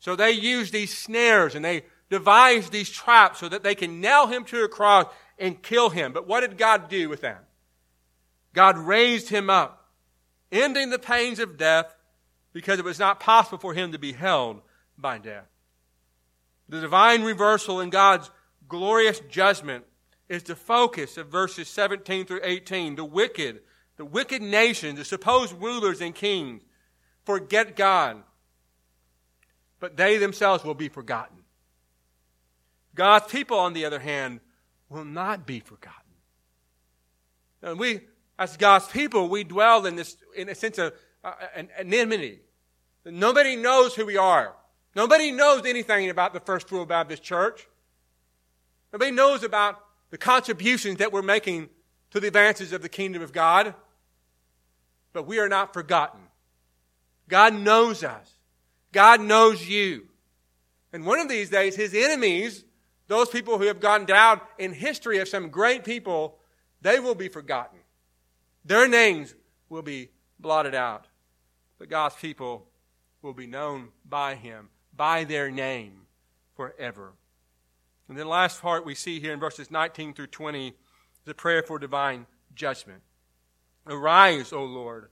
So 0.00 0.16
they 0.16 0.32
used 0.32 0.72
these 0.72 0.96
snares 0.96 1.54
and 1.54 1.64
they 1.64 1.84
devised 2.10 2.72
these 2.72 2.90
traps 2.90 3.38
so 3.38 3.48
that 3.48 3.62
they 3.62 3.74
can 3.74 4.00
nail 4.00 4.26
him 4.26 4.44
to 4.46 4.64
a 4.64 4.68
cross 4.68 5.06
and 5.38 5.62
kill 5.62 5.90
him. 5.90 6.12
But 6.12 6.26
what 6.26 6.40
did 6.40 6.58
God 6.58 6.88
do 6.88 7.08
with 7.08 7.20
that? 7.20 7.44
God 8.52 8.78
raised 8.78 9.28
him 9.28 9.50
up, 9.50 9.83
ending 10.54 10.90
the 10.90 10.98
pains 10.98 11.38
of 11.38 11.58
death 11.58 11.94
because 12.52 12.78
it 12.78 12.84
was 12.84 12.98
not 12.98 13.20
possible 13.20 13.58
for 13.58 13.74
him 13.74 13.92
to 13.92 13.98
be 13.98 14.12
held 14.12 14.62
by 14.96 15.18
death. 15.18 15.48
The 16.68 16.80
divine 16.80 17.24
reversal 17.24 17.80
in 17.80 17.90
God's 17.90 18.30
glorious 18.68 19.20
judgment 19.28 19.84
is 20.28 20.44
the 20.44 20.56
focus 20.56 21.18
of 21.18 21.28
verses 21.28 21.68
17 21.68 22.24
through 22.24 22.40
18. 22.42 22.96
The 22.96 23.04
wicked, 23.04 23.60
the 23.96 24.04
wicked 24.04 24.40
nations, 24.40 24.98
the 24.98 25.04
supposed 25.04 25.52
rulers 25.60 26.00
and 26.00 26.14
kings 26.14 26.62
forget 27.24 27.76
God, 27.76 28.22
but 29.80 29.96
they 29.96 30.16
themselves 30.16 30.64
will 30.64 30.74
be 30.74 30.88
forgotten. 30.88 31.38
God's 32.94 33.26
people, 33.26 33.58
on 33.58 33.72
the 33.72 33.84
other 33.84 33.98
hand, 33.98 34.40
will 34.88 35.04
not 35.04 35.46
be 35.46 35.60
forgotten. 35.60 36.00
And 37.60 37.78
we, 37.78 38.00
as 38.38 38.56
God's 38.56 38.86
people, 38.88 39.28
we 39.28 39.44
dwell 39.44 39.86
in 39.86 39.96
this, 39.96 40.16
in 40.36 40.48
a 40.48 40.54
sense 40.54 40.78
of 40.78 40.92
uh, 41.22 41.32
an 41.54 41.68
anonymity. 41.78 42.40
Nobody 43.04 43.56
knows 43.56 43.94
who 43.94 44.06
we 44.06 44.16
are. 44.16 44.54
Nobody 44.96 45.30
knows 45.30 45.66
anything 45.66 46.10
about 46.10 46.32
the 46.32 46.40
First 46.40 46.70
World 46.72 46.88
Baptist 46.88 47.22
Church. 47.22 47.66
Nobody 48.92 49.10
knows 49.10 49.42
about 49.42 49.80
the 50.10 50.18
contributions 50.18 50.98
that 50.98 51.12
we're 51.12 51.22
making 51.22 51.68
to 52.10 52.20
the 52.20 52.28
advances 52.28 52.72
of 52.72 52.82
the 52.82 52.88
kingdom 52.88 53.22
of 53.22 53.32
God. 53.32 53.74
But 55.12 55.26
we 55.26 55.38
are 55.38 55.48
not 55.48 55.72
forgotten. 55.72 56.20
God 57.28 57.54
knows 57.54 58.04
us. 58.04 58.30
God 58.92 59.20
knows 59.20 59.68
you. 59.68 60.06
And 60.92 61.04
one 61.04 61.18
of 61.18 61.28
these 61.28 61.50
days, 61.50 61.74
his 61.74 61.94
enemies, 61.94 62.64
those 63.08 63.28
people 63.28 63.58
who 63.58 63.64
have 63.64 63.80
gone 63.80 64.06
down 64.06 64.40
in 64.58 64.72
history 64.72 65.18
of 65.18 65.28
some 65.28 65.48
great 65.48 65.84
people, 65.84 66.38
they 66.80 67.00
will 67.00 67.16
be 67.16 67.28
forgotten. 67.28 67.80
Their 68.64 68.88
names 68.88 69.34
will 69.68 69.82
be 69.82 70.10
blotted 70.38 70.74
out. 70.74 71.06
But 71.78 71.88
God's 71.88 72.14
people 72.14 72.66
will 73.22 73.32
be 73.32 73.46
known 73.46 73.88
by 74.08 74.34
him 74.34 74.68
by 74.96 75.24
their 75.24 75.50
name 75.50 76.02
forever. 76.56 77.12
And 78.08 78.16
then 78.16 78.26
the 78.26 78.30
last 78.30 78.60
part 78.60 78.84
we 78.84 78.94
see 78.94 79.18
here 79.18 79.32
in 79.32 79.40
verses 79.40 79.70
19 79.70 80.14
through 80.14 80.28
20 80.28 80.68
is 80.68 80.74
a 81.26 81.34
prayer 81.34 81.62
for 81.62 81.78
divine 81.78 82.26
judgment. 82.54 83.02
Arise, 83.86 84.52
O 84.52 84.64
Lord. 84.64 85.08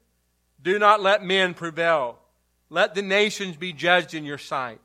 Do 0.62 0.78
not 0.78 1.02
let 1.02 1.24
men 1.24 1.54
prevail. 1.54 2.18
Let 2.70 2.94
the 2.94 3.02
nations 3.02 3.56
be 3.56 3.72
judged 3.72 4.14
in 4.14 4.24
your 4.24 4.38
sight. 4.38 4.80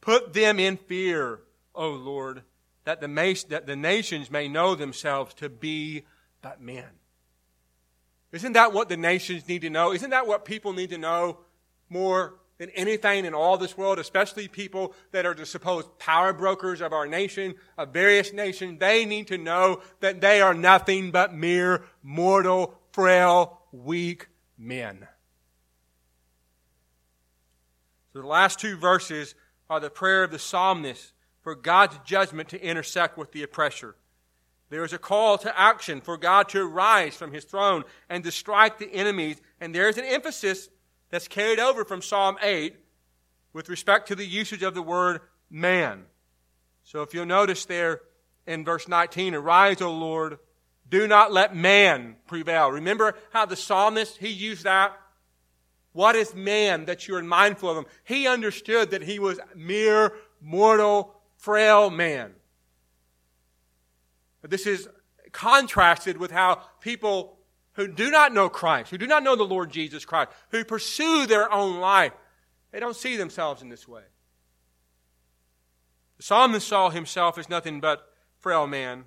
Put 0.00 0.32
them 0.32 0.60
in 0.60 0.76
fear, 0.76 1.40
O 1.74 1.90
Lord, 1.90 2.42
that 2.84 3.00
the, 3.00 3.44
that 3.48 3.66
the 3.66 3.76
nations 3.76 4.30
may 4.30 4.48
know 4.48 4.74
themselves 4.74 5.34
to 5.34 5.48
be 5.48 6.04
but 6.42 6.60
men. 6.60 6.97
Isn't 8.32 8.52
that 8.52 8.72
what 8.72 8.88
the 8.88 8.96
nations 8.96 9.48
need 9.48 9.62
to 9.62 9.70
know? 9.70 9.92
Isn't 9.92 10.10
that 10.10 10.26
what 10.26 10.44
people 10.44 10.72
need 10.72 10.90
to 10.90 10.98
know 10.98 11.38
more 11.88 12.34
than 12.58 12.70
anything 12.70 13.24
in 13.24 13.34
all 13.34 13.56
this 13.56 13.78
world, 13.78 13.98
especially 13.98 14.48
people 14.48 14.92
that 15.12 15.24
are 15.24 15.34
the 15.34 15.46
supposed 15.46 15.98
power 15.98 16.32
brokers 16.32 16.80
of 16.80 16.92
our 16.92 17.06
nation, 17.06 17.54
of 17.78 17.92
various 17.92 18.32
nations, 18.32 18.80
they 18.80 19.04
need 19.04 19.28
to 19.28 19.38
know 19.38 19.80
that 20.00 20.20
they 20.20 20.40
are 20.40 20.54
nothing 20.54 21.10
but 21.10 21.32
mere 21.32 21.84
mortal, 22.02 22.74
frail, 22.92 23.62
weak 23.72 24.26
men. 24.58 25.06
So 28.12 28.20
the 28.20 28.26
last 28.26 28.58
two 28.58 28.76
verses 28.76 29.36
are 29.70 29.78
the 29.78 29.90
prayer 29.90 30.24
of 30.24 30.32
the 30.32 30.38
psalmist 30.38 31.12
for 31.42 31.54
God's 31.54 31.98
judgment 32.04 32.48
to 32.48 32.60
intersect 32.60 33.16
with 33.16 33.30
the 33.30 33.44
oppressor. 33.44 33.94
There 34.70 34.84
is 34.84 34.92
a 34.92 34.98
call 34.98 35.38
to 35.38 35.58
action 35.58 36.00
for 36.00 36.16
God 36.16 36.48
to 36.50 36.60
arise 36.60 37.14
from 37.14 37.32
his 37.32 37.44
throne 37.44 37.84
and 38.08 38.22
to 38.24 38.30
strike 38.30 38.78
the 38.78 38.92
enemies, 38.92 39.40
and 39.60 39.74
there 39.74 39.88
is 39.88 39.96
an 39.96 40.04
emphasis 40.04 40.68
that's 41.10 41.28
carried 41.28 41.58
over 41.58 41.84
from 41.84 42.02
Psalm 42.02 42.36
8 42.42 42.76
with 43.52 43.68
respect 43.68 44.08
to 44.08 44.14
the 44.14 44.26
usage 44.26 44.62
of 44.62 44.74
the 44.74 44.82
word 44.82 45.20
man. 45.50 46.04
So 46.84 47.02
if 47.02 47.14
you'll 47.14 47.26
notice 47.26 47.64
there 47.64 48.02
in 48.46 48.64
verse 48.64 48.88
19, 48.88 49.34
arise, 49.34 49.80
O 49.80 49.90
Lord, 49.90 50.38
do 50.88 51.06
not 51.06 51.32
let 51.32 51.54
man 51.54 52.16
prevail. 52.26 52.70
Remember 52.70 53.14
how 53.30 53.46
the 53.46 53.56
psalmist, 53.56 54.18
he 54.18 54.28
used 54.28 54.64
that? 54.64 54.98
What 55.92 56.14
is 56.14 56.34
man 56.34 56.84
that 56.84 57.08
you're 57.08 57.22
mindful 57.22 57.70
of 57.70 57.76
him? 57.76 57.86
He 58.04 58.26
understood 58.26 58.90
that 58.90 59.02
he 59.02 59.18
was 59.18 59.40
mere 59.54 60.14
mortal, 60.40 61.14
frail 61.36 61.90
man. 61.90 62.32
This 64.42 64.66
is 64.66 64.88
contrasted 65.32 66.16
with 66.16 66.30
how 66.30 66.62
people 66.80 67.38
who 67.72 67.88
do 67.88 68.10
not 68.10 68.32
know 68.32 68.48
Christ, 68.48 68.90
who 68.90 68.98
do 68.98 69.06
not 69.06 69.22
know 69.22 69.36
the 69.36 69.44
Lord 69.44 69.70
Jesus 69.70 70.04
Christ, 70.04 70.30
who 70.50 70.64
pursue 70.64 71.26
their 71.26 71.52
own 71.52 71.80
life, 71.80 72.12
they 72.72 72.80
don't 72.80 72.96
see 72.96 73.16
themselves 73.16 73.62
in 73.62 73.68
this 73.68 73.86
way. 73.86 74.02
The 76.16 76.24
psalmist 76.24 76.66
saw 76.66 76.90
himself 76.90 77.38
as 77.38 77.48
nothing 77.48 77.80
but 77.80 78.12
frail 78.38 78.66
man. 78.66 79.04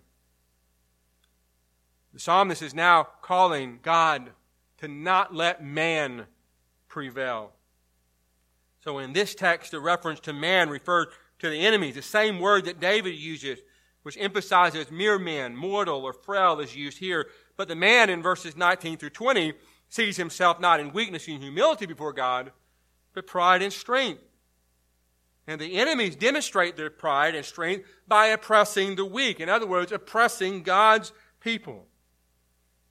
The 2.14 2.20
psalmist 2.20 2.62
is 2.62 2.74
now 2.74 3.08
calling 3.22 3.80
God 3.82 4.32
to 4.78 4.88
not 4.88 5.36
let 5.36 5.64
man 5.64 6.26
prevail. 6.88 7.52
So 8.84 8.98
in 9.00 9.14
this 9.14 9.36
text, 9.36 9.72
the 9.72 9.80
reference 9.80 10.20
to 10.22 10.34
man 10.34 10.70
refers 10.70 11.08
to 11.40 11.50
the 11.50 11.66
enemy, 11.66 11.92
the 11.92 12.02
same 12.02 12.40
word 12.40 12.66
that 12.66 12.80
David 12.80 13.16
uses, 13.16 13.60
which 14.04 14.18
emphasizes 14.20 14.90
mere 14.90 15.20
men, 15.20 15.56
mortal 15.56 16.04
or 16.04 16.14
frail, 16.14 16.60
is 16.60 16.76
used 16.76 16.98
here 16.98 17.28
but 17.62 17.68
the 17.68 17.76
man 17.76 18.10
in 18.10 18.24
verses 18.24 18.58
19 18.58 18.98
through 18.98 19.12
20 19.12 19.54
sees 19.88 20.18
himself 20.18 20.60
not 20.60 20.80
in 20.80 20.94
weakness 20.94 21.28
and 21.28 21.44
humility 21.44 21.86
before 21.86 22.12
God, 22.12 22.52
but 23.14 23.28
pride 23.28 23.62
and 23.62 23.72
strength. 23.72 24.24
And 25.46 25.62
the 25.62 25.76
enemies 25.76 26.16
demonstrate 26.16 26.76
their 26.76 26.90
pride 26.90 27.36
and 27.36 27.46
strength 27.46 27.88
by 28.08 28.26
oppressing 28.28 28.96
the 28.96 29.06
weak. 29.06 29.40
In 29.40 29.48
other 29.48 29.68
words, 29.68 29.92
oppressing 29.92 30.64
God's 30.64 31.12
people. 31.40 31.86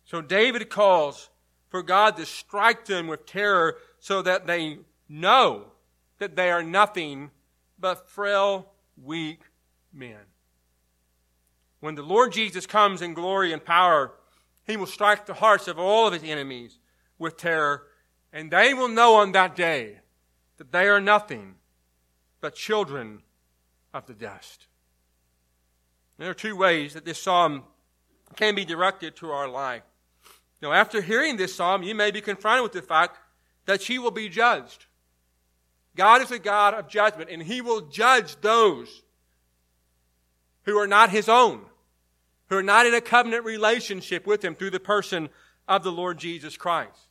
So 0.05 0.23
David 0.23 0.71
calls 0.71 1.31
for 1.69 1.83
God 1.83 2.17
to 2.19 2.25
strike 2.25 2.85
them 2.85 3.09
with 3.09 3.27
terror 3.27 3.77
so 3.99 4.23
that 4.23 4.47
they 4.47 4.79
know 5.09 5.73
that 6.19 6.37
they 6.37 6.53
are 6.53 6.63
nothing 6.63 7.33
but 7.77 8.09
frail, 8.09 8.71
weak 8.97 9.41
men. 9.93 10.21
When 11.81 11.95
the 11.95 12.03
Lord 12.03 12.33
Jesus 12.33 12.67
comes 12.67 13.03
in 13.03 13.15
glory 13.15 13.53
and 13.53 13.65
power, 13.65 14.13
he 14.67 14.77
will 14.77 14.87
strike 14.87 15.27
the 15.27 15.35
hearts 15.35 15.67
of 15.67 15.79
all 15.79 16.07
of 16.07 16.13
his 16.13 16.23
enemies 16.23 16.79
with 17.19 17.37
terror, 17.37 17.87
and 18.33 18.51
they 18.51 18.75
will 18.75 18.89
know 18.89 19.17
on 19.17 19.33
that 19.33 19.57
day 19.57 19.99
that 20.59 20.73
they 20.73 20.89
are 20.89 21.01
nothing 21.01 21.57
but 22.41 22.55
children 22.55 23.23
of 23.93 24.07
the 24.07 24.15
dust. 24.15 24.67
There 26.19 26.31
are 26.31 26.35
two 26.35 26.55
ways 26.55 26.95
that 26.95 27.05
this 27.05 27.21
psalm 27.21 27.65
can 28.37 28.55
be 28.55 28.65
directed 28.65 29.17
to 29.17 29.31
our 29.31 29.49
life. 29.49 29.83
Now, 30.63 30.73
after 30.73 31.01
hearing 31.01 31.37
this 31.37 31.55
psalm, 31.55 31.83
you 31.83 31.95
may 31.95 32.11
be 32.11 32.21
confronted 32.21 32.63
with 32.63 32.73
the 32.73 32.83
fact 32.83 33.19
that 33.65 33.81
she 33.81 33.99
will 33.99 34.11
be 34.11 34.29
judged. 34.29 34.87
God 35.97 36.23
is 36.23 36.31
a 36.31 36.39
God 36.39 36.75
of 36.75 36.89
judgment, 36.89 37.31
and 37.31 37.43
He 37.43 37.61
will 37.61 37.83
judge 37.83 38.41
those 38.41 39.03
who 40.65 40.79
are 40.79 40.87
not 40.87 41.11
His 41.11 41.29
own, 41.29 41.63
who 42.51 42.57
are 42.57 42.63
not 42.63 42.85
in 42.85 42.93
a 42.93 43.01
covenant 43.01 43.45
relationship 43.45 44.27
with 44.27 44.45
Him 44.45 44.55
through 44.55 44.71
the 44.71 44.81
person 44.81 45.31
of 45.67 45.85
the 45.85 45.93
Lord 45.93 46.19
Jesus 46.19 46.57
Christ. 46.57 47.09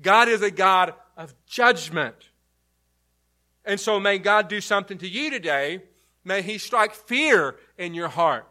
God 0.00 0.28
is 0.28 0.40
a 0.40 0.52
God 0.52 0.94
of 1.16 1.34
judgment. 1.46 2.14
And 3.64 3.78
so 3.78 4.00
may 4.00 4.18
God 4.18 4.48
do 4.48 4.60
something 4.60 4.96
to 4.98 5.08
you 5.08 5.30
today. 5.30 5.82
May 6.24 6.42
He 6.42 6.58
strike 6.58 6.94
fear 6.94 7.56
in 7.76 7.92
your 7.92 8.08
heart. 8.08 8.46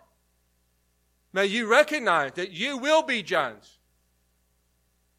May 1.32 1.46
you 1.46 1.68
recognize 1.68 2.34
that 2.34 2.52
you 2.52 2.78
will 2.78 3.02
be 3.02 3.24
judged. 3.24 3.78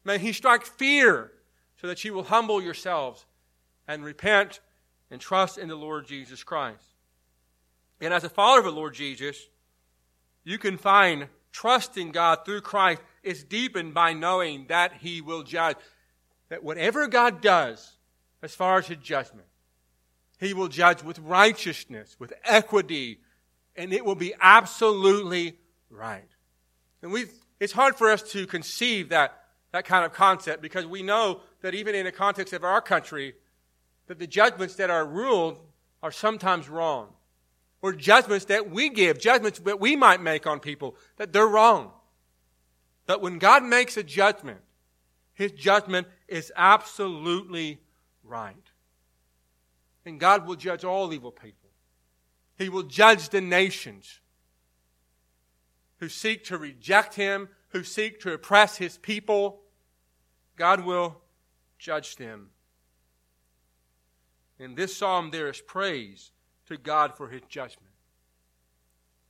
May 0.05 0.19
He 0.19 0.31
strike 0.31 0.65
fear 0.65 1.31
so 1.81 1.87
that 1.87 2.05
you 2.05 2.13
will 2.13 2.23
humble 2.23 2.61
yourselves 2.61 3.25
and 3.87 4.05
repent 4.05 4.59
and 5.09 5.19
trust 5.19 5.57
in 5.57 5.67
the 5.67 5.75
Lord 5.75 6.05
Jesus 6.05 6.43
Christ. 6.43 6.83
And 7.99 8.13
as 8.13 8.23
a 8.23 8.29
follower 8.29 8.59
of 8.59 8.65
the 8.65 8.71
Lord 8.71 8.93
Jesus, 8.93 9.47
you 10.43 10.57
can 10.57 10.77
find 10.77 11.27
trust 11.51 11.97
in 11.97 12.11
God 12.11 12.45
through 12.45 12.61
Christ 12.61 13.01
is 13.23 13.43
deepened 13.43 13.93
by 13.93 14.13
knowing 14.13 14.65
that 14.69 14.93
He 14.99 15.21
will 15.21 15.43
judge. 15.43 15.77
That 16.49 16.63
whatever 16.63 17.07
God 17.07 17.41
does, 17.41 17.97
as 18.41 18.55
far 18.55 18.79
as 18.79 18.87
His 18.87 18.97
judgment, 18.97 19.47
He 20.39 20.53
will 20.53 20.67
judge 20.67 21.03
with 21.03 21.19
righteousness, 21.19 22.15
with 22.19 22.33
equity, 22.43 23.19
and 23.75 23.93
it 23.93 24.03
will 24.03 24.15
be 24.15 24.33
absolutely 24.41 25.57
right. 25.89 26.27
And 27.01 27.11
we 27.11 27.25
it's 27.59 27.73
hard 27.73 27.95
for 27.95 28.09
us 28.09 28.23
to 28.31 28.47
conceive 28.47 29.09
that 29.09 29.37
that 29.71 29.85
kind 29.85 30.05
of 30.05 30.13
concept 30.13 30.61
because 30.61 30.85
we 30.85 31.01
know 31.01 31.41
that 31.61 31.73
even 31.73 31.95
in 31.95 32.05
the 32.05 32.11
context 32.11 32.53
of 32.53 32.63
our 32.63 32.81
country, 32.81 33.35
that 34.07 34.19
the 34.19 34.27
judgments 34.27 34.75
that 34.75 34.89
are 34.89 35.05
ruled 35.05 35.59
are 36.03 36.11
sometimes 36.11 36.67
wrong. 36.67 37.07
Or 37.81 37.93
judgments 37.93 38.45
that 38.45 38.69
we 38.69 38.89
give, 38.89 39.19
judgments 39.19 39.59
that 39.59 39.79
we 39.79 39.95
might 39.95 40.21
make 40.21 40.45
on 40.45 40.59
people, 40.59 40.95
that 41.17 41.33
they're 41.33 41.47
wrong. 41.47 41.91
But 43.07 43.21
when 43.21 43.39
God 43.39 43.63
makes 43.63 43.97
a 43.97 44.03
judgment, 44.03 44.61
his 45.33 45.51
judgment 45.51 46.07
is 46.27 46.51
absolutely 46.55 47.81
right. 48.23 48.55
And 50.05 50.19
God 50.19 50.45
will 50.45 50.55
judge 50.55 50.83
all 50.83 51.11
evil 51.11 51.31
people. 51.31 51.69
He 52.57 52.69
will 52.69 52.83
judge 52.83 53.29
the 53.29 53.41
nations 53.41 54.19
who 55.97 56.09
seek 56.09 56.43
to 56.45 56.57
reject 56.57 57.15
him, 57.15 57.49
who 57.69 57.83
seek 57.83 58.19
to 58.21 58.33
oppress 58.33 58.77
his 58.77 58.97
people. 58.97 59.61
God 60.55 60.85
will 60.85 61.21
judge 61.79 62.15
them. 62.17 62.49
In 64.59 64.75
this 64.75 64.95
psalm, 64.95 65.31
there 65.31 65.49
is 65.49 65.61
praise 65.61 66.31
to 66.71 66.77
God 66.77 67.15
for 67.15 67.29
his 67.29 67.41
judgment. 67.47 67.93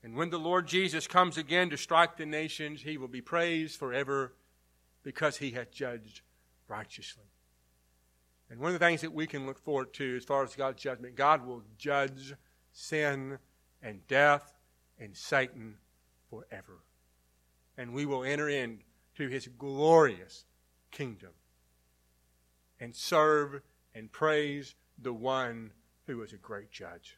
And 0.03 0.15
when 0.15 0.29
the 0.29 0.39
Lord 0.39 0.67
Jesus 0.67 1.07
comes 1.07 1.37
again 1.37 1.69
to 1.69 1.77
strike 1.77 2.17
the 2.17 2.25
nations, 2.25 2.81
he 2.81 2.97
will 2.97 3.07
be 3.07 3.21
praised 3.21 3.77
forever 3.77 4.33
because 5.03 5.37
he 5.37 5.51
has 5.51 5.67
judged 5.67 6.21
righteously. 6.67 7.25
And 8.49 8.59
one 8.59 8.73
of 8.73 8.79
the 8.79 8.85
things 8.85 9.01
that 9.01 9.13
we 9.13 9.27
can 9.27 9.45
look 9.45 9.59
forward 9.59 9.93
to 9.93 10.17
as 10.17 10.25
far 10.25 10.43
as 10.43 10.55
God's 10.55 10.81
judgment, 10.81 11.15
God 11.15 11.45
will 11.45 11.63
judge 11.77 12.33
sin 12.73 13.37
and 13.81 14.05
death 14.07 14.53
and 14.99 15.15
Satan 15.15 15.75
forever. 16.29 16.83
And 17.77 17.93
we 17.93 18.05
will 18.05 18.23
enter 18.23 18.49
into 18.49 19.29
his 19.29 19.47
glorious 19.47 20.45
kingdom 20.91 21.31
and 22.79 22.95
serve 22.95 23.61
and 23.95 24.11
praise 24.11 24.75
the 25.01 25.13
one 25.13 25.71
who 26.07 26.21
is 26.21 26.33
a 26.33 26.37
great 26.37 26.71
judge. 26.71 27.17